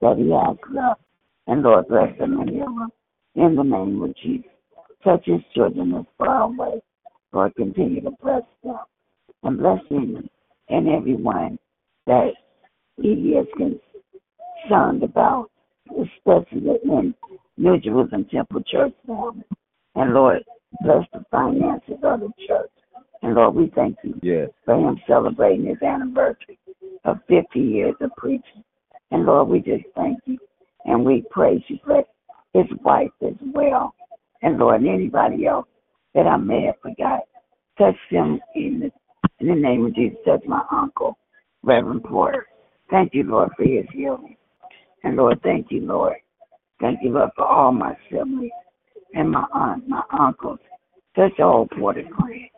that 0.00 0.16
he 0.16 0.30
has 0.30 0.56
left. 0.72 1.00
And 1.46 1.62
Lord, 1.62 1.88
bless 1.88 2.18
them 2.18 2.40
and 2.40 2.50
heal 2.50 2.66
them 2.66 2.90
in 3.34 3.56
the 3.56 3.62
name 3.62 4.02
of 4.02 4.14
Jesus. 4.16 4.50
Touch 5.04 5.24
his 5.24 5.40
children 5.54 5.94
as 5.94 6.04
far 6.16 6.42
away. 6.42 6.80
Lord, 7.32 7.54
continue 7.56 8.00
to 8.02 8.10
bless 8.22 8.42
them 8.62 8.78
and 9.42 9.58
bless 9.58 9.80
him 9.88 10.28
and 10.68 10.88
everyone 10.88 11.58
that 12.06 12.30
he 12.96 13.36
is 13.36 13.46
concerned 13.56 15.02
about, 15.02 15.50
especially 15.90 16.78
in 16.84 17.14
New 17.58 17.78
Jerusalem 17.80 18.24
Temple 18.30 18.62
Church 18.62 18.92
family. 19.06 19.42
And 19.96 20.14
Lord, 20.14 20.44
bless 20.82 21.04
the 21.12 21.24
finances 21.30 21.98
of 22.04 22.20
the 22.20 22.30
church. 22.46 22.70
And 23.22 23.34
Lord, 23.34 23.56
we 23.56 23.72
thank 23.74 23.96
you 24.04 24.18
yes. 24.22 24.48
for 24.64 24.76
him 24.76 25.00
celebrating 25.08 25.66
his 25.66 25.82
anniversary 25.82 26.58
of 27.04 27.18
50 27.28 27.58
years 27.58 27.94
of 28.00 28.10
preaching. 28.16 28.62
And 29.10 29.26
Lord, 29.26 29.48
we 29.48 29.58
just 29.58 29.84
thank 29.96 30.18
you 30.26 30.38
and 30.84 31.04
we 31.04 31.24
praise 31.30 31.62
you 31.66 31.78
for 31.84 32.04
his 32.54 32.66
wife 32.84 33.10
as 33.26 33.34
well. 33.52 33.92
And 34.42 34.58
Lord, 34.58 34.84
anybody 34.84 35.46
else 35.46 35.66
that 36.14 36.28
I 36.28 36.36
may 36.36 36.66
have 36.66 36.80
forgot, 36.80 37.22
touch 37.76 37.96
them 38.12 38.38
in 38.54 38.80
the, 38.80 38.90
in 39.40 39.48
the 39.48 39.60
name 39.60 39.86
of 39.86 39.96
Jesus. 39.96 40.18
Touch 40.24 40.42
my 40.46 40.62
uncle, 40.70 41.18
Reverend 41.64 42.04
Porter. 42.04 42.46
Thank 42.88 43.14
you, 43.14 43.24
Lord, 43.24 43.50
for 43.56 43.64
his 43.64 43.84
healing. 43.92 44.36
And 45.02 45.16
Lord, 45.16 45.40
thank 45.42 45.66
you, 45.70 45.80
Lord. 45.80 46.14
Thank 46.80 47.00
you, 47.02 47.10
Lord, 47.10 47.30
for 47.36 47.44
all 47.44 47.72
my 47.72 47.96
siblings 48.10 48.52
and 49.14 49.30
my 49.30 49.44
aunt, 49.52 49.88
my 49.88 50.02
uncles. 50.18 50.60
Touch 51.16 51.32
whole 51.38 51.66
Porter 51.66 52.04
clan 52.16 52.48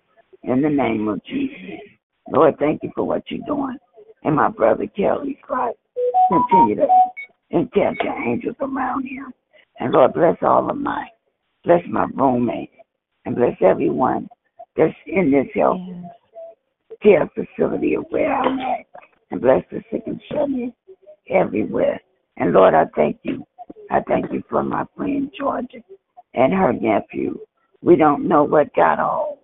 in 0.42 0.62
the 0.62 0.68
name 0.68 1.08
of 1.08 1.24
Jesus. 1.24 1.80
Lord, 2.28 2.56
thank 2.58 2.82
you 2.82 2.90
for 2.94 3.04
what 3.04 3.22
you're 3.28 3.44
doing. 3.46 3.76
And 4.22 4.36
my 4.36 4.48
brother 4.48 4.86
Kelly's 4.96 5.36
life. 5.48 5.74
Continue 6.28 6.76
to 6.76 6.86
encamp 7.50 7.98
your 8.02 8.14
angels 8.22 8.56
around 8.60 9.04
him. 9.04 9.32
And 9.78 9.92
Lord, 9.92 10.12
bless 10.12 10.36
all 10.42 10.70
of 10.70 10.76
my, 10.76 11.06
bless 11.64 11.82
my 11.88 12.06
roommates, 12.14 12.72
and 13.24 13.34
bless 13.34 13.56
everyone 13.62 14.28
that's 14.76 14.94
in 15.06 15.30
this 15.30 15.46
health 15.54 15.80
care 17.02 17.28
facility 17.34 17.94
of 17.94 18.04
where 18.10 18.32
I'm 18.32 18.58
at. 18.60 18.86
And 19.30 19.40
bless 19.40 19.64
the 19.70 19.82
sick 19.90 20.02
and 20.06 20.20
shut 20.30 20.48
everywhere. 21.30 22.00
And 22.36 22.52
Lord, 22.52 22.74
I 22.74 22.84
thank 22.94 23.18
you. 23.22 23.44
I 23.90 24.00
thank 24.06 24.32
you 24.32 24.42
for 24.48 24.62
my 24.62 24.84
friend 24.96 25.30
Georgia 25.36 25.82
and 26.34 26.52
her 26.52 26.72
nephew. 26.72 27.38
We 27.82 27.96
don't 27.96 28.28
know 28.28 28.44
what 28.44 28.74
got 28.74 28.98
hold 28.98 29.38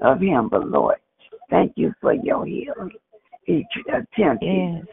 of 0.00 0.20
him, 0.20 0.48
but 0.48 0.68
Lord, 0.68 0.96
thank 1.50 1.72
you 1.76 1.92
for 2.00 2.14
your 2.14 2.46
healing. 2.46 2.90
He 3.44 3.66
attempted 3.88 4.40
yes. 4.42 4.84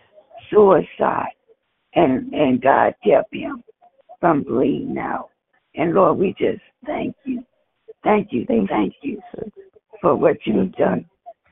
suicide, 0.51 1.33
and 1.95 2.33
and 2.33 2.61
God 2.61 2.93
kept 3.03 3.33
him 3.33 3.63
from 4.19 4.43
bleeding 4.43 4.97
out. 4.97 5.29
And 5.75 5.93
Lord, 5.93 6.17
we 6.17 6.35
just 6.37 6.61
thank 6.85 7.15
you, 7.25 7.43
thank 8.03 8.31
you, 8.31 8.45
thank, 8.47 8.69
thank 8.69 8.93
you 9.01 9.21
for 10.01 10.15
what 10.15 10.37
you've 10.45 10.73
done 10.73 11.05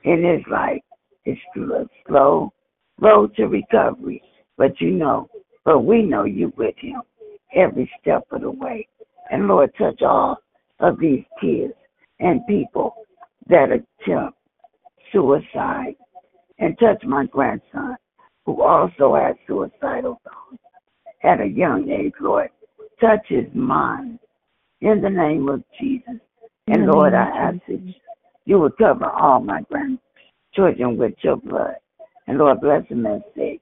in 0.03 0.23
his 0.23 0.41
life. 0.51 0.81
It's 1.25 1.39
a 1.55 1.85
slow 2.07 2.51
road 2.99 3.35
to 3.35 3.45
recovery, 3.45 4.21
but 4.57 4.79
you 4.79 4.91
know, 4.91 5.29
but 5.65 5.79
we 5.79 6.01
know 6.01 6.23
you 6.23 6.51
with 6.57 6.75
him 6.77 7.01
every 7.55 7.89
step 8.01 8.23
of 8.31 8.41
the 8.41 8.51
way. 8.51 8.87
And 9.31 9.47
Lord, 9.47 9.71
touch 9.77 10.01
all 10.01 10.37
of 10.79 10.99
these 10.99 11.23
kids 11.41 11.73
and 12.19 12.45
people 12.47 12.95
that 13.47 13.69
attempt 13.71 14.37
suicide 15.11 15.95
and 16.59 16.77
touch 16.79 17.03
my 17.03 17.25
grandson 17.25 17.97
who 18.45 18.61
also 18.61 19.15
had 19.15 19.35
suicidal 19.45 20.19
thoughts 20.23 20.61
at 21.23 21.41
a 21.41 21.47
young 21.47 21.89
age, 21.89 22.13
Lord. 22.19 22.49
Touch 22.99 23.25
his 23.27 23.45
mind 23.53 24.19
in 24.81 25.01
the 25.01 25.09
name 25.09 25.49
of 25.49 25.63
Jesus. 25.79 26.19
And 26.67 26.87
Lord, 26.87 27.13
I 27.13 27.27
ask 27.27 27.57
that 27.67 27.93
you 28.45 28.59
would 28.59 28.77
cover 28.77 29.05
all 29.05 29.39
my 29.39 29.61
grandchildren 29.69 30.97
with 30.97 31.13
your 31.21 31.37
blood. 31.37 31.75
And 32.27 32.37
Lord, 32.37 32.61
bless 32.61 32.87
them 32.89 33.05
as 33.05 33.21
they 33.35 33.59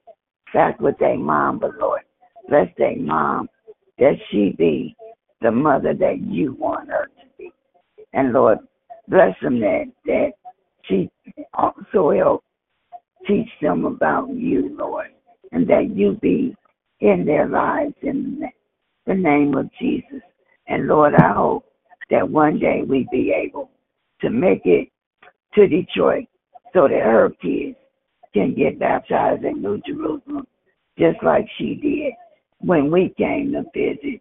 back 0.52 0.80
with 0.80 0.98
their 0.98 1.18
mom, 1.18 1.58
but 1.58 1.76
Lord, 1.78 2.02
bless 2.48 2.68
their 2.78 2.96
mom 2.96 3.48
that 3.98 4.14
she 4.30 4.54
be 4.58 4.96
the 5.40 5.50
mother 5.50 5.94
that 5.94 6.20
you 6.22 6.54
want 6.54 6.88
her 6.88 7.06
to 7.06 7.26
be. 7.38 7.52
And 8.12 8.32
Lord, 8.32 8.58
bless 9.08 9.34
them 9.42 9.60
that, 9.60 9.84
that 10.06 10.32
she 10.84 11.10
also 11.54 12.10
help 12.10 12.44
teach 13.26 13.48
them 13.60 13.84
about 13.84 14.28
you, 14.30 14.74
Lord, 14.78 15.08
and 15.52 15.68
that 15.68 15.90
you 15.94 16.18
be 16.20 16.54
in 17.00 17.24
their 17.26 17.48
lives 17.48 17.94
in 18.02 18.42
the 19.06 19.14
name 19.14 19.54
of 19.56 19.70
Jesus. 19.80 20.22
And 20.68 20.86
Lord, 20.86 21.14
I 21.14 21.32
hope 21.32 21.64
that 22.10 22.28
one 22.28 22.58
day 22.58 22.82
we 22.86 23.06
be 23.10 23.32
able 23.32 23.70
to 24.20 24.30
make 24.30 24.62
it 24.64 24.88
to 25.54 25.66
Detroit 25.66 26.26
so 26.72 26.88
that 26.88 27.02
her 27.02 27.30
kids 27.42 27.76
can 28.34 28.54
get 28.54 28.78
baptized 28.78 29.44
in 29.44 29.62
New 29.62 29.80
Jerusalem, 29.86 30.46
just 30.98 31.22
like 31.22 31.46
she 31.58 31.74
did 31.74 32.12
when 32.60 32.90
we 32.90 33.14
came 33.16 33.52
to 33.52 33.64
visit. 33.74 34.20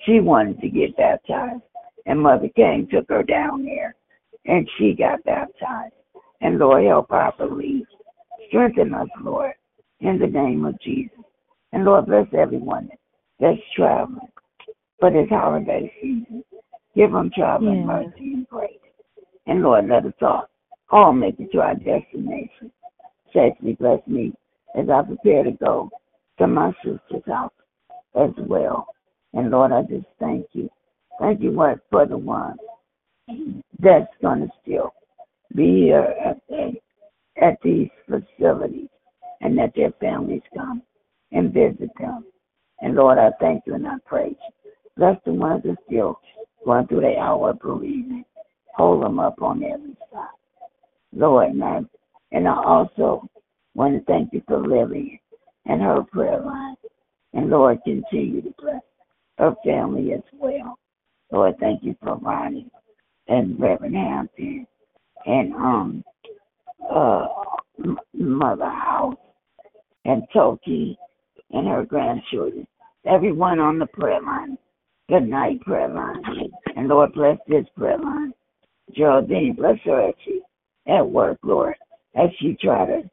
She 0.00 0.20
wanted 0.20 0.60
to 0.60 0.68
get 0.68 0.96
baptized, 0.96 1.62
and 2.06 2.20
Mother 2.20 2.48
King 2.54 2.88
took 2.90 3.08
her 3.08 3.22
down 3.22 3.64
there, 3.64 3.96
and 4.44 4.68
she 4.78 4.94
got 4.94 5.24
baptized. 5.24 5.94
And 6.40 6.58
Lord, 6.58 6.84
help 6.84 7.10
our 7.10 7.34
belief. 7.36 7.86
Strengthen 8.48 8.94
us, 8.94 9.08
Lord, 9.22 9.54
in 10.00 10.18
the 10.18 10.26
name 10.26 10.64
of 10.64 10.80
Jesus. 10.80 11.18
And 11.72 11.84
Lord, 11.84 12.06
bless 12.06 12.26
everyone 12.36 12.90
that's 13.40 13.58
traveling 13.74 14.28
for 15.00 15.10
this 15.10 15.28
holiday 15.28 15.92
season. 16.00 16.44
Give 16.94 17.12
them 17.12 17.30
traveling 17.34 17.78
yes. 17.78 17.86
mercy 17.86 18.32
and 18.34 18.48
grace. 18.48 18.70
And 19.46 19.62
Lord, 19.62 19.88
let 19.88 20.06
us 20.06 20.12
all, 20.20 20.48
all 20.90 21.12
make 21.12 21.38
it 21.40 21.50
to 21.52 21.60
our 21.60 21.74
destination. 21.74 22.70
Safely 23.32 23.74
bless 23.74 24.00
me 24.06 24.32
as 24.78 24.88
I 24.88 25.02
prepare 25.02 25.44
to 25.44 25.52
go 25.52 25.90
to 26.38 26.46
my 26.46 26.72
sister's 26.82 27.22
house 27.26 27.52
as 28.16 28.30
well. 28.38 28.86
And 29.34 29.50
Lord, 29.50 29.72
I 29.72 29.82
just 29.82 30.06
thank 30.18 30.46
you. 30.52 30.68
Thank 31.20 31.42
you 31.42 31.52
what, 31.52 31.80
for 31.90 32.06
the 32.06 32.16
ones 32.16 32.58
that's 33.78 34.12
going 34.22 34.40
to 34.40 34.48
still 34.62 34.92
be 35.54 35.86
here 35.86 36.14
at, 36.24 36.38
the, 36.48 36.72
at 37.42 37.58
these 37.62 37.88
facilities 38.06 38.88
and 39.40 39.58
that 39.58 39.72
their 39.74 39.92
families 40.00 40.42
come 40.54 40.82
and 41.32 41.52
visit 41.52 41.90
them. 41.98 42.24
And 42.80 42.94
Lord, 42.94 43.18
I 43.18 43.30
thank 43.40 43.62
you 43.66 43.74
and 43.74 43.86
I 43.86 43.96
praise 44.04 44.36
you. 44.64 44.72
Bless 44.96 45.16
the 45.24 45.32
ones 45.32 45.62
that 45.64 45.76
still 45.86 46.20
going 46.64 46.86
through 46.86 47.02
the 47.02 47.18
hour 47.18 47.50
of 47.50 47.60
bereavement. 47.60 48.26
Hold 48.74 49.02
them 49.02 49.18
up 49.18 49.40
on 49.40 49.62
every 49.62 49.96
side. 50.12 50.26
Lord, 51.14 51.50
and 51.50 51.64
I, 51.64 51.80
and 52.32 52.46
I 52.46 52.62
also 52.62 53.28
want 53.74 53.94
to 53.94 54.04
thank 54.04 54.32
you 54.32 54.42
for 54.46 54.60
Lillian 54.60 55.18
and 55.66 55.80
her 55.80 56.02
prayer 56.10 56.40
line. 56.40 56.76
And 57.36 57.50
Lord, 57.50 57.78
continue 57.84 58.40
to 58.40 58.54
bless 58.58 58.80
her 59.36 59.54
family 59.62 60.14
as 60.14 60.22
well. 60.32 60.78
Lord, 61.30 61.54
thank 61.60 61.84
you 61.84 61.94
for 62.02 62.16
Ronnie 62.16 62.70
and 63.28 63.60
Reverend 63.60 63.94
Hampton 63.94 64.66
and 65.26 65.52
um 65.54 66.04
uh 66.90 67.26
Mother 68.14 68.70
House 68.70 69.18
and 70.06 70.22
Toki 70.32 70.96
and 71.50 71.68
her 71.68 71.84
grandchildren. 71.84 72.66
Everyone 73.04 73.60
on 73.60 73.78
the 73.78 73.86
prayer 73.86 74.22
line. 74.22 74.56
Good 75.10 75.28
night, 75.28 75.60
prayer 75.60 75.88
line. 75.88 76.22
And 76.74 76.88
Lord 76.88 77.12
bless 77.12 77.36
this 77.46 77.66
prayer 77.76 77.98
line. 77.98 78.32
Geraldine, 78.96 79.54
bless 79.56 79.78
her 79.84 80.08
as 80.08 80.14
she 80.24 80.40
at 80.88 81.06
work, 81.06 81.38
Lord, 81.42 81.74
as 82.14 82.30
she 82.40 82.56
try 82.62 82.86
to 82.86 83.10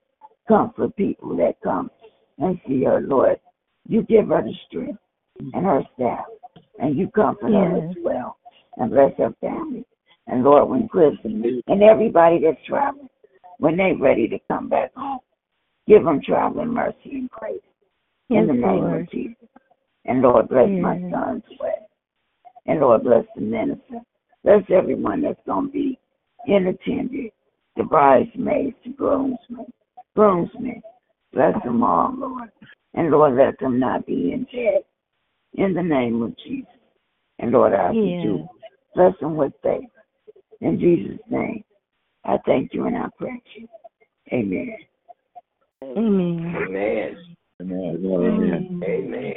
comfort 0.47 0.95
people 0.95 1.35
that 1.35 1.55
come 1.61 1.91
and 2.37 2.57
see 2.65 2.85
her, 2.85 3.01
Lord. 3.01 3.37
You 3.87 4.03
give 4.03 4.27
her 4.29 4.41
the 4.41 4.53
strength 4.67 4.99
mm-hmm. 5.41 5.57
and 5.57 5.65
her 5.65 5.81
staff, 5.95 6.25
and 6.79 6.97
you 6.97 7.09
comfort 7.09 7.49
yes. 7.51 7.61
her 7.61 7.89
as 7.89 7.95
well, 8.01 8.37
and 8.77 8.91
bless 8.91 9.11
her 9.17 9.33
family. 9.41 9.85
And 10.27 10.43
Lord, 10.43 10.69
when 10.69 10.87
Chris 10.87 11.13
and 11.23 11.83
everybody 11.83 12.39
that's 12.43 12.65
traveling, 12.65 13.09
when 13.59 13.77
they're 13.77 13.97
ready 13.97 14.27
to 14.29 14.39
come 14.49 14.69
back 14.69 14.93
home, 14.95 15.19
give 15.87 16.03
them 16.03 16.21
traveling 16.25 16.73
mercy 16.73 17.11
and 17.11 17.29
grace. 17.29 17.59
Yes, 18.29 18.41
in 18.41 18.47
the 18.47 18.53
name 18.53 18.81
Lord. 18.81 19.01
of 19.01 19.11
Jesus. 19.11 19.49
And 20.05 20.21
Lord, 20.21 20.47
bless 20.49 20.69
yes. 20.69 20.81
my 20.81 20.99
son's 21.11 21.43
way. 21.59 21.75
And 22.65 22.79
Lord, 22.79 23.03
bless 23.03 23.25
the 23.35 23.41
minister. 23.41 23.99
Bless 24.43 24.63
everyone 24.69 25.21
that's 25.21 25.39
going 25.45 25.67
to 25.67 25.71
be 25.71 25.99
in 26.47 26.67
attendance, 26.67 27.31
the 27.75 27.83
bridesmaids, 27.83 28.75
the 28.85 28.91
groomsmen, 28.91 29.65
groomsmen. 30.15 30.81
Bless 31.33 31.53
them 31.63 31.83
all, 31.83 32.13
Lord. 32.15 32.49
And 32.93 33.09
Lord, 33.09 33.35
let 33.35 33.59
them 33.59 33.79
not 33.79 34.05
be 34.05 34.31
in 34.31 34.45
debt. 34.53 34.85
In 35.53 35.73
the 35.73 35.83
name 35.83 36.21
of 36.21 36.35
Jesus. 36.45 36.69
And 37.39 37.51
Lord, 37.51 37.73
I 37.73 37.87
ask 37.87 37.95
yes. 37.95 38.23
you 38.23 38.47
bless 38.95 39.13
them 39.19 39.35
with 39.35 39.53
favor. 39.61 39.85
In 40.61 40.79
Jesus' 40.79 41.19
name, 41.29 41.63
I 42.23 42.37
thank 42.45 42.73
you 42.73 42.85
and 42.87 42.97
I 42.97 43.07
praise 43.17 43.41
you. 43.55 43.67
Amen. 44.31 44.77
Amen. 45.83 46.55
Amen. 46.55 47.35
Amen. 47.61 47.99
Amen. 48.05 48.81
Amen. 48.83 49.33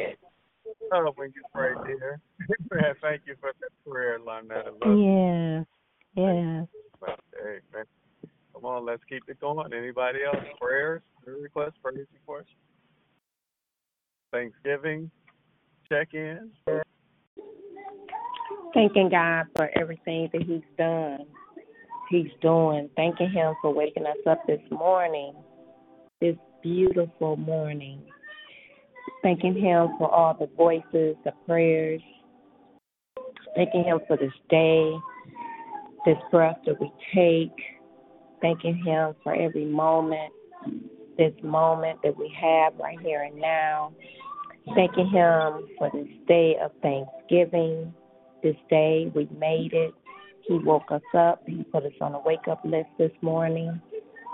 Oh, 0.92 1.12
when 1.16 1.32
you 1.34 1.42
pray, 1.52 1.74
dear. 1.84 2.20
Thank 3.02 3.22
you 3.26 3.34
for 3.40 3.52
that 3.60 3.90
prayer, 3.90 4.18
Lynette. 4.20 4.66
I 4.66 4.88
love 4.88 4.98
you. 4.98 5.04
Yes. 5.04 5.66
Yes. 6.14 6.68
Amen. 7.40 7.86
Come 8.54 8.64
on, 8.64 8.86
let's 8.86 9.02
keep 9.08 9.22
it 9.28 9.40
going. 9.40 9.72
Anybody 9.72 10.20
else? 10.24 10.44
Prayers, 10.60 11.02
prayer 11.22 11.36
requests, 11.42 11.74
praise 11.82 12.06
reports? 12.12 12.48
Thanksgiving, 14.36 15.10
check 15.90 16.08
in. 16.12 16.50
Thanking 18.74 19.08
God 19.08 19.46
for 19.56 19.70
everything 19.80 20.28
that 20.30 20.42
He's 20.42 20.60
done, 20.76 21.24
He's 22.10 22.30
doing. 22.42 22.90
Thanking 22.96 23.30
Him 23.30 23.54
for 23.62 23.72
waking 23.72 24.04
us 24.04 24.18
up 24.28 24.46
this 24.46 24.60
morning, 24.70 25.32
this 26.20 26.36
beautiful 26.62 27.36
morning. 27.36 28.02
Thanking 29.22 29.54
Him 29.54 29.96
for 29.96 30.10
all 30.14 30.36
the 30.38 30.50
voices, 30.54 31.16
the 31.24 31.32
prayers. 31.46 32.02
Thanking 33.54 33.84
Him 33.84 34.00
for 34.06 34.18
this 34.18 34.34
day, 34.50 34.92
this 36.04 36.18
breath 36.30 36.58
that 36.66 36.78
we 36.78 36.92
take. 37.14 37.56
Thanking 38.42 38.76
Him 38.84 39.14
for 39.22 39.34
every 39.34 39.64
moment, 39.64 40.30
this 41.16 41.32
moment 41.42 42.00
that 42.02 42.14
we 42.18 42.30
have 42.38 42.74
right 42.78 43.00
here 43.00 43.22
and 43.22 43.40
now. 43.40 43.94
Thanking 44.74 45.08
Him 45.08 45.68
for 45.78 45.90
this 45.92 46.08
day 46.26 46.56
of 46.62 46.72
Thanksgiving. 46.82 47.92
This 48.42 48.56
day 48.68 49.10
we 49.14 49.28
made 49.38 49.72
it. 49.72 49.94
He 50.46 50.58
woke 50.58 50.90
us 50.90 51.02
up. 51.16 51.42
He 51.46 51.64
put 51.64 51.84
us 51.84 51.92
on 52.00 52.14
a 52.14 52.20
wake 52.20 52.48
up 52.50 52.64
list 52.64 52.88
this 52.98 53.12
morning 53.20 53.80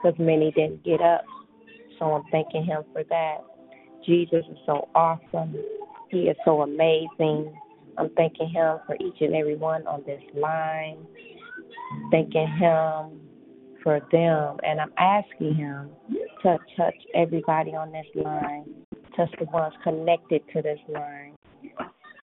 because 0.02 0.18
many 0.18 0.50
didn't 0.52 0.84
get 0.84 1.00
up. 1.00 1.24
So 1.98 2.12
I'm 2.12 2.22
thanking 2.30 2.64
Him 2.64 2.82
for 2.92 3.04
that. 3.04 3.38
Jesus 4.04 4.44
is 4.50 4.58
so 4.66 4.88
awesome. 4.94 5.54
He 6.10 6.22
is 6.22 6.36
so 6.44 6.62
amazing. 6.62 7.54
I'm 7.98 8.10
thanking 8.16 8.48
Him 8.48 8.78
for 8.86 8.96
each 8.96 9.20
and 9.20 9.34
every 9.34 9.56
one 9.56 9.86
on 9.86 10.02
this 10.06 10.22
line. 10.34 11.06
Thanking 12.10 12.48
Him 12.48 13.20
for 13.82 14.00
them. 14.10 14.58
And 14.64 14.80
I'm 14.80 14.92
asking 14.98 15.54
Him 15.54 15.90
to 16.42 16.58
touch 16.76 16.94
everybody 17.14 17.72
on 17.72 17.92
this 17.92 18.06
line, 18.14 18.81
touch 19.16 19.30
the 19.38 19.44
ones 19.46 19.74
connected 19.82 20.42
to 20.54 20.62
this 20.62 20.78
line, 20.88 21.34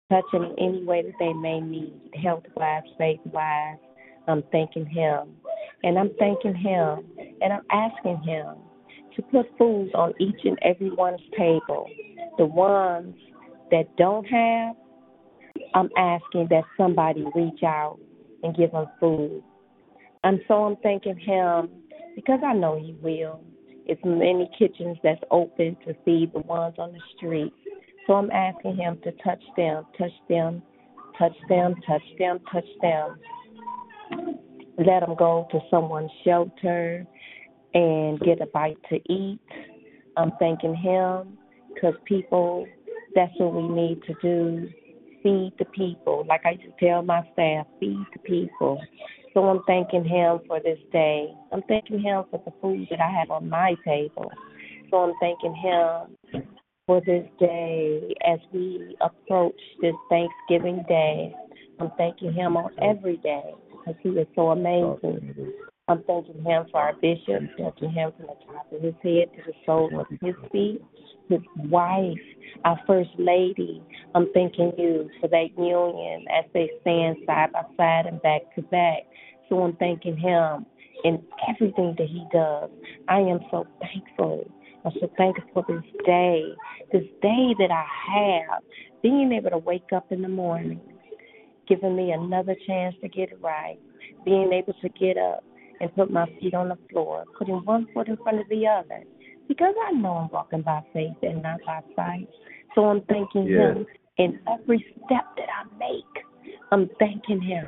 touch 0.09 0.25
in 0.33 0.55
any 0.59 0.83
way 0.83 1.03
that 1.03 1.13
they 1.19 1.33
may 1.33 1.59
need, 1.59 1.93
health 2.21 2.43
wise, 2.55 2.83
faith 2.97 3.19
wise. 3.25 3.77
I'm 4.27 4.43
thanking 4.51 4.85
Him. 4.85 5.35
And 5.83 5.99
I'm 5.99 6.11
thanking 6.17 6.55
Him. 6.55 7.05
And 7.41 7.53
I'm 7.53 7.65
asking 7.71 8.21
Him 8.23 8.55
to 9.15 9.21
put 9.23 9.45
foods 9.57 9.91
on 9.93 10.13
each 10.19 10.39
and 10.43 10.57
every 10.61 10.91
one's 10.91 11.21
table. 11.37 11.87
The 12.37 12.45
ones 12.45 13.15
that 13.71 13.95
don't 13.97 14.25
have, 14.25 14.75
I'm 15.73 15.89
asking 15.97 16.47
that 16.49 16.63
somebody 16.77 17.25
reach 17.33 17.63
out 17.63 17.99
and 18.43 18.55
give 18.55 18.71
them 18.71 18.85
food. 18.99 19.43
And 20.23 20.39
so 20.47 20.65
I'm 20.65 20.75
thanking 20.77 21.17
him 21.17 21.69
because 22.15 22.39
I 22.45 22.53
know 22.53 22.77
he 22.77 22.95
will. 23.01 23.41
It's 23.85 24.01
many 24.03 24.49
kitchens 24.57 24.97
that's 25.03 25.21
open 25.31 25.77
to 25.85 25.95
feed 26.05 26.33
the 26.33 26.39
ones 26.39 26.75
on 26.79 26.91
the 26.91 26.99
street. 27.15 27.53
So 28.07 28.13
I'm 28.13 28.31
asking 28.31 28.77
him 28.77 28.99
to 29.03 29.11
touch 29.23 29.41
them, 29.55 29.85
touch 29.97 30.11
them, 30.29 30.61
touch 31.17 31.35
them, 31.49 31.75
touch 31.87 32.01
them, 32.19 32.39
touch 32.51 32.65
them. 32.81 33.17
Let 34.77 35.01
them 35.01 35.15
go 35.17 35.47
to 35.51 35.59
someone's 35.69 36.11
shelter 36.23 37.05
and 37.73 38.19
get 38.19 38.41
a 38.41 38.47
bite 38.47 38.77
to 38.89 38.95
eat. 39.11 39.39
I'm 40.17 40.31
thanking 40.39 40.75
him 40.75 41.37
because 41.73 41.93
people, 42.05 42.65
that's 43.13 43.31
what 43.37 43.53
we 43.53 43.67
need 43.67 44.01
to 44.03 44.13
do. 44.21 44.69
Feed 45.23 45.53
the 45.57 45.65
people. 45.65 46.25
Like 46.27 46.41
I 46.45 46.51
used 46.51 46.63
to 46.63 46.85
tell 46.85 47.01
my 47.01 47.21
staff, 47.33 47.67
feed 47.79 48.05
the 48.13 48.19
people. 48.19 48.79
So 49.35 49.43
I'm 49.43 49.61
thanking 49.67 50.05
him 50.05 50.39
for 50.47 50.61
this 50.61 50.79
day. 50.93 51.27
I'm 51.51 51.61
thanking 51.63 51.99
him 51.99 52.23
for 52.31 52.41
the 52.45 52.53
food 52.61 52.87
that 52.89 53.01
I 53.01 53.11
have 53.19 53.29
on 53.29 53.49
my 53.49 53.75
table. 53.83 54.31
So 54.89 54.97
I'm 54.97 55.13
thanking 55.19 55.53
him 55.53 56.45
for 56.87 57.01
this 57.05 57.27
day 57.37 58.13
as 58.25 58.39
we 58.53 58.95
approach 59.01 59.59
this 59.81 59.93
Thanksgiving 60.09 60.85
day. 60.87 61.35
I'm 61.81 61.91
thanking 61.97 62.31
him 62.31 62.55
on 62.55 62.71
every 62.81 63.17
day 63.17 63.53
because 63.71 63.99
he 64.01 64.09
is 64.09 64.27
so 64.35 64.51
amazing. 64.51 65.51
I'm 65.89 66.01
thanking 66.03 66.41
him 66.41 66.67
for 66.71 66.79
our 66.79 66.93
bishop, 66.93 67.43
thanking 67.57 67.91
him 67.91 68.13
from 68.15 68.27
the 68.27 68.53
top 68.53 68.71
of 68.71 68.81
his 68.81 68.95
head 69.03 69.35
to 69.35 69.43
the 69.47 69.53
sole 69.65 69.99
of 69.99 70.07
his 70.21 70.35
feet, 70.53 70.81
his 71.29 71.41
wife, 71.69 72.17
our 72.63 72.79
first 72.87 73.09
lady. 73.17 73.81
I'm 74.13 74.31
thanking 74.33 74.71
you 74.77 75.09
for 75.19 75.27
that 75.27 75.47
union 75.57 76.25
as 76.31 76.45
they 76.53 76.69
stand 76.81 77.17
side 77.25 77.51
by 77.53 77.63
side 77.77 78.05
and 78.05 78.21
back 78.21 78.41
to 78.55 78.61
back. 78.63 79.03
So 79.49 79.61
I'm 79.61 79.75
thanking 79.77 80.17
him 80.17 80.65
in 81.03 81.21
everything 81.49 81.95
that 81.97 82.07
he 82.07 82.25
does. 82.31 82.69
I 83.07 83.19
am 83.19 83.39
so 83.51 83.65
thankful. 83.79 84.49
I'm 84.85 84.91
so 84.99 85.09
thankful 85.17 85.43
for 85.53 85.65
this 85.67 85.83
day, 86.05 86.43
this 86.91 87.03
day 87.21 87.55
that 87.59 87.71
I 87.71 87.85
have, 88.15 88.61
being 89.01 89.31
able 89.31 89.49
to 89.49 89.57
wake 89.57 89.91
up 89.95 90.11
in 90.11 90.21
the 90.21 90.29
morning, 90.29 90.79
giving 91.67 91.95
me 91.95 92.11
another 92.11 92.55
chance 92.67 92.95
to 93.01 93.09
get 93.09 93.31
it 93.31 93.39
right, 93.41 93.79
being 94.25 94.53
able 94.53 94.73
to 94.81 94.89
get 94.89 95.17
up 95.17 95.43
and 95.81 95.93
put 95.95 96.11
my 96.11 96.25
feet 96.39 96.53
on 96.53 96.69
the 96.69 96.77
floor, 96.91 97.25
putting 97.37 97.55
one 97.65 97.87
foot 97.93 98.07
in 98.07 98.17
front 98.17 98.39
of 98.39 98.47
the 98.49 98.67
other, 98.67 99.03
because 99.47 99.73
I 99.87 99.91
know 99.91 100.13
I'm 100.13 100.29
walking 100.29 100.61
by 100.61 100.81
faith 100.93 101.15
and 101.21 101.41
not 101.41 101.59
by 101.65 101.81
sight. 101.95 102.27
So 102.73 102.85
I'm 102.85 103.01
thanking 103.03 103.47
Yes. 103.47 103.75
Him 103.75 103.85
in 104.17 104.39
every 104.47 104.85
step 105.05 105.25
that 105.37 105.49
I 105.49 105.77
make. 105.77 106.25
I'm 106.71 106.89
thanking 106.99 107.41
Him 107.41 107.67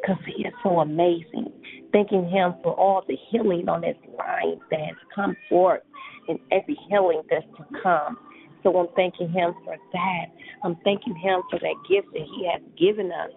because 0.00 0.22
He 0.26 0.44
is 0.44 0.54
so 0.62 0.80
amazing. 0.80 1.52
Thanking 1.92 2.28
Him 2.28 2.54
for 2.62 2.74
all 2.74 3.02
the 3.06 3.16
healing 3.30 3.68
on 3.68 3.82
this 3.82 3.96
line 4.18 4.60
that 4.70 4.80
has 4.80 4.96
come 5.14 5.36
forth 5.48 5.82
and 6.28 6.38
every 6.50 6.78
healing 6.88 7.22
that's 7.30 7.46
to 7.56 7.80
come. 7.82 8.18
So 8.62 8.76
I'm 8.78 8.88
thanking 8.94 9.30
Him 9.30 9.54
for 9.64 9.76
that. 9.92 10.26
I'm 10.64 10.76
thanking 10.84 11.16
Him 11.16 11.42
for 11.50 11.58
that 11.58 11.74
gift 11.88 12.08
that 12.12 12.22
He 12.22 12.48
has 12.52 12.62
given 12.78 13.10
us, 13.12 13.30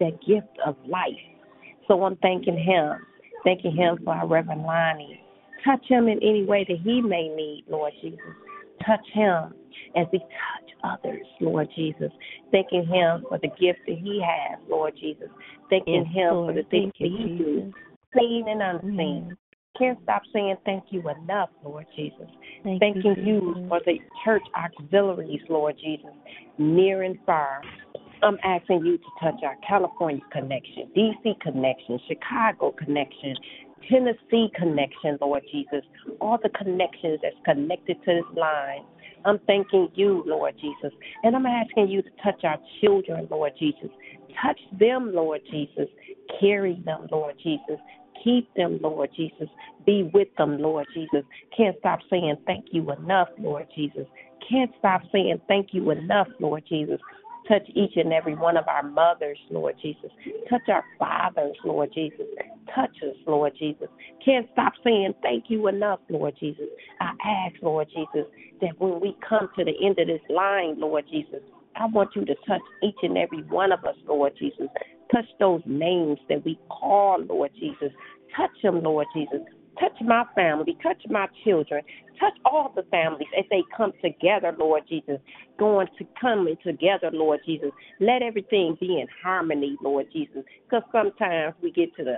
that 0.00 0.20
gift 0.26 0.48
of 0.64 0.76
life. 0.86 1.14
So 1.88 2.02
I'm 2.04 2.16
thanking 2.16 2.58
Him, 2.58 2.98
thanking 3.44 3.74
Him 3.74 3.98
for 4.04 4.14
our 4.14 4.26
Reverend 4.26 4.62
Lonnie. 4.62 5.20
Touch 5.64 5.84
him 5.88 6.08
in 6.08 6.18
any 6.22 6.44
way 6.44 6.64
that 6.68 6.78
he 6.82 7.00
may 7.00 7.28
need, 7.28 7.64
Lord 7.68 7.92
Jesus. 8.00 8.18
Touch 8.84 9.06
him 9.12 9.54
as 9.96 10.06
we 10.12 10.18
touch 10.18 10.66
others, 10.84 11.26
Lord 11.40 11.68
Jesus. 11.74 12.12
Thanking 12.52 12.86
him 12.86 13.24
for 13.28 13.38
the 13.38 13.48
gift 13.48 13.80
that 13.86 13.98
he 13.98 14.22
has, 14.24 14.58
Lord 14.68 14.94
Jesus. 15.00 15.28
Thanking 15.70 16.04
Yes, 16.06 16.14
him 16.14 16.34
Lord. 16.34 16.54
for 16.54 16.62
the 16.62 16.68
things 16.68 16.92
that 17.00 17.08
he 17.08 17.36
do, 17.38 17.60
Jesus. 17.62 17.74
seen 18.16 18.48
and 18.48 18.60
mm-hmm. 18.60 18.88
unseen. 18.88 19.36
Can't 19.78 19.98
stop 20.04 20.22
saying 20.32 20.56
thank 20.64 20.84
you 20.90 21.02
enough, 21.08 21.50
Lord 21.62 21.86
Jesus. 21.94 22.28
Thank 22.64 22.80
Thanking 22.80 23.16
you, 23.18 23.34
you 23.34 23.54
Jesus. 23.54 23.68
for 23.68 23.80
the 23.84 23.98
church 24.24 24.42
auxiliaries, 24.56 25.42
Lord 25.50 25.76
Jesus, 25.78 26.12
near 26.56 27.02
and 27.02 27.18
far. 27.26 27.60
I'm 28.22 28.38
asking 28.42 28.86
you 28.86 28.96
to 28.96 29.04
touch 29.20 29.42
our 29.44 29.56
California 29.66 30.22
connection, 30.32 30.90
DC 30.96 31.38
connection, 31.40 32.00
Chicago 32.08 32.72
connection, 32.72 33.36
Tennessee 33.88 34.50
connection, 34.54 35.18
Lord 35.20 35.42
Jesus. 35.50 35.82
All 36.20 36.38
the 36.42 36.48
connections 36.50 37.20
that's 37.22 37.36
connected 37.44 37.96
to 38.04 38.14
this 38.14 38.36
line. 38.36 38.84
I'm 39.24 39.38
thanking 39.46 39.88
you, 39.94 40.22
Lord 40.26 40.54
Jesus. 40.60 40.96
And 41.22 41.34
I'm 41.34 41.46
asking 41.46 41.88
you 41.88 42.02
to 42.02 42.10
touch 42.22 42.44
our 42.44 42.58
children, 42.80 43.26
Lord 43.30 43.52
Jesus. 43.58 43.90
Touch 44.40 44.58
them, 44.78 45.12
Lord 45.14 45.40
Jesus. 45.50 45.88
Carry 46.40 46.80
them, 46.84 47.08
Lord 47.10 47.34
Jesus. 47.42 47.78
Keep 48.22 48.52
them, 48.54 48.78
Lord 48.82 49.10
Jesus. 49.16 49.48
Be 49.84 50.10
with 50.12 50.28
them, 50.36 50.58
Lord 50.58 50.86
Jesus. 50.94 51.22
Can't 51.56 51.76
stop 51.78 52.00
saying 52.10 52.36
thank 52.46 52.66
you 52.72 52.90
enough, 52.92 53.28
Lord 53.38 53.66
Jesus. 53.74 54.06
Can't 54.48 54.70
stop 54.78 55.02
saying 55.12 55.40
thank 55.48 55.68
you 55.72 55.90
enough, 55.90 56.28
Lord 56.38 56.64
Jesus. 56.68 57.00
Touch 57.48 57.62
each 57.74 57.92
and 57.96 58.12
every 58.12 58.34
one 58.34 58.56
of 58.56 58.66
our 58.66 58.82
mothers, 58.82 59.38
Lord 59.50 59.76
Jesus. 59.80 60.10
Touch 60.50 60.68
our 60.68 60.84
fathers, 60.98 61.56
Lord 61.64 61.92
Jesus. 61.94 62.26
Touch 62.74 62.96
us, 63.02 63.16
Lord 63.26 63.52
Jesus. 63.58 63.88
Can't 64.24 64.48
stop 64.52 64.72
saying 64.82 65.14
thank 65.22 65.44
you 65.48 65.68
enough, 65.68 66.00
Lord 66.08 66.34
Jesus. 66.40 66.66
I 67.00 67.12
ask, 67.24 67.54
Lord 67.62 67.88
Jesus, 67.94 68.26
that 68.60 68.80
when 68.80 69.00
we 69.00 69.16
come 69.26 69.48
to 69.56 69.64
the 69.64 69.74
end 69.84 69.98
of 69.98 70.08
this 70.08 70.20
line, 70.28 70.80
Lord 70.80 71.04
Jesus, 71.10 71.40
I 71.76 71.86
want 71.86 72.10
you 72.16 72.24
to 72.24 72.34
touch 72.48 72.62
each 72.82 72.96
and 73.02 73.16
every 73.16 73.42
one 73.44 73.70
of 73.70 73.84
us, 73.84 73.96
Lord 74.08 74.32
Jesus. 74.38 74.66
Touch 75.12 75.26
those 75.38 75.62
names 75.66 76.18
that 76.28 76.44
we 76.44 76.58
call, 76.68 77.22
Lord 77.22 77.52
Jesus. 77.58 77.92
Touch 78.36 78.50
them, 78.62 78.82
Lord 78.82 79.06
Jesus. 79.14 79.40
Touch 79.78 79.92
my 80.00 80.24
family. 80.34 80.76
Touch 80.82 81.02
my 81.08 81.26
children. 81.44 81.82
Touch 82.18 82.34
all 82.44 82.72
the 82.74 82.82
families 82.84 83.28
as 83.38 83.44
they 83.50 83.62
come 83.76 83.92
together, 84.02 84.54
Lord 84.58 84.82
Jesus. 84.88 85.18
Going 85.58 85.86
to 85.98 86.06
coming 86.20 86.56
together, 86.64 87.10
Lord 87.12 87.40
Jesus. 87.44 87.70
Let 88.00 88.22
everything 88.22 88.76
be 88.80 89.00
in 89.00 89.06
harmony, 89.22 89.76
Lord 89.82 90.06
Jesus. 90.12 90.42
Because 90.64 90.82
sometimes 90.92 91.54
we 91.62 91.70
get 91.70 91.94
to 91.96 92.04
the 92.04 92.16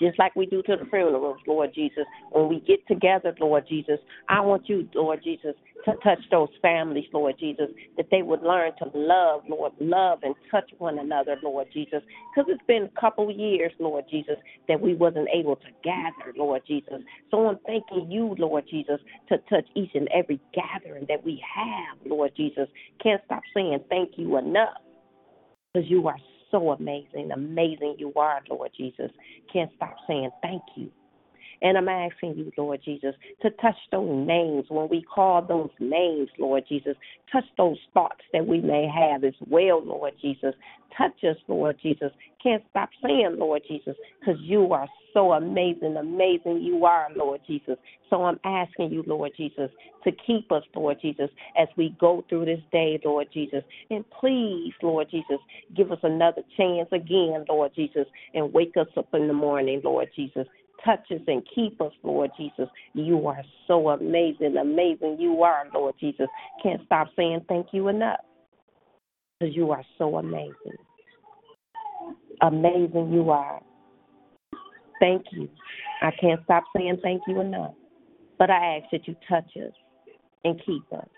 just 0.00 0.18
like 0.18 0.34
we 0.36 0.46
do 0.46 0.62
to 0.62 0.76
the 0.76 0.84
funerals, 0.90 1.38
Lord 1.46 1.72
Jesus. 1.74 2.04
When 2.30 2.48
we 2.48 2.60
get 2.60 2.86
together, 2.86 3.34
Lord 3.40 3.64
Jesus, 3.68 3.98
I 4.28 4.40
want 4.40 4.68
you, 4.68 4.88
Lord 4.94 5.20
Jesus, 5.22 5.54
to 5.84 5.92
touch 6.02 6.20
those 6.30 6.48
families, 6.62 7.04
Lord 7.12 7.34
Jesus, 7.38 7.66
that 7.96 8.06
they 8.10 8.22
would 8.22 8.42
learn 8.42 8.72
to 8.78 8.90
love, 8.94 9.42
Lord, 9.48 9.72
love 9.80 10.20
and 10.22 10.34
touch 10.50 10.70
one 10.78 10.98
another, 10.98 11.36
Lord 11.42 11.68
Jesus. 11.72 12.02
Because 12.34 12.50
it's 12.52 12.66
been 12.66 12.84
a 12.84 13.00
couple 13.00 13.30
years, 13.30 13.72
Lord 13.78 14.04
Jesus, 14.10 14.36
that 14.68 14.80
we 14.80 14.94
wasn't 14.94 15.28
able 15.34 15.56
to 15.56 15.68
gather, 15.82 16.32
Lord 16.36 16.62
Jesus. 16.66 17.00
So 17.30 17.48
I'm 17.48 17.58
thanking 17.66 18.10
you, 18.10 18.34
Lord 18.38 18.64
Jesus, 18.70 19.00
to 19.28 19.38
touch 19.50 19.66
each 19.74 19.90
and 19.94 20.08
every 20.14 20.40
gathering 20.54 21.06
that 21.08 21.24
we 21.24 21.42
have, 21.54 21.98
Lord 22.06 22.32
Jesus. 22.36 22.68
Can't 23.02 23.20
stop 23.26 23.42
saying 23.54 23.80
thank 23.88 24.12
you 24.16 24.38
enough 24.38 24.74
because 25.72 25.90
you 25.90 26.06
are 26.08 26.16
so 26.54 26.70
amazing. 26.70 27.32
Amazing 27.32 27.96
you 27.98 28.12
are, 28.14 28.40
Lord 28.48 28.70
Jesus. 28.76 29.10
Can't 29.52 29.70
stop 29.76 29.96
saying 30.06 30.30
thank 30.40 30.62
you. 30.76 30.88
And 31.62 31.78
I'm 31.78 31.88
asking 31.88 32.36
you, 32.36 32.52
Lord 32.56 32.80
Jesus, 32.84 33.14
to 33.42 33.50
touch 33.50 33.76
those 33.90 34.26
names 34.26 34.66
when 34.68 34.88
we 34.88 35.02
call 35.02 35.42
those 35.42 35.70
names, 35.80 36.28
Lord 36.38 36.64
Jesus. 36.68 36.96
Touch 37.32 37.44
those 37.56 37.78
thoughts 37.92 38.22
that 38.32 38.46
we 38.46 38.60
may 38.60 38.86
have 38.88 39.24
as 39.24 39.34
well, 39.48 39.84
Lord 39.84 40.14
Jesus. 40.20 40.54
Touch 40.96 41.24
us, 41.24 41.36
Lord 41.48 41.76
Jesus. 41.82 42.12
Can't 42.42 42.62
stop 42.70 42.90
saying, 43.02 43.36
Lord 43.38 43.62
Jesus, 43.66 43.96
because 44.20 44.40
you 44.40 44.72
are 44.72 44.86
so 45.12 45.32
amazing, 45.32 45.96
amazing 45.96 46.60
you 46.62 46.84
are, 46.84 47.08
Lord 47.16 47.40
Jesus. 47.46 47.76
So 48.10 48.24
I'm 48.24 48.38
asking 48.44 48.92
you, 48.92 49.02
Lord 49.06 49.32
Jesus, 49.36 49.70
to 50.04 50.12
keep 50.26 50.52
us, 50.52 50.62
Lord 50.74 50.98
Jesus, 51.00 51.30
as 51.58 51.68
we 51.76 51.96
go 51.98 52.24
through 52.28 52.44
this 52.44 52.60
day, 52.70 53.00
Lord 53.04 53.28
Jesus. 53.32 53.64
And 53.90 54.04
please, 54.20 54.72
Lord 54.82 55.08
Jesus, 55.10 55.38
give 55.76 55.90
us 55.90 55.98
another 56.02 56.42
chance 56.56 56.88
again, 56.92 57.44
Lord 57.48 57.72
Jesus, 57.74 58.06
and 58.34 58.52
wake 58.52 58.76
us 58.76 58.88
up 58.96 59.08
in 59.14 59.26
the 59.26 59.34
morning, 59.34 59.80
Lord 59.82 60.08
Jesus 60.14 60.46
touch 60.84 61.10
us 61.10 61.20
and 61.26 61.42
keep 61.54 61.80
us, 61.80 61.92
Lord 62.02 62.30
Jesus. 62.36 62.68
You 62.94 63.26
are 63.26 63.42
so 63.66 63.90
amazing, 63.90 64.56
amazing 64.56 65.16
you 65.18 65.42
are, 65.42 65.64
Lord 65.72 65.94
Jesus. 65.98 66.26
Can't 66.62 66.82
stop 66.86 67.08
saying 67.16 67.44
thank 67.48 67.68
you 67.72 67.88
enough 67.88 68.20
because 69.38 69.54
you 69.54 69.70
are 69.70 69.84
so 69.98 70.16
amazing. 70.16 70.54
Amazing 72.42 73.12
you 73.12 73.30
are. 73.30 73.60
Thank 75.00 75.26
you. 75.32 75.48
I 76.02 76.10
can't 76.20 76.40
stop 76.44 76.64
saying 76.76 76.98
thank 77.02 77.22
you 77.26 77.40
enough. 77.40 77.74
But 78.38 78.50
I 78.50 78.78
ask 78.78 78.90
that 78.92 79.06
you 79.06 79.16
touch 79.28 79.50
us 79.56 79.72
and 80.44 80.60
keep 80.64 80.82
us. 80.92 81.08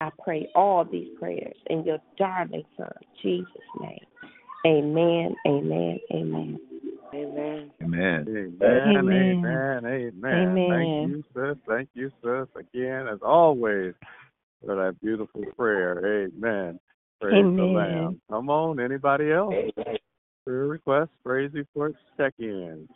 I 0.00 0.10
pray 0.22 0.48
all 0.54 0.84
these 0.84 1.08
prayers 1.18 1.56
in 1.68 1.84
your 1.84 1.98
darling 2.18 2.64
son, 2.76 2.92
Jesus' 3.22 3.46
name. 3.80 3.98
Amen, 4.66 5.34
amen, 5.46 5.98
amen. 6.12 6.58
Amen. 7.14 7.70
Amen. 7.82 8.26
Amen. 8.28 8.96
Amen. 8.96 9.36
Amen. 9.44 9.84
Amen. 9.84 10.68
Thank 10.68 11.10
you, 11.10 11.24
sis. 11.34 11.58
Thank 11.66 11.88
you, 11.94 12.10
sis. 12.22 12.48
Again, 12.56 13.08
as 13.08 13.18
always, 13.22 13.94
for 14.64 14.76
that 14.76 15.00
beautiful 15.00 15.44
prayer. 15.56 16.26
Amen. 16.26 16.78
Praise 17.20 17.38
Amen. 17.38 17.56
the 17.56 17.64
Lamb. 17.64 18.20
Come 18.30 18.50
on, 18.50 18.80
anybody 18.80 19.32
else? 19.32 19.54
Prayer 20.44 20.66
requests, 20.66 21.08
praise 21.24 21.50
reports, 21.52 21.98
check-ins. 22.16 22.88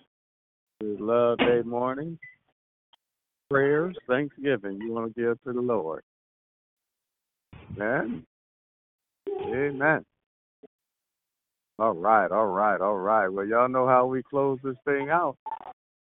Love 0.81 1.39
Day 1.39 1.63
morning. 1.65 2.19
Prayers, 3.51 3.97
Thanksgiving 4.09 4.79
you 4.81 4.93
want 4.93 5.15
to 5.15 5.21
give 5.21 5.43
to 5.45 5.53
the 5.53 5.61
Lord. 5.61 6.03
Amen. 7.77 8.25
Amen. 9.29 10.05
All 11.83 11.95
right, 11.95 12.31
all 12.31 12.47
right, 12.47 12.81
all 12.81 12.97
right. 12.97 13.27
Well, 13.27 13.45
y'all 13.45 13.69
know 13.69 13.89
how 13.89 14.07
we 14.07 14.23
close 14.23 14.57
this 14.63 14.77
thing 14.85 15.09
out. 15.11 15.37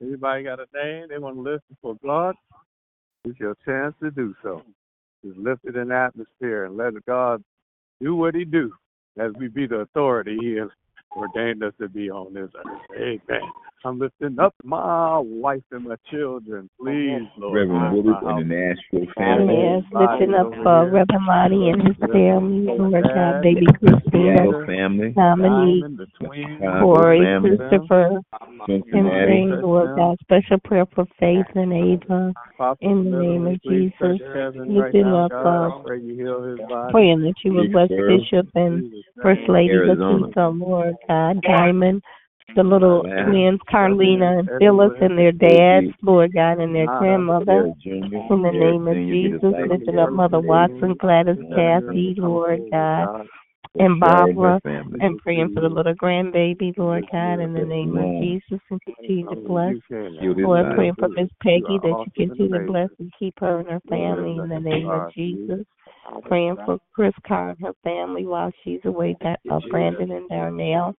Anybody 0.01 0.45
got 0.45 0.61
a 0.61 0.67
name 0.73 1.07
they 1.09 1.19
want 1.19 1.35
to 1.35 1.41
lift 1.43 1.65
for 1.83 1.97
God? 1.97 2.37
It's 3.25 3.41
your 3.41 3.57
chance 3.65 3.93
to 4.01 4.13
do 4.13 4.37
so. 4.41 4.63
Just 5.27 5.37
lift 5.37 5.65
it 5.65 5.75
in 5.75 5.89
the 5.89 5.97
atmosphere 5.97 6.67
and 6.67 6.77
let 6.77 6.93
God 7.07 7.43
do 8.01 8.15
what 8.15 8.37
He 8.37 8.45
do 8.45 8.73
as 9.19 9.33
we 9.37 9.49
be 9.49 9.67
the 9.67 9.79
authority 9.79 10.39
He 10.41 10.53
has 10.61 10.69
ordained 11.17 11.65
us 11.65 11.73
to 11.81 11.89
be 11.89 12.09
on 12.09 12.35
this 12.35 12.51
earth. 12.57 12.81
Amen. 12.97 13.51
I'm 13.85 13.99
lifting 13.99 14.39
up 14.39 14.55
my 14.63 15.19
wife 15.19 15.65
and 15.73 15.89
my 15.89 15.97
children. 16.09 16.71
Please, 16.81 17.27
Lord. 17.37 17.69
Reverend 17.69 17.97
Woodard 17.97 18.23
and 18.23 18.49
the 18.49 18.55
Nashville 18.55 19.13
family. 19.19 19.55
Yes, 19.55 19.83
lifting 19.91 20.35
up 20.35 20.53
uh, 20.65 20.87
Reverend 20.87 21.27
Lonnie 21.27 21.71
and 21.71 21.83
his 21.83 21.97
family, 22.13 22.79
Lord 22.79 23.03
God, 23.13 23.43
baby 23.43 23.67
Christina, 24.15 24.67
family. 24.67 25.13
Dominique, 25.15 25.85
Corey, 26.81 27.27
Christopher, 27.41 28.21
and 28.69 29.11
praying, 29.11 29.61
Lord 29.63 29.91
God, 29.97 30.17
special 30.21 30.59
prayer 30.65 30.87
for 30.95 31.07
Faith 31.19 31.47
and 31.55 31.73
Ava. 31.73 32.33
In 32.81 33.05
the 33.05 33.19
name 33.19 33.47
of 33.47 33.63
Jesus, 33.63 34.21
lifting 34.67 35.07
up, 35.07 35.33
uh, 35.45 35.71
praying 36.91 37.23
that 37.23 37.35
you 37.45 37.55
would 37.55 37.73
bless 37.73 37.89
Bishop 37.89 38.49
and 38.55 38.93
First 39.23 39.41
Lady 39.49 39.75
Lakeitha, 39.75 40.61
Lord 40.61 40.95
God, 41.09 41.41
Diamond 41.43 42.03
the 42.57 42.63
little 42.63 43.05
Amen. 43.07 43.25
twins, 43.27 43.61
Carlina 43.71 44.39
and 44.39 44.49
Phyllis, 44.59 44.93
and 45.01 45.19
their 45.19 45.33
dads, 45.33 45.87
Lord 46.03 46.33
God, 46.35 46.59
and 46.61 46.75
their 46.75 46.87
grandmother. 46.87 47.73
In 47.85 48.43
the 48.43 48.53
name 48.53 48.87
of 48.87 48.95
Jesus, 48.95 49.41
lifting 49.43 49.99
up 49.99 50.11
Mother 50.11 50.41
Watson, 50.41 50.95
Gladys, 51.01 51.37
Kathy, 51.55 52.15
Lord 52.19 52.61
God, 52.71 53.27
and 53.79 54.01
Barbara, 54.01 54.61
and 55.01 55.19
praying 55.19 55.51
for 55.55 55.61
the 55.61 55.69
little 55.69 55.95
grandbaby, 55.95 56.77
Lord 56.79 57.05
God, 57.11 57.41
in 57.41 57.53
the 57.53 57.65
name 57.65 57.97
of 57.97 58.23
Jesus, 58.23 58.61
and 58.71 58.81
continue 58.83 59.27
to 59.29 59.37
bless. 59.49 59.75
Lord, 60.47 60.67
praying 60.77 60.95
for 60.99 61.09
Miss 61.09 61.29
Peggy 61.43 61.79
that 61.83 61.95
you 62.17 62.27
continue 62.29 62.59
to 62.61 62.67
bless 62.67 62.89
and 62.99 63.13
keep 63.19 63.35
her 63.41 63.61
and 63.61 63.69
her 63.69 63.81
family 63.89 64.39
in 64.39 64.49
the 64.49 64.61
name 64.61 64.89
of 64.91 65.13
Jesus. 65.15 65.67
Praying 66.23 66.57
for 66.65 66.79
Chris 66.95 67.15
Carr 67.27 67.51
and 67.51 67.61
her 67.67 67.75
family 67.83 68.27
while 68.27 68.53
she's 68.63 68.81
away, 68.85 69.17
that 69.23 69.41
uh, 69.51 69.59
Brandon 69.71 70.11
and 70.13 70.29
Darnell. 70.29 70.95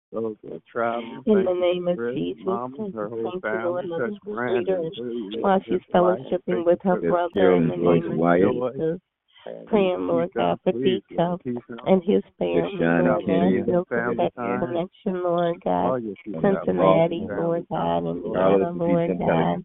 In 1.26 1.46
the 1.46 1.54
name 1.54 1.88
of 1.88 1.98
Jesus, 2.14 2.46
thank 2.46 3.44
you, 3.52 3.60
Lord, 3.64 3.86
while 5.42 5.60
she's 5.66 5.80
fellowshipping 5.94 6.66
with 6.66 6.80
her 6.84 7.02
brother 7.02 7.54
in 7.56 7.68
the 7.70 7.78
name 7.78 8.12
of 8.12 8.18
Jesus 8.78 9.02
praying, 9.68 10.08
Lord 10.08 10.32
God, 10.38 10.60
for 10.64 10.74
Deacon 10.84 11.38
and 11.86 12.04
his 12.06 12.24
family, 12.40 12.92
Lord 12.98 13.26
God, 13.28 13.58
build 13.66 13.90
that 14.18 14.34
connection, 14.60 15.24
Lord 15.24 15.58
God, 15.64 15.96
Cincinnati, 16.42 17.30
Lord 17.36 17.66
God, 17.72 18.00
and 18.00 18.08
Indiana, 18.08 18.72
Lord 18.72 19.14
God, 19.20 19.64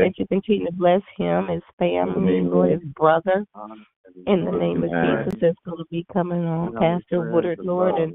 that 0.00 0.12
you 0.18 0.26
continue 0.28 0.66
to 0.66 0.72
bless 0.72 1.02
him, 1.18 1.48
his 1.48 1.62
family, 1.78 2.42
Lord, 2.42 2.72
his 2.72 2.82
brother, 2.96 3.46
in 4.26 4.44
the 4.44 4.52
name 4.52 4.84
of 4.84 4.92
Jesus, 5.00 5.34
that's 5.40 5.58
going 5.66 5.78
to 5.78 5.86
be 5.90 6.06
coming 6.12 6.44
on, 6.46 6.72
Pastor 6.78 7.22
Woodard, 7.22 7.60
Lord, 7.64 7.98
and 7.98 8.14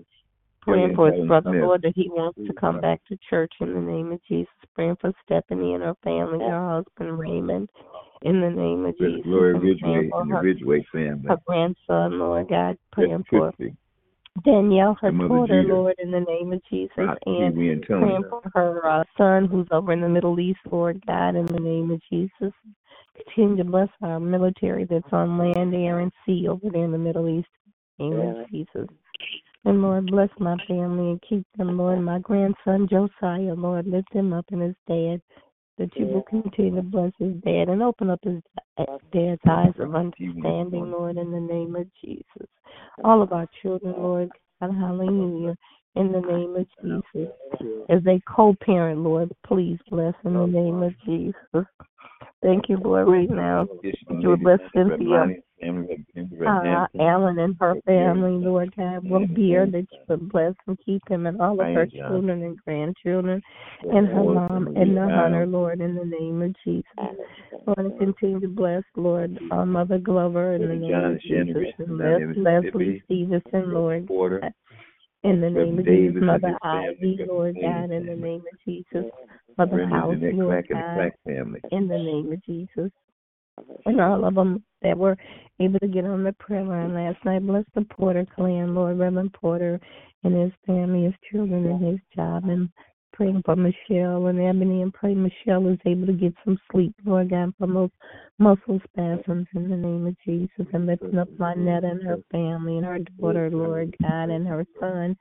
praying 0.61 0.95
for 0.95 1.11
his 1.11 1.27
brother, 1.27 1.51
Lord, 1.51 1.81
that 1.83 1.93
he 1.95 2.09
wants 2.09 2.39
to 2.47 2.53
come 2.53 2.79
back 2.79 3.01
to 3.07 3.17
church 3.29 3.53
in 3.59 3.73
the 3.73 3.79
name 3.79 4.11
of 4.11 4.19
Jesus, 4.27 4.53
praying 4.75 4.97
for 5.01 5.11
Stephanie 5.25 5.73
and 5.73 5.83
her 5.83 5.95
family, 6.03 6.39
her 6.45 6.69
husband, 6.69 7.19
Raymond, 7.19 7.69
in 8.23 8.41
the 8.41 8.49
name 8.49 8.85
of 8.85 8.97
Jesus. 8.97 9.23
Glory 9.25 9.53
Ridgeway 9.53 10.11
Ridgeway 10.41 10.85
family. 10.91 11.29
Her 11.29 11.37
grandson, 11.45 12.19
Lord 12.19 12.49
God, 12.49 12.77
praying 12.91 13.25
for 13.29 13.53
Danielle, 14.45 14.97
her 15.01 15.11
daughter, 15.11 15.63
Lord, 15.63 15.95
in 15.99 16.11
the 16.11 16.19
name 16.21 16.53
of 16.53 16.61
Jesus, 16.69 16.91
and 17.25 17.55
praying 17.89 18.23
for 18.29 18.41
her 18.53 18.85
uh, 18.87 19.03
son 19.17 19.47
who's 19.47 19.67
over 19.71 19.91
in 19.91 20.01
the 20.01 20.09
Middle 20.09 20.39
East, 20.39 20.59
Lord 20.71 21.03
God, 21.05 21.35
in 21.35 21.45
the 21.45 21.59
name 21.59 21.91
of 21.91 22.01
Jesus. 22.09 22.53
Continue 23.25 23.57
to 23.57 23.69
bless 23.69 23.89
our 24.01 24.19
military 24.19 24.85
that's 24.85 25.11
on 25.11 25.37
land, 25.37 25.75
air, 25.75 25.99
and 25.99 26.11
sea 26.25 26.47
over 26.47 26.69
there 26.71 26.85
in 26.85 26.91
the 26.91 26.97
Middle 26.97 27.27
East. 27.27 27.49
In 27.99 28.11
the 28.11 28.17
name 28.17 28.35
of 28.41 28.49
Jesus. 28.49 28.87
And 29.65 29.81
Lord, 29.81 30.07
bless 30.07 30.29
my 30.39 30.55
family 30.67 31.11
and 31.11 31.21
keep 31.27 31.45
them, 31.57 31.77
Lord. 31.77 31.99
My 31.99 32.19
grandson 32.19 32.87
Josiah, 32.89 33.53
Lord, 33.53 33.87
lift 33.87 34.11
him 34.13 34.33
up 34.33 34.45
in 34.51 34.61
his 34.61 34.75
dad 34.87 35.21
that 35.77 35.95
you 35.95 36.05
will 36.07 36.23
continue 36.23 36.75
to 36.75 36.81
bless 36.81 37.11
his 37.19 37.33
dad 37.45 37.69
and 37.69 37.81
open 37.81 38.09
up 38.09 38.19
his 38.23 38.41
dad's 39.13 39.41
eyes 39.49 39.73
of 39.79 39.95
understanding, 39.95 40.91
Lord, 40.91 41.17
in 41.17 41.31
the 41.31 41.39
name 41.39 41.75
of 41.75 41.87
Jesus. 42.03 42.47
All 43.03 43.21
of 43.21 43.31
our 43.31 43.47
children, 43.61 43.93
Lord 43.97 44.29
God, 44.61 44.75
hallelujah, 44.75 45.55
in 45.95 46.11
the 46.11 46.19
name 46.19 46.55
of 46.55 46.67
Jesus. 46.81 47.31
As 47.89 48.01
a 48.07 48.21
co 48.29 48.55
parent, 48.61 49.01
Lord, 49.01 49.31
please 49.47 49.79
bless 49.89 50.13
in 50.25 50.33
the 50.33 50.45
name 50.45 50.83
of 50.83 50.93
Jesus. 51.05 51.65
Thank 52.43 52.69
you, 52.69 52.77
Lord, 52.77 53.07
right 53.07 53.29
now. 53.29 53.67
You 54.09 54.37
bless 54.37 54.59
Cynthia, 54.75 55.35
uh, 56.47 56.87
Alan 56.99 57.39
and 57.39 57.55
her 57.59 57.75
family, 57.85 58.31
Lord 58.45 58.73
God. 58.75 59.07
Will 59.09 59.25
beer 59.27 59.65
that 59.65 59.87
you 59.91 59.99
would 60.07 60.29
bless 60.29 60.53
and 60.67 60.77
keep 60.85 61.01
him 61.09 61.25
and 61.27 61.41
all 61.41 61.59
of 61.59 61.67
her 61.75 61.87
children 62.07 62.43
and 62.43 62.57
grandchildren 62.63 63.41
and 63.83 64.07
her 64.07 64.23
mom 64.23 64.67
and 64.75 64.97
the 64.97 65.01
hunter, 65.09 65.45
Lord, 65.45 65.81
in 65.81 65.95
the 65.95 66.05
name 66.05 66.41
of 66.41 66.55
Jesus. 66.63 66.85
Lord, 67.65 67.97
continue 67.97 68.39
to 68.39 68.47
bless, 68.47 68.83
Lord, 68.95 69.37
uh, 69.51 69.65
Mother 69.65 69.97
Glover 69.99 70.53
in 70.55 70.61
the 70.67 70.75
name 70.75 70.93
of 71.15 71.21
Jesus. 71.21 71.73
And 71.79 72.43
Leslie 72.43 73.01
Stevenson, 73.05 73.73
Lord. 73.73 74.07
In 75.23 75.41
the 75.41 75.49
name 75.49 75.77
of 75.79 75.85
Jesus, 75.85 76.21
Mother 76.21 76.57
Ivy, 76.63 77.19
Lord 77.27 77.55
God, 77.61 77.91
in 77.91 78.05
the 78.05 78.15
name 78.15 78.43
of 78.51 78.59
Jesus, 78.65 79.11
Mother 79.57 79.85
House, 79.85 80.15
Lord 80.31 80.65
God, 80.69 81.11
in 81.71 81.87
the 81.89 81.97
name 81.97 82.31
of 82.31 82.45
Jesus. 82.45 82.91
And 83.85 84.01
all 84.01 84.25
of 84.25 84.35
them 84.35 84.63
that 84.81 84.97
were 84.97 85.17
able 85.59 85.79
to 85.79 85.87
get 85.87 86.05
on 86.05 86.23
the 86.23 86.33
prayer 86.33 86.63
line 86.63 86.93
last 86.93 87.23
night. 87.25 87.45
Bless 87.45 87.65
the 87.75 87.81
Porter 87.81 88.25
clan, 88.35 88.75
Lord 88.75 88.97
Reverend 88.99 89.33
Porter 89.33 89.79
and 90.23 90.35
his 90.35 90.51
family, 90.65 91.03
his 91.05 91.13
children, 91.31 91.65
and 91.65 91.83
his 91.83 91.99
job. 92.15 92.45
And 92.45 92.69
praying 93.13 93.41
for 93.45 93.55
Michelle 93.55 94.27
and 94.27 94.39
Ebony 94.39 94.81
and 94.81 94.93
pray 94.93 95.13
Michelle 95.13 95.67
is 95.67 95.79
able 95.85 96.07
to 96.07 96.13
get 96.13 96.33
some 96.45 96.59
sleep, 96.71 96.93
Lord 97.05 97.29
God, 97.29 97.53
from 97.57 97.73
those 97.73 97.89
muscle 98.37 98.79
spasms 98.91 99.47
in 99.55 99.69
the 99.69 99.75
name 99.75 100.07
of 100.07 100.15
Jesus. 100.25 100.67
And 100.73 100.85
lifting 100.85 101.17
up 101.17 101.27
Lynette 101.37 101.83
and 101.83 102.03
her 102.03 102.19
family 102.31 102.77
and 102.77 102.85
her 102.85 102.99
daughter, 103.19 103.49
Lord 103.49 103.95
God, 104.01 104.29
and 104.29 104.47
her 104.47 104.65
son. 104.79 105.17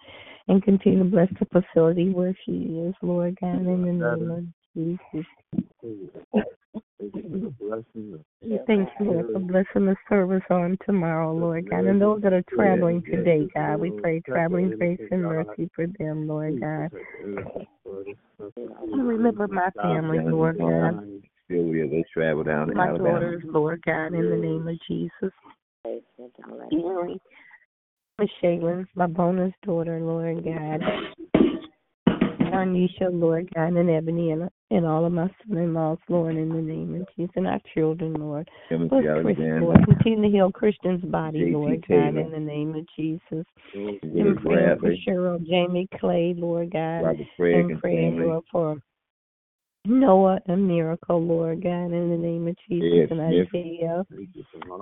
And 0.46 0.62
continue 0.62 1.00
to 1.00 1.04
bless 1.04 1.28
the 1.38 1.46
facility 1.46 2.10
where 2.10 2.34
she 2.44 2.52
is, 2.52 2.94
Lord 3.02 3.36
God, 3.40 3.56
in 3.56 3.64
the 3.64 3.70
name 3.70 4.02
of 4.02 4.44
Jesus. 4.74 5.26
Thank 8.66 8.88
you, 8.98 9.06
Lord, 9.06 9.32
for 9.32 9.38
blessing 9.40 9.86
the 9.86 9.96
service 10.08 10.42
on 10.50 10.78
tomorrow, 10.86 11.34
Lord 11.34 11.68
God. 11.68 11.84
And 11.84 12.00
those 12.00 12.22
that 12.22 12.32
are 12.32 12.44
traveling 12.48 13.02
today, 13.02 13.48
God, 13.54 13.80
we 13.80 13.90
pray 13.90 14.20
traveling 14.20 14.70
grace 14.78 14.98
and 15.10 15.22
mercy 15.22 15.70
for 15.74 15.86
them, 15.98 16.26
Lord 16.28 16.60
God. 16.60 16.90
And 18.56 19.08
remember 19.08 19.48
my 19.48 19.70
family, 19.80 20.18
Lord 20.20 20.58
God. 20.58 21.06
They 21.48 22.04
travel 22.12 22.44
down 22.44 22.68
to 22.68 22.74
my 22.74 22.88
Alabama. 22.88 23.10
daughters, 23.10 23.42
Lord 23.44 23.82
God, 23.84 24.14
in 24.14 24.30
the 24.30 24.36
name 24.36 24.68
of 24.68 24.76
Jesus. 24.86 25.32
Healing. 26.70 27.18
Miss 28.18 28.28
Shaylin, 28.42 28.86
my 28.94 29.06
bonus 29.06 29.54
daughter, 29.64 30.00
Lord 30.00 30.44
God. 30.44 30.82
Anisha, 32.64 33.08
Lord 33.10 33.48
God, 33.54 33.74
and 33.74 33.90
Ebony, 33.90 34.32
and, 34.32 34.48
and 34.70 34.86
all 34.86 35.04
of 35.04 35.12
my 35.12 35.28
son-in-laws, 35.46 35.98
Lord, 36.08 36.36
in 36.36 36.48
the 36.48 36.62
name 36.62 37.00
of 37.00 37.08
Jesus, 37.16 37.32
and 37.36 37.46
our 37.46 37.60
children, 37.74 38.14
Lord. 38.14 38.48
Bless 38.70 39.04
Chris, 39.22 39.36
Lord. 39.38 39.84
Continue 39.84 40.22
to 40.22 40.28
heal 40.28 40.52
Christian's 40.52 41.04
body, 41.04 41.40
J.T. 41.40 41.52
Lord 41.52 41.84
Taylor. 41.84 42.12
God, 42.12 42.20
in 42.20 42.30
the 42.32 42.38
name 42.38 42.74
of 42.74 42.86
Jesus. 42.96 43.44
And 43.74 44.36
praying 44.42 44.78
for 44.80 44.94
Cheryl, 45.06 45.44
Jamie 45.46 45.88
Clay, 45.98 46.34
Lord 46.36 46.72
God, 46.72 47.02
Robert 47.02 47.26
Craig 47.36 47.54
and 47.54 47.70
and 47.70 47.80
praying. 47.80 48.18
Lord, 48.18 48.44
for 48.50 48.82
Noah 49.88 50.40
and 50.46 50.68
Miracle, 50.68 51.20
Lord 51.20 51.62
God, 51.62 51.92
in 51.92 52.10
the 52.10 52.16
name 52.16 52.46
of 52.46 52.56
Jesus, 52.68 53.10
Ed 53.10 53.16
and. 53.16 53.20
Isaiah. 53.20 54.04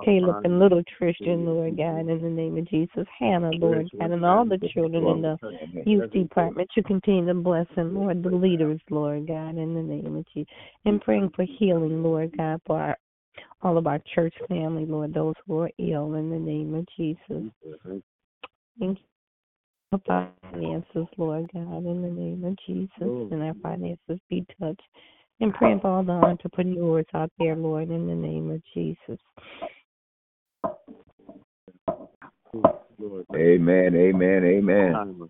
Caleb 0.03 0.45
and 0.45 0.59
little 0.59 0.83
Tristan, 0.97 1.45
Lord 1.45 1.77
God, 1.77 2.07
in 2.09 2.21
the 2.21 2.29
name 2.29 2.57
of 2.57 2.69
Jesus. 2.69 3.05
Hannah, 3.17 3.51
Lord 3.53 3.89
God, 3.97 4.11
and 4.11 4.25
all 4.25 4.45
the 4.45 4.59
children 4.73 5.07
in 5.07 5.21
the 5.21 5.37
youth 5.85 6.11
department. 6.11 6.69
You 6.75 6.83
continue 6.83 7.25
to 7.25 7.33
bless 7.33 7.67
them, 7.75 7.95
Lord, 7.95 8.21
the 8.21 8.29
leaders, 8.29 8.81
Lord 8.89 9.27
God, 9.27 9.57
in 9.57 9.73
the 9.73 9.81
name 9.81 10.15
of 10.17 10.25
Jesus. 10.33 10.53
And 10.85 11.01
praying 11.01 11.31
for 11.35 11.45
healing, 11.45 12.03
Lord 12.03 12.35
God, 12.37 12.61
for 12.65 12.79
our, 12.79 12.97
all 13.61 13.77
of 13.77 13.87
our 13.87 13.99
church 14.13 14.33
family, 14.47 14.85
Lord, 14.85 15.13
those 15.13 15.35
who 15.45 15.59
are 15.59 15.71
ill, 15.77 16.15
in 16.15 16.29
the 16.29 16.39
name 16.39 16.75
of 16.75 16.85
Jesus. 16.97 17.51
Thank 18.79 18.99
you 18.99 19.05
for 19.89 19.99
finances, 20.51 21.07
Lord 21.17 21.49
God, 21.53 21.85
in 21.85 22.01
the 22.01 22.09
name 22.09 22.43
of 22.43 22.57
Jesus, 22.65 22.91
and 23.31 23.43
our 23.43 23.53
finances 23.61 24.19
be 24.29 24.45
touched. 24.59 24.81
And 25.39 25.53
praying 25.53 25.81
for 25.81 25.89
all 25.89 26.03
the 26.03 26.13
entrepreneurs 26.13 27.05
out 27.13 27.31
there, 27.37 27.55
Lord, 27.55 27.91
in 27.91 28.07
the 28.07 28.15
name 28.15 28.49
of 28.49 28.59
Jesus. 28.73 29.19
Amen, 33.35 33.95
amen, 33.95 34.43
amen. 34.45 34.93
Time 34.93 35.21
of 35.21 35.29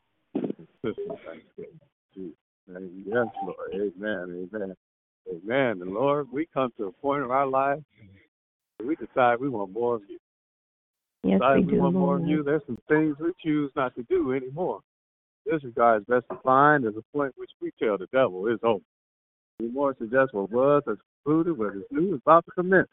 consistent 0.81 1.19
thanksgiving. 1.25 1.79
Yes, 3.05 3.27
Lord. 3.43 3.73
Amen. 3.73 4.47
Amen. 4.53 4.75
Amen. 5.29 5.81
And 5.81 5.93
Lord, 5.93 6.27
we 6.31 6.47
come 6.53 6.71
to 6.77 6.85
a 6.85 6.91
point 6.91 7.23
in 7.23 7.31
our 7.31 7.47
life 7.47 7.79
where 8.77 8.87
we 8.87 8.95
decide 8.95 9.39
we 9.39 9.49
want 9.49 9.73
more 9.73 9.95
of 9.95 10.03
you. 10.07 10.17
Yes, 11.23 11.39
decide 11.39 11.59
we 11.59 11.65
we 11.65 11.71
do, 11.73 11.77
want 11.79 11.95
more 11.95 12.17
of 12.17 12.27
you. 12.27 12.43
There's 12.43 12.61
some 12.65 12.77
things 12.87 13.15
we 13.19 13.31
choose 13.43 13.71
not 13.75 13.95
to 13.95 14.03
do 14.03 14.33
anymore. 14.33 14.81
This 15.45 15.63
regard 15.63 16.01
is 16.01 16.07
best 16.07 16.25
defined 16.29 16.85
as 16.85 16.93
a 16.97 17.17
point 17.17 17.33
which 17.37 17.51
we 17.61 17.71
tell 17.81 17.97
the 17.97 18.07
devil 18.11 18.47
is 18.47 18.59
over. 18.63 18.83
We 19.59 19.69
more 19.69 19.95
suggest 19.97 20.33
what 20.33 20.51
was 20.51 20.83
has 20.87 20.97
concluded, 21.23 21.57
what 21.57 21.75
is 21.75 21.83
new 21.89 22.15
is 22.15 22.21
about 22.23 22.45
to 22.45 22.51
commence. 22.51 22.87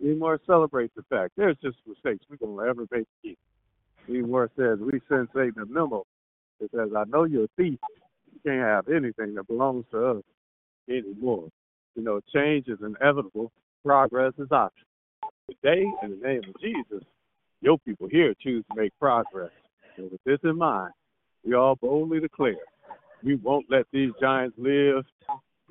We 0.00 0.14
more 0.14 0.38
celebrate 0.46 0.94
the 0.94 1.02
fact 1.08 1.32
there's 1.36 1.56
just 1.62 1.78
mistakes 1.86 2.24
we're 2.28 2.36
going 2.36 2.58
to 2.58 2.70
ever 2.70 2.86
make 2.90 3.06
again. 3.24 3.36
We 4.08 4.22
more 4.22 4.50
says 4.56 4.78
we 4.78 5.00
send 5.08 5.28
Satan 5.34 5.62
a 5.62 5.66
memo 5.66 6.04
that 6.60 6.70
says, 6.70 6.90
I 6.96 7.04
know 7.04 7.24
you're 7.24 7.44
a 7.44 7.48
thief. 7.56 7.78
You 8.32 8.40
can't 8.44 8.60
have 8.60 8.88
anything 8.88 9.34
that 9.34 9.46
belongs 9.46 9.86
to 9.92 10.06
us 10.06 10.22
anymore. 10.88 11.48
You 11.94 12.02
know, 12.02 12.20
change 12.34 12.68
is 12.68 12.78
inevitable. 12.82 13.50
Progress 13.84 14.34
is 14.38 14.48
optional. 14.50 14.86
Today, 15.48 15.84
in 16.02 16.10
the 16.10 16.26
name 16.26 16.42
of 16.46 16.60
Jesus, 16.60 17.06
your 17.60 17.78
people 17.78 18.08
here 18.10 18.34
choose 18.40 18.64
to 18.70 18.80
make 18.80 18.92
progress. 18.98 19.50
And 19.96 20.10
with 20.10 20.20
this 20.24 20.38
in 20.44 20.56
mind, 20.56 20.92
we 21.44 21.54
all 21.54 21.76
boldly 21.76 22.20
declare 22.20 22.56
we 23.22 23.36
won't 23.36 23.66
let 23.70 23.86
these 23.92 24.10
giants 24.20 24.56
live 24.58 25.04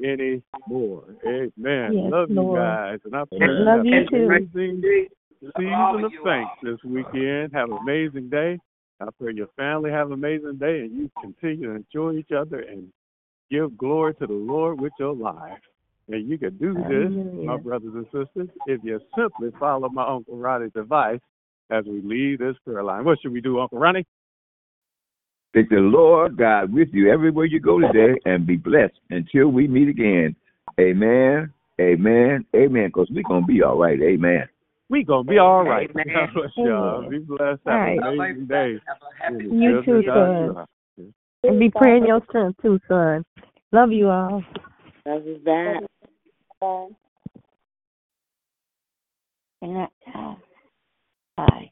anymore. 0.04 1.04
Amen. 1.26 1.94
Yes, 1.94 2.12
Love 2.12 2.30
you 2.30 2.54
guys. 2.56 3.00
And 3.06 3.16
I 3.16 3.24
pray 3.26 3.48
Love 3.48 3.86
you 3.86 4.00
you 4.00 4.10
too. 4.10 4.26
amazing 4.26 4.82
season 5.42 6.04
of 6.04 6.12
thanks 6.24 6.52
this 6.64 6.78
weekend. 6.84 7.54
Have 7.54 7.72
an 7.72 7.78
amazing 7.82 8.30
day. 8.30 8.60
I 9.00 9.08
pray 9.20 9.34
your 9.34 9.48
family 9.58 9.92
have 9.92 10.08
an 10.08 10.14
amazing 10.14 10.58
day 10.58 10.82
and 10.82 10.92
you 10.92 11.12
continue 11.22 11.68
to 11.68 11.76
enjoy 11.76 12.14
each 12.14 12.32
other 12.32 12.60
and 12.60 12.88
give 13.52 13.78
glory 13.78 14.16
to 14.16 14.28
the 14.28 14.34
Lord 14.34 14.80
with 14.80 14.94
your 14.98 15.14
life. 15.14 15.60
And 16.08 16.28
you 16.30 16.38
can 16.38 16.58
do 16.58 16.74
this, 16.74 16.84
Hallelujah. 16.84 17.48
my 17.48 17.58
brothers 17.58 17.94
and 17.94 18.06
sisters, 18.06 18.50
if 18.68 18.84
you 18.84 19.00
simply 19.18 19.50
follow 19.60 19.90
my 19.90 20.08
Uncle 20.08 20.38
Roddy's 20.38 20.72
advice 20.76 21.20
as 21.70 21.86
we 21.86 22.02
leave 22.02 22.40
this 22.40 22.56
prayer 22.66 22.84
line. 22.84 23.06
What 23.06 23.20
should 23.22 23.32
we 23.32 23.42
do, 23.42 23.60
Uncle 23.60 23.80
Lonnie? 23.80 24.06
Take 25.56 25.70
the 25.70 25.78
Lord 25.78 26.38
God 26.38 26.74
with 26.74 26.90
you 26.92 27.12
everywhere 27.12 27.46
you 27.46 27.60
go 27.60 27.80
today 27.80 28.20
and 28.26 28.46
be 28.46 28.58
blessed 28.58 29.00
until 29.10 29.48
we 29.48 29.68
meet 29.68 29.88
again. 29.88 30.36
Amen, 30.80 31.54
amen, 31.80 32.46
amen. 32.54 32.88
Because 32.88 33.08
we're 33.10 33.24
going 33.24 33.44
to 33.44 33.48
be 33.48 33.62
all 33.64 33.78
right. 33.78 34.02
Amen. 34.02 34.48
We 34.90 35.04
gonna 35.04 35.24
be 35.24 35.38
all 35.40 35.64
right. 35.64 35.90
Amen. 35.96 36.06
God 36.14 36.30
bless 36.34 36.52
y'all. 36.58 37.10
Be 37.10 37.20
blessed. 37.20 37.42
Have 37.42 37.60
All 37.68 37.74
right. 37.74 37.98
an 37.98 38.08
amazing 38.08 38.46
day. 38.46 38.80
You 39.50 39.82
too, 39.84 40.04
son. 40.06 40.66
And 41.44 41.60
be 41.60 41.70
praying 41.70 42.06
your 42.06 42.22
strength 42.30 42.62
too, 42.62 42.80
son. 42.88 43.26
Love 43.72 43.92
you 43.92 44.10
all. 44.10 44.44
Love 45.06 45.26
you 45.26 45.38
back. 45.44 45.82
And 49.62 49.78
I, 49.78 49.88
bye. 51.38 51.72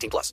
18 0.00 0.10
plus. 0.10 0.28